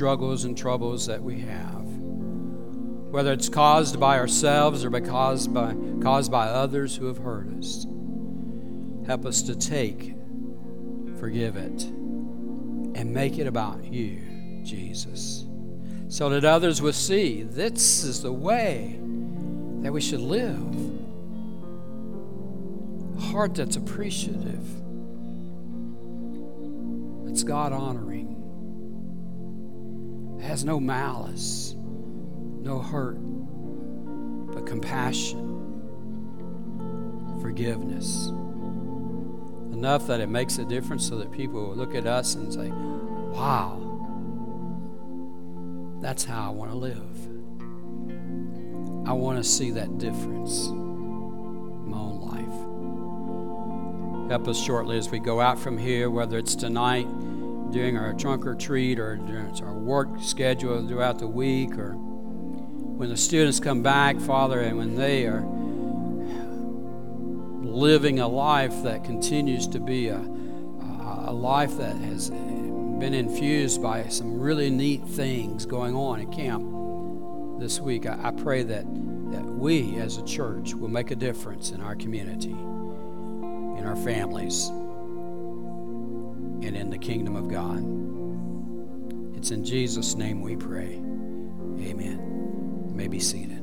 struggles 0.00 0.44
and 0.44 0.56
troubles 0.56 1.04
that 1.04 1.22
we 1.22 1.40
have, 1.40 1.84
whether 3.10 3.34
it's 3.34 3.50
caused 3.50 4.00
by 4.00 4.18
ourselves 4.18 4.82
or 4.82 4.88
by 4.88 4.98
caused 4.98 5.52
by 5.52 5.74
caused 6.00 6.32
by 6.32 6.46
others 6.46 6.96
who 6.96 7.04
have 7.04 7.18
hurt 7.18 7.46
us. 7.58 7.86
Help 9.06 9.26
us 9.26 9.42
to 9.42 9.54
take, 9.54 10.14
forgive 11.18 11.54
it, 11.54 11.82
and 11.82 13.12
make 13.12 13.38
it 13.38 13.46
about 13.46 13.84
you, 13.92 14.22
Jesus, 14.62 15.44
so 16.08 16.30
that 16.30 16.46
others 16.46 16.80
will 16.80 16.94
see 16.94 17.42
this 17.42 18.02
is 18.02 18.22
the 18.22 18.32
way 18.32 18.98
that 19.82 19.92
we 19.92 20.00
should 20.00 20.20
live. 20.20 20.76
A 23.18 23.20
heart 23.20 23.54
that's 23.54 23.76
appreciative, 23.76 24.66
that's 27.26 27.42
God 27.42 27.74
honoring, 27.74 27.99
has 30.60 30.66
no 30.66 30.78
malice, 30.78 31.74
no 31.78 32.80
hurt, 32.80 33.16
but 34.52 34.66
compassion, 34.66 35.40
forgiveness. 37.40 38.26
Enough 39.72 40.06
that 40.06 40.20
it 40.20 40.28
makes 40.28 40.58
a 40.58 40.66
difference 40.66 41.08
so 41.08 41.16
that 41.16 41.32
people 41.32 41.68
will 41.68 41.74
look 41.74 41.94
at 41.94 42.06
us 42.06 42.34
and 42.34 42.52
say, 42.52 42.68
wow, 42.68 43.78
that's 46.02 46.26
how 46.26 46.48
I 46.48 46.50
want 46.50 46.72
to 46.72 46.76
live. 46.76 47.08
I 49.08 49.14
want 49.14 49.38
to 49.38 49.44
see 49.44 49.70
that 49.70 49.96
difference 49.96 50.66
in 50.66 51.88
my 51.88 51.96
own 51.96 52.20
life. 52.20 52.36
Help 54.30 54.46
us 54.46 54.62
shortly 54.62 54.98
as 54.98 55.08
we 55.08 55.20
go 55.20 55.40
out 55.40 55.58
from 55.58 55.78
here, 55.78 56.10
whether 56.10 56.36
it's 56.36 56.54
tonight 56.54 57.08
during 57.70 57.96
our 57.96 58.12
trunk 58.14 58.46
or 58.46 58.54
treat 58.54 58.98
or 58.98 59.18
our 59.62 59.74
work 59.74 60.08
schedule 60.20 60.86
throughout 60.86 61.18
the 61.18 61.26
week 61.26 61.76
or 61.78 61.94
when 63.00 63.08
the 63.08 63.16
students 63.16 63.58
come 63.60 63.82
back, 63.82 64.20
Father, 64.20 64.60
and 64.60 64.76
when 64.76 64.94
they 64.94 65.24
are 65.24 65.42
living 67.62 68.20
a 68.20 68.28
life 68.28 68.82
that 68.82 69.04
continues 69.04 69.66
to 69.68 69.80
be 69.80 70.08
a, 70.08 70.18
a, 70.18 71.24
a 71.28 71.32
life 71.32 71.78
that 71.78 71.96
has 71.96 72.28
been 72.28 73.14
infused 73.14 73.80
by 73.82 74.06
some 74.08 74.38
really 74.38 74.68
neat 74.68 75.02
things 75.06 75.64
going 75.64 75.94
on 75.94 76.20
at 76.20 76.30
camp 76.30 76.62
this 77.58 77.80
week. 77.80 78.04
I, 78.04 78.18
I 78.24 78.30
pray 78.32 78.62
that, 78.64 78.84
that 79.32 79.44
we 79.44 79.96
as 79.96 80.18
a 80.18 80.24
church 80.24 80.74
will 80.74 80.88
make 80.88 81.10
a 81.10 81.16
difference 81.16 81.70
in 81.70 81.80
our 81.80 81.94
community, 81.94 82.50
in 82.50 83.84
our 83.86 83.96
families, 83.96 84.70
and 86.62 86.76
in 86.76 86.90
the 86.90 86.98
kingdom 86.98 87.36
of 87.36 87.48
God. 87.48 87.78
It's 89.36 89.50
in 89.50 89.64
Jesus' 89.64 90.14
name 90.14 90.42
we 90.42 90.56
pray. 90.56 90.94
Amen. 91.80 92.86
You 92.88 92.94
may 92.94 93.08
be 93.08 93.20
seated. 93.20 93.60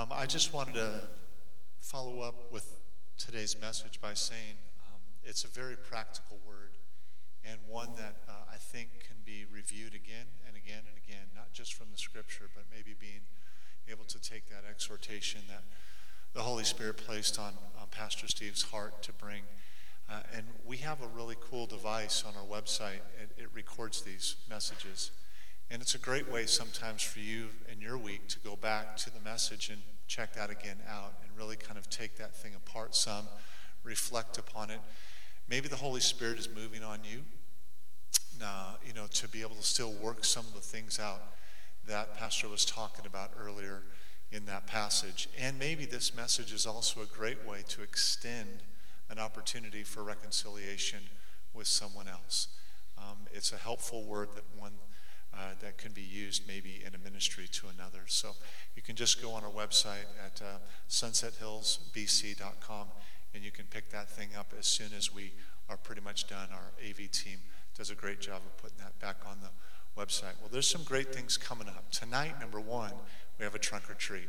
Um, 0.00 0.08
I 0.12 0.24
just 0.24 0.54
wanted 0.54 0.76
to 0.76 1.02
follow 1.82 2.20
up 2.20 2.50
with 2.50 2.80
today's 3.18 3.60
message 3.60 4.00
by 4.00 4.14
saying 4.14 4.56
it's 5.24 5.44
a 5.44 5.48
very 5.48 5.76
practical 5.76 6.38
word 6.46 6.76
and 7.44 7.58
one 7.68 7.90
that 7.96 8.16
uh, 8.28 8.32
I 8.52 8.56
think 8.56 8.88
can 9.06 9.16
be 9.24 9.44
reviewed 9.52 9.94
again 9.94 10.26
and 10.46 10.56
again 10.56 10.82
and 10.86 10.96
again, 11.04 11.28
not 11.34 11.52
just 11.52 11.74
from 11.74 11.86
the 11.90 11.98
scripture, 11.98 12.46
but 12.54 12.64
maybe 12.70 12.94
being 12.98 13.22
able 13.88 14.04
to 14.04 14.20
take 14.20 14.48
that 14.48 14.64
exhortation 14.68 15.42
that 15.48 15.62
the 16.34 16.40
Holy 16.40 16.64
Spirit 16.64 16.96
placed 16.96 17.38
on, 17.38 17.54
on 17.80 17.88
Pastor 17.90 18.28
Steve's 18.28 18.62
heart 18.62 19.02
to 19.02 19.12
bring. 19.12 19.42
Uh, 20.08 20.20
and 20.34 20.44
we 20.66 20.78
have 20.78 21.00
a 21.02 21.08
really 21.08 21.36
cool 21.40 21.66
device 21.66 22.24
on 22.26 22.34
our 22.36 22.46
website. 22.46 23.00
It, 23.20 23.30
it 23.36 23.48
records 23.54 24.02
these 24.02 24.36
messages. 24.48 25.12
And 25.70 25.80
it's 25.80 25.94
a 25.94 25.98
great 25.98 26.30
way 26.30 26.46
sometimes 26.46 27.02
for 27.02 27.20
you 27.20 27.46
in 27.72 27.80
your 27.80 27.96
week 27.96 28.28
to 28.28 28.38
go 28.40 28.56
back 28.56 28.96
to 28.98 29.10
the 29.10 29.20
message 29.20 29.70
and 29.70 29.80
check 30.08 30.34
that 30.34 30.50
again 30.50 30.78
out 30.88 31.14
and 31.22 31.30
really 31.38 31.56
kind 31.56 31.78
of 31.78 31.88
take 31.88 32.16
that 32.18 32.34
thing 32.34 32.52
apart 32.54 32.94
some, 32.94 33.26
reflect 33.84 34.36
upon 34.36 34.70
it. 34.70 34.80
Maybe 35.50 35.66
the 35.66 35.76
Holy 35.76 36.00
Spirit 36.00 36.38
is 36.38 36.48
moving 36.48 36.84
on 36.84 37.00
you, 37.02 37.22
uh, 38.40 38.74
you 38.86 38.92
know, 38.92 39.08
to 39.14 39.26
be 39.26 39.40
able 39.40 39.56
to 39.56 39.64
still 39.64 39.90
work 40.00 40.24
some 40.24 40.46
of 40.46 40.54
the 40.54 40.60
things 40.60 41.00
out 41.00 41.20
that 41.88 42.16
Pastor 42.16 42.48
was 42.48 42.64
talking 42.64 43.04
about 43.04 43.32
earlier 43.36 43.82
in 44.30 44.46
that 44.46 44.68
passage. 44.68 45.28
And 45.36 45.58
maybe 45.58 45.86
this 45.86 46.14
message 46.14 46.52
is 46.52 46.66
also 46.66 47.00
a 47.02 47.06
great 47.06 47.44
way 47.44 47.64
to 47.70 47.82
extend 47.82 48.62
an 49.10 49.18
opportunity 49.18 49.82
for 49.82 50.04
reconciliation 50.04 51.00
with 51.52 51.66
someone 51.66 52.06
else. 52.06 52.46
Um, 52.96 53.26
it's 53.32 53.50
a 53.52 53.56
helpful 53.56 54.04
word 54.04 54.28
that 54.36 54.44
one 54.56 54.74
uh, 55.34 55.54
that 55.62 55.78
can 55.78 55.90
be 55.90 56.02
used 56.02 56.46
maybe 56.46 56.80
in 56.86 56.94
a 56.94 56.98
ministry 56.98 57.48
to 57.50 57.66
another. 57.76 58.02
So 58.06 58.36
you 58.76 58.82
can 58.82 58.94
just 58.94 59.20
go 59.20 59.32
on 59.32 59.42
our 59.42 59.50
website 59.50 60.06
at 60.24 60.40
uh, 60.42 60.58
sunsethillsbc.com 60.88 62.86
and 63.34 63.44
you 63.44 63.50
can 63.50 63.66
pick 63.66 63.90
that 63.90 64.08
thing 64.08 64.30
up 64.38 64.52
as 64.58 64.66
soon 64.66 64.88
as 64.96 65.12
we 65.12 65.32
are 65.68 65.76
pretty 65.76 66.00
much 66.00 66.28
done. 66.28 66.48
Our 66.52 66.72
AV 66.88 67.10
team 67.10 67.38
does 67.76 67.90
a 67.90 67.94
great 67.94 68.20
job 68.20 68.42
of 68.44 68.56
putting 68.56 68.78
that 68.78 68.98
back 68.98 69.16
on 69.26 69.38
the 69.40 70.00
website. 70.00 70.38
Well, 70.40 70.48
there's 70.50 70.68
some 70.68 70.82
great 70.82 71.14
things 71.14 71.36
coming 71.36 71.68
up. 71.68 71.90
Tonight, 71.90 72.40
number 72.40 72.60
one, 72.60 72.92
we 73.38 73.44
have 73.44 73.54
a 73.54 73.58
trunk 73.58 73.88
or 73.88 73.94
treat. 73.94 74.28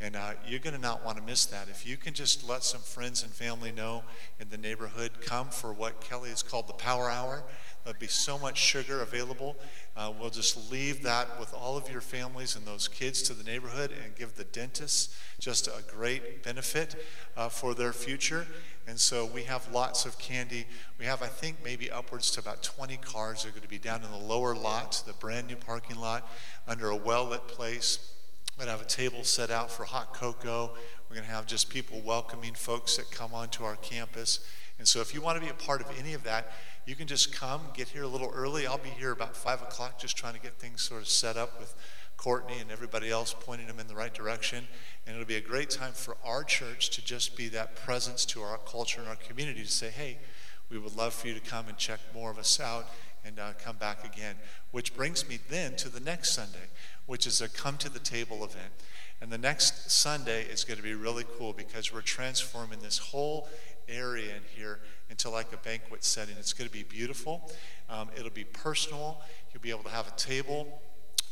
And 0.00 0.14
uh, 0.14 0.32
you're 0.46 0.60
going 0.60 0.76
to 0.76 0.80
not 0.80 1.04
want 1.04 1.18
to 1.18 1.24
miss 1.24 1.44
that. 1.46 1.68
If 1.68 1.84
you 1.84 1.96
can 1.96 2.14
just 2.14 2.48
let 2.48 2.62
some 2.62 2.80
friends 2.80 3.24
and 3.24 3.32
family 3.32 3.72
know 3.72 4.04
in 4.38 4.48
the 4.48 4.56
neighborhood, 4.56 5.10
come 5.20 5.48
for 5.48 5.72
what 5.72 6.00
Kelly 6.00 6.30
has 6.30 6.42
called 6.42 6.68
the 6.68 6.74
Power 6.74 7.10
Hour. 7.10 7.42
There'll 7.82 7.98
be 7.98 8.06
so 8.06 8.38
much 8.38 8.58
sugar 8.58 9.02
available. 9.02 9.56
Uh, 9.96 10.12
we'll 10.20 10.30
just 10.30 10.70
leave 10.70 11.02
that 11.02 11.40
with 11.40 11.52
all 11.52 11.76
of 11.76 11.90
your 11.90 12.00
families 12.00 12.54
and 12.54 12.64
those 12.64 12.86
kids 12.86 13.22
to 13.22 13.34
the 13.34 13.42
neighborhood 13.42 13.90
and 14.04 14.14
give 14.14 14.36
the 14.36 14.44
dentists 14.44 15.16
just 15.40 15.66
a 15.66 15.82
great 15.92 16.44
benefit 16.44 16.94
uh, 17.36 17.48
for 17.48 17.74
their 17.74 17.92
future. 17.92 18.46
And 18.86 19.00
so 19.00 19.26
we 19.26 19.42
have 19.44 19.70
lots 19.72 20.06
of 20.06 20.16
candy. 20.18 20.66
We 20.98 21.06
have, 21.06 21.22
I 21.22 21.26
think, 21.26 21.56
maybe 21.64 21.90
upwards 21.90 22.30
to 22.32 22.40
about 22.40 22.62
20 22.62 22.98
cars 22.98 23.42
that 23.42 23.48
are 23.48 23.52
going 23.52 23.62
to 23.62 23.68
be 23.68 23.78
down 23.78 24.04
in 24.04 24.10
the 24.12 24.16
lower 24.16 24.54
lot, 24.54 25.02
the 25.06 25.12
brand 25.14 25.48
new 25.48 25.56
parking 25.56 25.96
lot, 25.98 26.30
under 26.68 26.90
a 26.90 26.96
well 26.96 27.24
lit 27.24 27.48
place 27.48 27.98
we're 28.58 28.64
going 28.64 28.76
to 28.76 28.78
have 28.82 28.86
a 28.86 28.90
table 28.90 29.22
set 29.22 29.52
out 29.52 29.70
for 29.70 29.84
hot 29.84 30.12
cocoa. 30.12 30.72
We're 31.08 31.14
going 31.14 31.28
to 31.28 31.32
have 31.32 31.46
just 31.46 31.70
people 31.70 32.00
welcoming 32.04 32.54
folks 32.54 32.96
that 32.96 33.08
come 33.08 33.32
onto 33.32 33.62
our 33.62 33.76
campus. 33.76 34.40
And 34.80 34.88
so 34.88 35.00
if 35.00 35.14
you 35.14 35.20
want 35.20 35.38
to 35.38 35.44
be 35.44 35.48
a 35.48 35.54
part 35.54 35.80
of 35.80 35.86
any 35.96 36.12
of 36.12 36.24
that, 36.24 36.50
you 36.84 36.96
can 36.96 37.06
just 37.06 37.32
come, 37.32 37.60
get 37.72 37.90
here 37.90 38.02
a 38.02 38.08
little 38.08 38.32
early. 38.34 38.66
I'll 38.66 38.76
be 38.76 38.88
here 38.88 39.12
about 39.12 39.36
5 39.36 39.62
o'clock 39.62 40.00
just 40.00 40.16
trying 40.16 40.34
to 40.34 40.40
get 40.40 40.58
things 40.58 40.82
sort 40.82 41.02
of 41.02 41.08
set 41.08 41.36
up 41.36 41.60
with 41.60 41.72
Courtney 42.16 42.58
and 42.58 42.72
everybody 42.72 43.10
else 43.12 43.32
pointing 43.32 43.68
them 43.68 43.78
in 43.78 43.86
the 43.86 43.94
right 43.94 44.12
direction. 44.12 44.66
And 45.06 45.14
it'll 45.14 45.28
be 45.28 45.36
a 45.36 45.40
great 45.40 45.70
time 45.70 45.92
for 45.92 46.16
our 46.24 46.42
church 46.42 46.90
to 46.90 47.04
just 47.04 47.36
be 47.36 47.46
that 47.50 47.76
presence 47.76 48.24
to 48.24 48.42
our 48.42 48.58
culture 48.58 48.98
and 48.98 49.08
our 49.08 49.14
community 49.14 49.62
to 49.62 49.70
say, 49.70 49.90
hey, 49.90 50.18
we 50.68 50.78
would 50.78 50.96
love 50.96 51.14
for 51.14 51.28
you 51.28 51.34
to 51.34 51.40
come 51.40 51.68
and 51.68 51.78
check 51.78 52.00
more 52.12 52.32
of 52.32 52.38
us 52.38 52.58
out 52.58 52.86
and 53.24 53.38
uh, 53.38 53.52
come 53.62 53.76
back 53.76 54.04
again. 54.04 54.34
Which 54.72 54.96
brings 54.96 55.28
me 55.28 55.38
then 55.48 55.76
to 55.76 55.88
the 55.88 56.00
next 56.00 56.32
Sunday 56.32 56.66
which 57.08 57.26
is 57.26 57.40
a 57.40 57.48
come 57.48 57.78
to 57.78 57.88
the 57.88 57.98
table 57.98 58.44
event. 58.44 58.70
And 59.22 59.32
the 59.32 59.38
next 59.38 59.90
Sunday 59.90 60.42
is 60.42 60.62
going 60.62 60.76
to 60.76 60.82
be 60.82 60.94
really 60.94 61.24
cool 61.38 61.54
because 61.54 61.92
we're 61.92 62.02
transforming 62.02 62.80
this 62.80 62.98
whole 62.98 63.48
area 63.88 64.36
in 64.36 64.42
here 64.54 64.80
into 65.08 65.30
like 65.30 65.50
a 65.54 65.56
banquet 65.56 66.04
setting. 66.04 66.36
It's 66.38 66.52
going 66.52 66.68
to 66.68 66.72
be 66.72 66.82
beautiful. 66.82 67.50
Um, 67.88 68.10
it'll 68.14 68.30
be 68.30 68.44
personal. 68.44 69.22
You'll 69.52 69.62
be 69.62 69.70
able 69.70 69.84
to 69.84 69.88
have 69.88 70.06
a 70.06 70.16
table. 70.18 70.80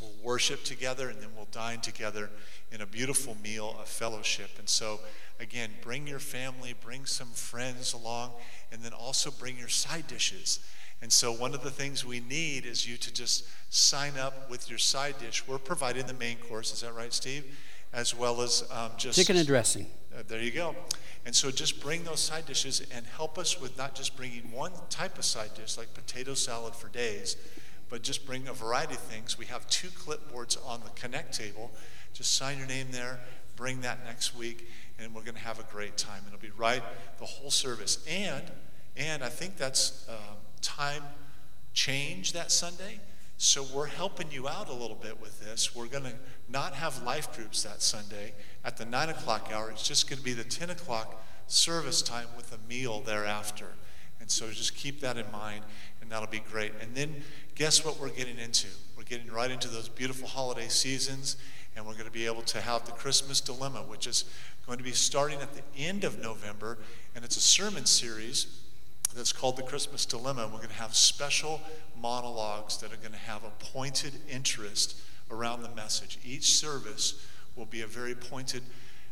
We'll 0.01 0.15
worship 0.23 0.65
together 0.65 1.11
and 1.11 1.20
then 1.20 1.28
we'll 1.36 1.48
dine 1.53 1.82
together 1.82 2.31
in 2.73 2.81
a 2.81 2.86
beautiful 2.86 3.36
meal 3.44 3.77
of 3.78 3.86
fellowship. 3.86 4.59
And 4.59 4.69
so, 4.70 5.01
again, 5.40 5.70
bring 5.82 6.07
your 6.07 6.20
family, 6.20 6.74
bring 6.82 7.05
some 7.05 7.28
friends 7.28 7.93
along, 7.93 8.32
and 8.73 8.82
then 8.82 8.94
also 8.94 9.31
bring 9.31 9.59
your 9.59 9.69
side 9.69 10.07
dishes. 10.07 10.61
And 11.02 11.12
so, 11.12 11.31
one 11.31 11.55
of 11.55 11.62
the 11.62 11.70
things 11.70 12.05
we 12.05 12.20
need 12.20 12.64
is 12.64 12.89
you 12.89 12.97
to 12.97 13.12
just 13.12 13.47
sign 13.68 14.16
up 14.18 14.48
with 14.51 14.70
your 14.70 14.78
side 14.78 15.18
dish. 15.18 15.47
We're 15.47 15.59
providing 15.59 16.06
the 16.06 16.14
main 16.14 16.39
course, 16.39 16.73
is 16.73 16.81
that 16.81 16.94
right, 16.94 17.12
Steve? 17.12 17.44
As 17.93 18.14
well 18.14 18.40
as 18.40 18.64
um, 18.73 18.93
just 18.97 19.18
chicken 19.18 19.36
and 19.36 19.47
dressing. 19.47 19.86
Uh, 20.16 20.23
there 20.27 20.40
you 20.40 20.51
go. 20.51 20.74
And 21.27 21.35
so, 21.35 21.51
just 21.51 21.82
bring 21.82 22.05
those 22.05 22.20
side 22.20 22.47
dishes 22.47 22.86
and 22.94 23.05
help 23.05 23.36
us 23.36 23.60
with 23.60 23.77
not 23.77 23.94
just 23.94 24.16
bringing 24.16 24.51
one 24.51 24.73
type 24.89 25.18
of 25.18 25.24
side 25.24 25.51
dish 25.55 25.77
like 25.77 25.93
potato 25.93 26.32
salad 26.32 26.74
for 26.74 26.89
days, 26.89 27.36
but 27.90 28.02
just 28.02 28.27
bring 28.27 28.48
a 28.48 28.55
variety 28.55 28.94
of 28.94 29.01
things. 29.01 29.39
We 29.39 29.47
have 29.47 29.68
two 29.68 29.89
clipboards 29.89 30.56
on 30.66 30.81
the 30.81 30.90
Connect 30.90 31.36
table. 31.36 31.70
Just 32.14 32.36
sign 32.36 32.56
your 32.56 32.66
name 32.66 32.86
there, 32.90 33.20
bring 33.55 33.82
that 33.82 34.02
next 34.06 34.35
week, 34.35 34.66
and 34.98 35.14
we're 35.14 35.23
going 35.23 35.35
to 35.35 35.40
have 35.40 35.60
a 35.60 35.66
great 35.70 35.98
time. 35.98 36.23
It'll 36.27 36.39
be 36.39 36.52
right 36.56 36.82
the 37.18 37.27
whole 37.27 37.51
service. 37.51 38.02
And 38.09 38.44
and 38.97 39.23
I 39.23 39.28
think 39.28 39.59
that's. 39.59 40.09
Um, 40.09 40.36
time 40.62 41.02
change 41.72 42.32
that 42.32 42.50
Sunday. 42.50 43.00
So 43.38 43.62
we're 43.62 43.86
helping 43.86 44.30
you 44.30 44.48
out 44.48 44.68
a 44.68 44.72
little 44.72 44.96
bit 44.96 45.20
with 45.20 45.40
this. 45.40 45.76
We're 45.76 45.86
going 45.86 46.04
to 46.04 46.14
not 46.48 46.72
have 46.72 47.02
life 47.02 47.34
groups 47.36 47.62
that 47.64 47.82
Sunday 47.82 48.32
at 48.64 48.78
the 48.78 48.86
9 48.86 49.10
o'clock 49.10 49.50
hour. 49.52 49.70
It's 49.70 49.86
just 49.86 50.08
going 50.08 50.18
to 50.18 50.24
be 50.24 50.32
the 50.32 50.44
10 50.44 50.70
o'clock 50.70 51.22
service 51.46 52.00
time 52.00 52.28
with 52.36 52.52
a 52.52 52.68
meal 52.68 53.00
thereafter. 53.00 53.68
And 54.20 54.30
so 54.30 54.48
just 54.48 54.74
keep 54.74 55.00
that 55.00 55.18
in 55.18 55.30
mind, 55.30 55.64
and 56.00 56.10
that'll 56.10 56.28
be 56.28 56.40
great. 56.50 56.72
And 56.80 56.94
then 56.94 57.14
guess 57.54 57.84
what 57.84 58.00
we're 58.00 58.08
getting 58.08 58.38
into? 58.38 58.68
We're 58.96 59.04
getting 59.04 59.30
right 59.30 59.50
into 59.50 59.68
those 59.68 59.90
beautiful 59.90 60.26
holiday 60.26 60.68
seasons, 60.68 61.36
and 61.76 61.86
we're 61.86 61.92
going 61.92 62.06
to 62.06 62.10
be 62.10 62.24
able 62.24 62.42
to 62.42 62.60
have 62.62 62.86
the 62.86 62.92
Christmas 62.92 63.42
Dilemma, 63.42 63.80
which 63.80 64.06
is 64.06 64.24
going 64.66 64.78
to 64.78 64.84
be 64.84 64.92
starting 64.92 65.40
at 65.40 65.52
the 65.52 65.62
end 65.78 66.04
of 66.04 66.20
November. 66.20 66.78
And 67.14 67.22
it's 67.22 67.36
a 67.36 67.40
sermon 67.40 67.84
series 67.84 68.62
that's 69.16 69.32
called 69.32 69.56
the 69.56 69.62
Christmas 69.62 70.05
Dilemma. 70.05 70.44
We're 70.44 70.59
going 70.59 70.68
to 70.68 70.74
have 70.74 70.94
special 70.94 71.60
monologues 72.01 72.76
that 72.78 72.93
are 72.93 72.97
going 72.97 73.12
to 73.12 73.18
have 73.18 73.43
a 73.44 73.51
pointed 73.59 74.12
interest 74.30 75.01
around 75.30 75.62
the 75.62 75.70
message. 75.70 76.18
Each 76.24 76.51
service 76.51 77.26
will 77.56 77.64
be 77.64 77.80
a 77.80 77.86
very 77.86 78.14
pointed 78.14 78.62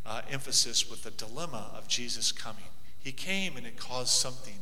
uh, 0.04 0.20
emphasis 0.30 0.90
with 0.90 1.02
the 1.02 1.10
dilemma 1.12 1.70
of 1.74 1.88
Jesus 1.88 2.30
coming. 2.32 2.64
He 3.02 3.12
came 3.12 3.56
and 3.56 3.66
it 3.66 3.78
caused 3.78 4.10
something 4.10 4.58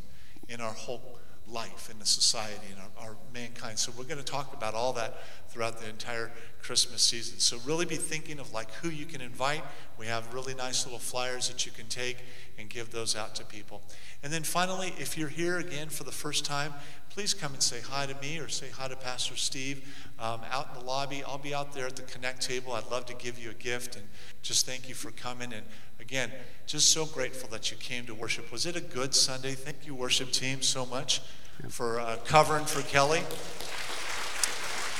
in 0.49 0.61
our 0.61 0.73
whole 0.73 1.19
life, 1.49 1.91
in 1.91 1.99
the 1.99 2.07
society, 2.07 2.67
and 2.71 2.81
our, 2.99 3.11
our 3.11 3.17
mankind. 3.33 3.79
So 3.79 3.93
we're 3.97 4.05
going 4.05 4.19
to 4.19 4.25
talk 4.25 4.55
about 4.55 4.75
all 4.75 4.93
that 4.95 5.19
throughout 5.49 5.81
the 5.81 5.89
entire 5.89 6.31
Christmas 6.63 7.03
season. 7.03 7.39
So 7.39 7.59
really 7.67 7.85
be 7.85 7.97
thinking 7.97 8.39
of 8.39 8.53
like 8.53 8.71
who 8.75 8.89
you 8.89 9.05
can 9.05 9.21
invite. 9.21 9.63
We 9.99 10.07
have 10.07 10.33
really 10.33 10.55
nice 10.55 10.85
little 10.85 10.99
flyers 10.99 11.49
that 11.49 11.67
you 11.67 11.73
can 11.73 11.87
take 11.87 12.19
and 12.59 12.69
give 12.69 12.91
those 12.91 13.17
out 13.17 13.35
to 13.37 13.45
people. 13.45 13.83
And 14.23 14.33
then 14.33 14.45
finally, 14.45 14.95
if 14.99 15.19
you're 15.19 15.29
here 15.29 15.59
again 15.59 15.89
for 15.89 16.05
the 16.05 16.13
first 16.13 16.45
time, 16.45 16.73
please 17.15 17.35
come 17.35 17.53
and 17.53 17.63
say 17.63 17.79
hi 17.83 18.07
to 18.07 18.15
me 18.23 18.39
or 18.39 18.49
say 18.49 18.69
hi 18.73 18.89
to 18.89 18.97
Pastor 18.97 19.37
Steve 19.37 19.87
um, 20.19 20.41
out 20.51 20.69
in 20.73 20.81
the 20.81 20.87
lobby. 20.87 21.23
I'll 21.23 21.37
be 21.37 21.53
out 21.53 21.75
there 21.75 21.87
at 21.87 21.95
the 21.95 22.03
Connect 22.03 22.41
table. 22.41 22.73
I'd 22.73 22.91
love 22.91 23.05
to 23.07 23.15
give 23.15 23.39
you 23.39 23.51
a 23.51 23.55
gift 23.55 23.97
and 23.97 24.05
just 24.41 24.65
thank 24.65 24.89
you 24.89 24.95
for 24.95 25.11
coming. 25.11 25.53
And 25.53 25.67
again, 26.01 26.33
just 26.67 26.91
so 26.91 27.05
grateful 27.05 27.51
that 27.51 27.71
you 27.71 27.77
came 27.77 28.07
to 28.07 28.15
worship. 28.15 28.51
Was 28.51 28.65
it 28.65 28.77
a 28.77 28.81
good 28.81 29.15
Sunday? 29.15 29.53
Thank 29.53 29.87
you, 29.87 29.95
worship 29.95 30.33
team, 30.33 30.63
so 30.63 30.87
much 30.87 31.21
for 31.69 32.01
uh, 32.01 32.17
covering 32.25 32.65
for 32.65 32.81
Kelly. 32.81 33.21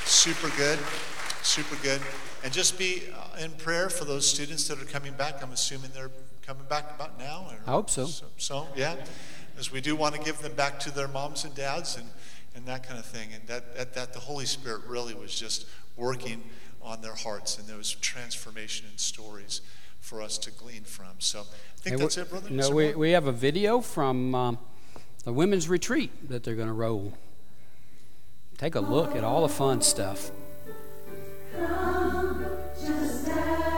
Super 0.05 0.55
good, 0.55 0.77
super 1.41 1.81
good. 1.81 2.01
And 2.43 2.53
just 2.53 2.77
be 2.77 3.05
uh, 3.11 3.43
in 3.43 3.51
prayer 3.53 3.89
for 3.89 4.05
those 4.05 4.29
students 4.29 4.67
that 4.67 4.79
are 4.79 4.85
coming 4.85 5.13
back. 5.13 5.41
I'm 5.41 5.51
assuming 5.51 5.89
they're 5.95 6.11
coming 6.45 6.65
back 6.69 6.93
about 6.93 7.17
now? 7.17 7.47
I 7.65 7.71
hope 7.71 7.89
so. 7.89 8.05
so. 8.05 8.25
so. 8.37 8.67
yeah. 8.75 8.97
As 9.57 9.71
we 9.71 9.81
do 9.81 9.95
want 9.95 10.15
to 10.15 10.21
give 10.21 10.39
them 10.39 10.53
back 10.53 10.79
to 10.81 10.91
their 10.91 11.07
moms 11.07 11.45
and 11.45 11.53
dads 11.53 11.97
and, 11.97 12.09
and 12.55 12.65
that 12.65 12.87
kind 12.87 12.99
of 12.99 13.05
thing. 13.05 13.29
And 13.33 13.45
that, 13.47 13.75
that, 13.75 13.93
that 13.93 14.13
the 14.13 14.19
Holy 14.19 14.45
Spirit 14.45 14.81
really 14.87 15.13
was 15.13 15.37
just 15.37 15.67
working 15.95 16.43
on 16.81 17.01
their 17.01 17.15
hearts, 17.15 17.57
and 17.57 17.67
there 17.67 17.77
was 17.77 17.91
transformation 17.91 18.87
and 18.89 18.99
stories 18.99 19.61
for 20.01 20.21
us 20.21 20.37
to 20.39 20.51
glean 20.51 20.83
from. 20.83 21.13
So 21.19 21.41
I 21.41 21.79
think 21.79 21.95
hey, 21.95 22.01
that's 22.01 22.17
it, 22.17 22.29
brother. 22.29 22.49
No, 22.49 22.71
we, 22.71 22.93
we 22.93 23.11
have 23.11 23.27
a 23.27 23.31
video 23.31 23.79
from 23.79 24.35
um, 24.35 24.57
the 25.23 25.31
women's 25.31 25.69
retreat 25.69 26.29
that 26.29 26.43
they're 26.43 26.55
going 26.55 26.67
to 26.67 26.73
roll. 26.73 27.13
Take 28.57 28.75
a 28.75 28.81
look 28.81 29.15
at 29.15 29.23
all 29.23 29.41
the 29.41 29.53
fun 29.53 29.81
stuff. 29.81 30.31
The 31.53 33.72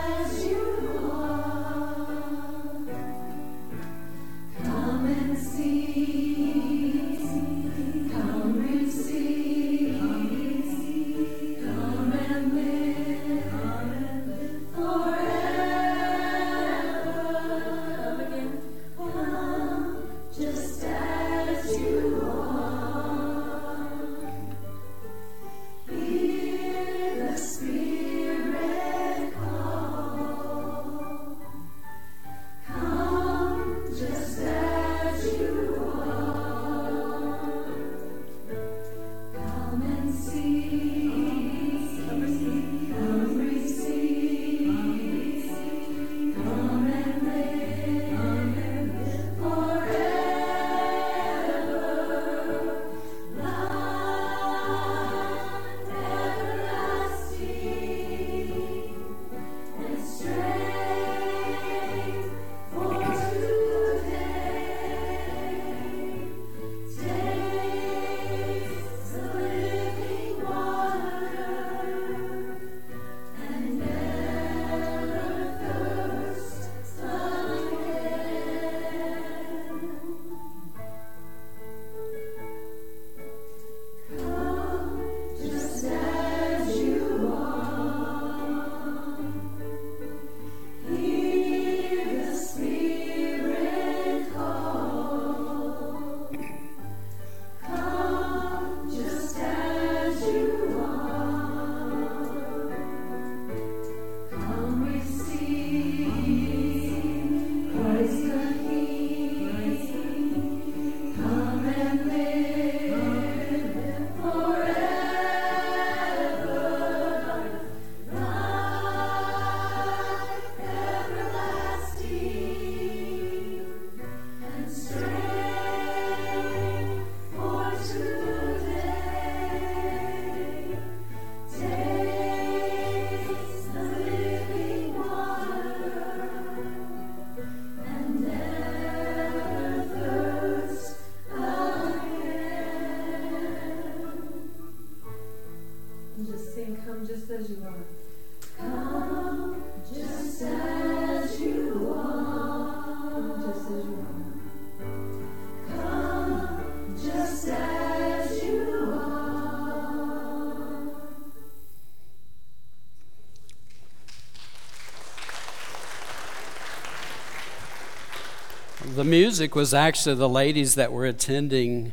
music 169.06 169.54
was 169.54 169.72
actually 169.72 170.16
the 170.16 170.28
ladies 170.28 170.74
that 170.74 170.92
were 170.92 171.06
attending 171.06 171.92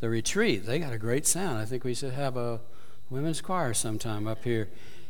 the 0.00 0.08
retreat. 0.08 0.66
They 0.66 0.78
got 0.78 0.92
a 0.92 0.98
great 0.98 1.26
sound. 1.26 1.58
I 1.58 1.64
think 1.64 1.84
we 1.84 1.94
should 1.94 2.12
have 2.12 2.36
a 2.36 2.60
women's 3.08 3.40
choir 3.40 3.74
sometime 3.74 4.28
up 4.28 4.44
here. 4.44 4.68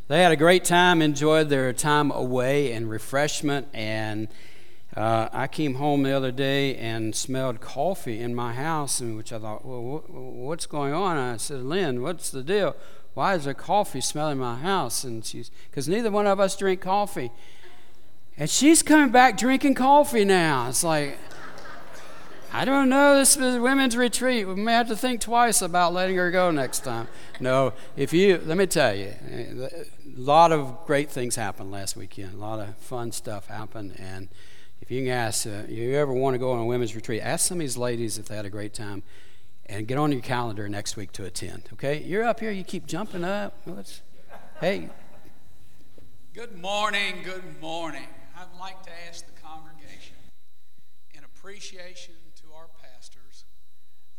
They 0.08 0.22
had 0.22 0.32
a 0.32 0.36
great 0.36 0.64
time, 0.64 1.02
enjoyed 1.02 1.48
their 1.48 1.72
time 1.72 2.10
away 2.10 2.72
and 2.72 2.88
refreshment. 2.88 3.68
And 3.74 4.28
uh, 4.96 5.28
I 5.32 5.46
came 5.46 5.74
home 5.74 6.02
the 6.04 6.12
other 6.12 6.32
day 6.32 6.76
and 6.76 7.14
smelled 7.14 7.60
coffee 7.60 8.20
in 8.20 8.34
my 8.34 8.52
house, 8.54 9.00
and 9.00 9.16
which 9.16 9.32
I 9.32 9.38
thought, 9.38 9.64
well, 9.64 10.04
what's 10.08 10.66
going 10.66 10.92
on? 10.92 11.16
I 11.16 11.36
said, 11.36 11.62
Lynn, 11.62 12.02
what's 12.02 12.30
the 12.30 12.42
deal? 12.42 12.74
Why 13.14 13.34
is 13.34 13.44
there 13.44 13.54
coffee 13.54 14.00
smelling 14.00 14.32
in 14.32 14.38
my 14.38 14.56
house? 14.56 15.04
And 15.04 15.24
she's, 15.24 15.50
because 15.70 15.88
neither 15.88 16.10
one 16.10 16.26
of 16.26 16.40
us 16.40 16.56
drink 16.56 16.80
coffee. 16.80 17.30
And 18.36 18.48
she's 18.48 18.82
coming 18.82 19.10
back 19.10 19.36
drinking 19.36 19.74
coffee 19.74 20.24
now. 20.24 20.68
It's 20.68 20.82
like, 20.82 21.18
I 22.60 22.66
don't 22.66 22.90
know, 22.90 23.16
this 23.16 23.38
is 23.38 23.54
a 23.54 23.58
women's 23.58 23.96
retreat. 23.96 24.46
We 24.46 24.54
may 24.54 24.74
have 24.74 24.88
to 24.88 24.96
think 24.96 25.22
twice 25.22 25.62
about 25.62 25.94
letting 25.94 26.16
her 26.16 26.30
go 26.30 26.50
next 26.50 26.80
time. 26.80 27.08
No, 27.40 27.72
if 27.96 28.12
you, 28.12 28.38
let 28.44 28.58
me 28.58 28.66
tell 28.66 28.94
you, 28.94 29.14
a 29.30 29.86
lot 30.14 30.52
of 30.52 30.84
great 30.84 31.08
things 31.08 31.36
happened 31.36 31.72
last 31.72 31.96
weekend. 31.96 32.34
A 32.34 32.36
lot 32.36 32.60
of 32.60 32.76
fun 32.76 33.12
stuff 33.12 33.46
happened. 33.46 33.98
And 33.98 34.28
if 34.82 34.90
you 34.90 35.00
can 35.00 35.10
ask, 35.10 35.46
uh, 35.46 35.62
you 35.70 35.94
ever 35.94 36.12
want 36.12 36.34
to 36.34 36.38
go 36.38 36.52
on 36.52 36.58
a 36.58 36.66
women's 36.66 36.94
retreat, 36.94 37.22
ask 37.22 37.48
some 37.48 37.56
of 37.56 37.60
these 37.60 37.78
ladies 37.78 38.18
if 38.18 38.26
they 38.26 38.36
had 38.36 38.44
a 38.44 38.50
great 38.50 38.74
time 38.74 39.04
and 39.64 39.88
get 39.88 39.96
on 39.96 40.12
your 40.12 40.20
calendar 40.20 40.68
next 40.68 40.98
week 40.98 41.12
to 41.12 41.24
attend, 41.24 41.70
okay? 41.72 42.02
You're 42.02 42.24
up 42.24 42.40
here, 42.40 42.50
you 42.50 42.62
keep 42.62 42.84
jumping 42.86 43.24
up. 43.24 43.54
Let's, 43.64 44.02
hey. 44.60 44.90
Good 46.34 46.60
morning, 46.60 47.22
good 47.24 47.58
morning. 47.58 48.08
I'd 48.36 48.60
like 48.60 48.82
to 48.82 48.90
ask 49.08 49.24
the 49.24 49.40
congregation 49.40 50.16
in 51.14 51.24
appreciation 51.24 52.16
to 52.50 52.56
our 52.56 52.68
pastors 52.82 53.44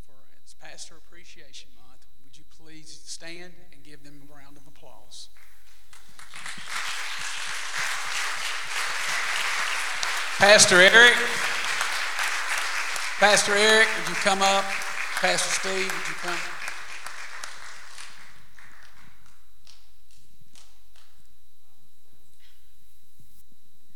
for 0.06 0.14
it's 0.42 0.50
Pastor 0.62 0.96
Appreciation 0.96 1.70
Month. 1.76 2.06
Would 2.24 2.38
you 2.38 2.44
please 2.56 3.02
stand 3.04 3.54
and 3.74 3.84
give 3.84 4.04
them 4.04 4.22
a 4.30 4.34
round 4.34 4.58
of 4.58 4.68
applause? 4.68 5.30
Pastor 10.38 10.82
Eric, 10.82 11.14
Pastor 13.20 13.56
Eric, 13.56 13.88
would 13.98 14.10
you 14.10 14.16
come 14.16 14.42
up? 14.42 14.66
Pastor 15.22 15.70
Steve, 15.70 15.86
would 15.86 16.08
you 16.08 16.16
come? 16.22 16.40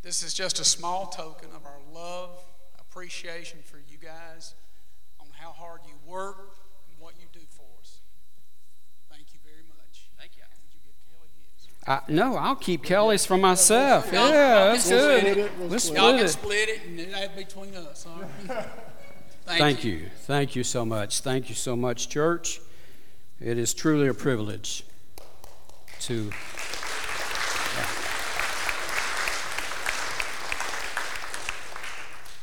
This 0.03 0.21
is 0.21 0.35
just 0.35 0.59
a 0.59 0.63
small 0.63 1.07
token 1.07 1.49
of 1.55 1.65
our 1.65 1.79
love, 1.91 2.37
appreciation 2.79 3.59
for 3.65 3.77
you 3.77 3.97
guys 3.97 4.53
on 5.19 5.25
how 5.33 5.51
hard 5.51 5.81
you 5.87 5.94
work 6.07 6.37
and 6.89 7.01
what 7.03 7.13
you 7.19 7.25
do 7.33 7.39
for 7.49 7.65
us. 7.81 7.97
Thank 9.09 9.25
you 9.33 9.39
very 9.43 9.63
much. 9.67 10.07
Thank 10.17 10.37
you. 10.37 10.43
And 10.43 10.59
would 10.61 10.73
you 10.73 10.81
give 10.85 10.97
Kelly 11.09 11.29
his? 11.55 11.67
I, 11.87 11.99
no, 12.11 12.37
I'll 12.37 12.55
keep 12.55 12.83
Kelly's 12.83 13.25
for 13.25 13.37
myself. 13.37 14.11
Y'all- 14.11 14.29
Yeah, 14.29 14.63
y'all 14.65 14.71
that's 14.73 14.87
can 14.89 14.99
split 14.99 15.23
good. 15.35 15.37
it. 15.37 15.51
Let's 15.69 15.89
Y'all 15.89 15.95
split 15.95 16.15
can 16.17 16.25
it. 16.25 16.29
split 16.29 16.69
it 16.69 16.81
and 16.87 17.13
that'd 17.13 17.35
be 17.35 17.43
between 17.43 17.75
us, 17.75 18.05
all 18.07 18.21
right? 18.21 18.65
Thank 19.45 19.83
you. 19.83 20.09
Thank 20.21 20.55
you 20.55 20.63
so 20.63 20.83
much. 20.85 21.19
Thank 21.21 21.49
you 21.49 21.55
so 21.55 21.75
much, 21.75 22.09
church. 22.09 22.59
It 23.39 23.57
is 23.59 23.73
truly 23.75 24.07
a 24.07 24.13
privilege 24.13 24.83
to. 26.01 26.31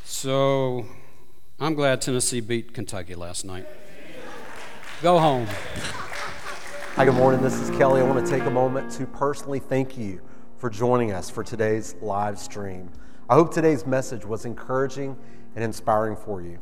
So, 0.04 0.86
I'm 1.62 1.74
glad 1.74 2.00
Tennessee 2.00 2.40
beat 2.40 2.74
Kentucky 2.74 3.14
last 3.14 3.44
night. 3.44 3.68
Go 5.00 5.20
home. 5.20 5.46
Hi, 6.96 7.04
good 7.04 7.14
morning. 7.14 7.40
This 7.40 7.54
is 7.54 7.70
Kelly. 7.78 8.00
I 8.00 8.04
want 8.04 8.26
to 8.26 8.28
take 8.28 8.42
a 8.46 8.50
moment 8.50 8.90
to 8.94 9.06
personally 9.06 9.60
thank 9.60 9.96
you 9.96 10.20
for 10.56 10.68
joining 10.68 11.12
us 11.12 11.30
for 11.30 11.44
today's 11.44 11.94
live 12.02 12.36
stream. 12.40 12.90
I 13.30 13.34
hope 13.34 13.54
today's 13.54 13.86
message 13.86 14.24
was 14.24 14.44
encouraging 14.44 15.16
and 15.54 15.62
inspiring 15.62 16.16
for 16.16 16.42
you. 16.42 16.58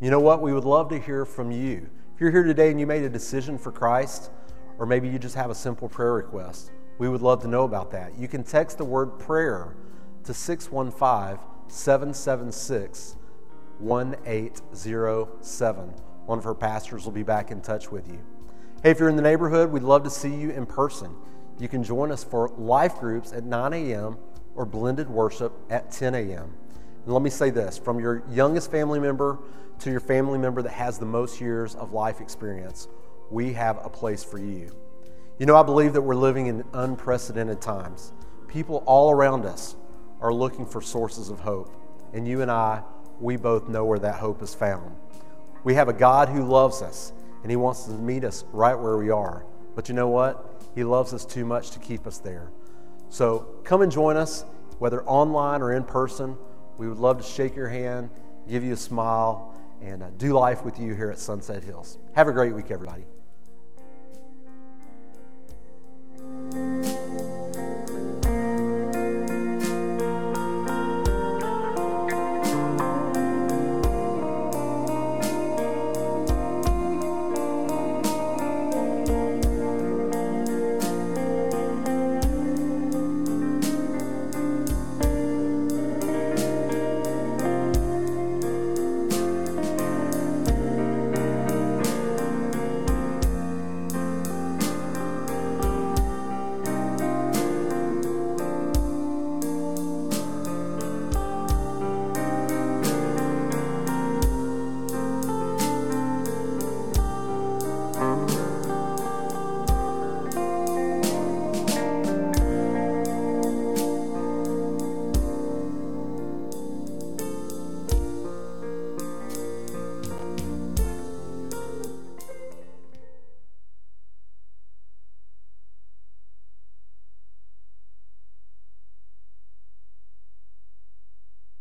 You 0.00 0.10
know 0.10 0.18
what? 0.18 0.42
We 0.42 0.52
would 0.52 0.64
love 0.64 0.88
to 0.88 0.98
hear 0.98 1.24
from 1.24 1.52
you. 1.52 1.88
If 2.16 2.20
you're 2.20 2.32
here 2.32 2.42
today 2.42 2.72
and 2.72 2.80
you 2.80 2.88
made 2.88 3.04
a 3.04 3.08
decision 3.08 3.56
for 3.56 3.70
Christ, 3.70 4.32
or 4.80 4.84
maybe 4.84 5.08
you 5.08 5.20
just 5.20 5.36
have 5.36 5.50
a 5.50 5.54
simple 5.54 5.88
prayer 5.88 6.14
request, 6.14 6.72
we 6.98 7.08
would 7.08 7.22
love 7.22 7.40
to 7.42 7.48
know 7.48 7.62
about 7.62 7.92
that. 7.92 8.18
You 8.18 8.26
can 8.26 8.42
text 8.42 8.78
the 8.78 8.84
word 8.84 9.16
prayer 9.16 9.76
to 10.24 10.34
615 10.34 11.38
776 11.68 13.14
1807. 13.80 15.94
One 16.26 16.38
of 16.38 16.44
her 16.44 16.54
pastors 16.54 17.04
will 17.04 17.12
be 17.12 17.22
back 17.22 17.50
in 17.50 17.60
touch 17.60 17.90
with 17.90 18.08
you. 18.08 18.18
Hey, 18.82 18.90
if 18.90 18.98
you're 18.98 19.08
in 19.08 19.16
the 19.16 19.22
neighborhood, 19.22 19.70
we'd 19.70 19.82
love 19.82 20.04
to 20.04 20.10
see 20.10 20.34
you 20.34 20.50
in 20.50 20.66
person. 20.66 21.14
You 21.58 21.68
can 21.68 21.82
join 21.82 22.10
us 22.10 22.24
for 22.24 22.48
life 22.56 22.98
groups 22.98 23.32
at 23.32 23.44
9 23.44 23.72
a.m. 23.72 24.16
or 24.54 24.64
blended 24.64 25.10
worship 25.10 25.52
at 25.68 25.90
10 25.90 26.14
a.m. 26.14 26.54
And 27.04 27.12
let 27.12 27.22
me 27.22 27.30
say 27.30 27.50
this 27.50 27.78
from 27.78 28.00
your 28.00 28.22
youngest 28.30 28.70
family 28.70 29.00
member 29.00 29.38
to 29.80 29.90
your 29.90 30.00
family 30.00 30.38
member 30.38 30.62
that 30.62 30.72
has 30.72 30.98
the 30.98 31.06
most 31.06 31.40
years 31.40 31.74
of 31.74 31.92
life 31.92 32.20
experience, 32.20 32.88
we 33.30 33.52
have 33.54 33.84
a 33.84 33.88
place 33.88 34.22
for 34.22 34.38
you. 34.38 34.70
You 35.38 35.46
know, 35.46 35.56
I 35.56 35.62
believe 35.62 35.94
that 35.94 36.02
we're 36.02 36.14
living 36.14 36.48
in 36.48 36.64
unprecedented 36.74 37.60
times. 37.60 38.12
People 38.46 38.82
all 38.86 39.10
around 39.10 39.46
us 39.46 39.76
are 40.20 40.32
looking 40.32 40.66
for 40.66 40.82
sources 40.82 41.30
of 41.30 41.40
hope. 41.40 41.74
And 42.12 42.28
you 42.28 42.42
and 42.42 42.50
I, 42.50 42.82
we 43.20 43.36
both 43.36 43.68
know 43.68 43.84
where 43.84 43.98
that 43.98 44.16
hope 44.16 44.42
is 44.42 44.54
found. 44.54 44.94
We 45.64 45.74
have 45.74 45.88
a 45.88 45.92
God 45.92 46.28
who 46.28 46.44
loves 46.44 46.82
us, 46.82 47.12
and 47.42 47.50
He 47.50 47.56
wants 47.56 47.84
to 47.84 47.92
meet 47.92 48.24
us 48.24 48.44
right 48.52 48.74
where 48.74 48.96
we 48.96 49.10
are. 49.10 49.44
But 49.74 49.88
you 49.88 49.94
know 49.94 50.08
what? 50.08 50.64
He 50.74 50.84
loves 50.84 51.12
us 51.12 51.24
too 51.24 51.44
much 51.44 51.70
to 51.72 51.78
keep 51.78 52.06
us 52.06 52.18
there. 52.18 52.50
So 53.08 53.60
come 53.64 53.82
and 53.82 53.90
join 53.90 54.16
us, 54.16 54.44
whether 54.78 55.02
online 55.04 55.62
or 55.62 55.72
in 55.72 55.84
person. 55.84 56.36
We 56.78 56.88
would 56.88 56.98
love 56.98 57.18
to 57.18 57.24
shake 57.24 57.56
your 57.56 57.68
hand, 57.68 58.08
give 58.48 58.64
you 58.64 58.72
a 58.72 58.76
smile, 58.76 59.54
and 59.82 60.02
uh, 60.02 60.10
do 60.16 60.32
life 60.32 60.64
with 60.64 60.78
you 60.78 60.94
here 60.94 61.10
at 61.10 61.18
Sunset 61.18 61.62
Hills. 61.62 61.98
Have 62.14 62.28
a 62.28 62.32
great 62.32 62.54
week, 62.54 62.70
everybody. 62.70 63.04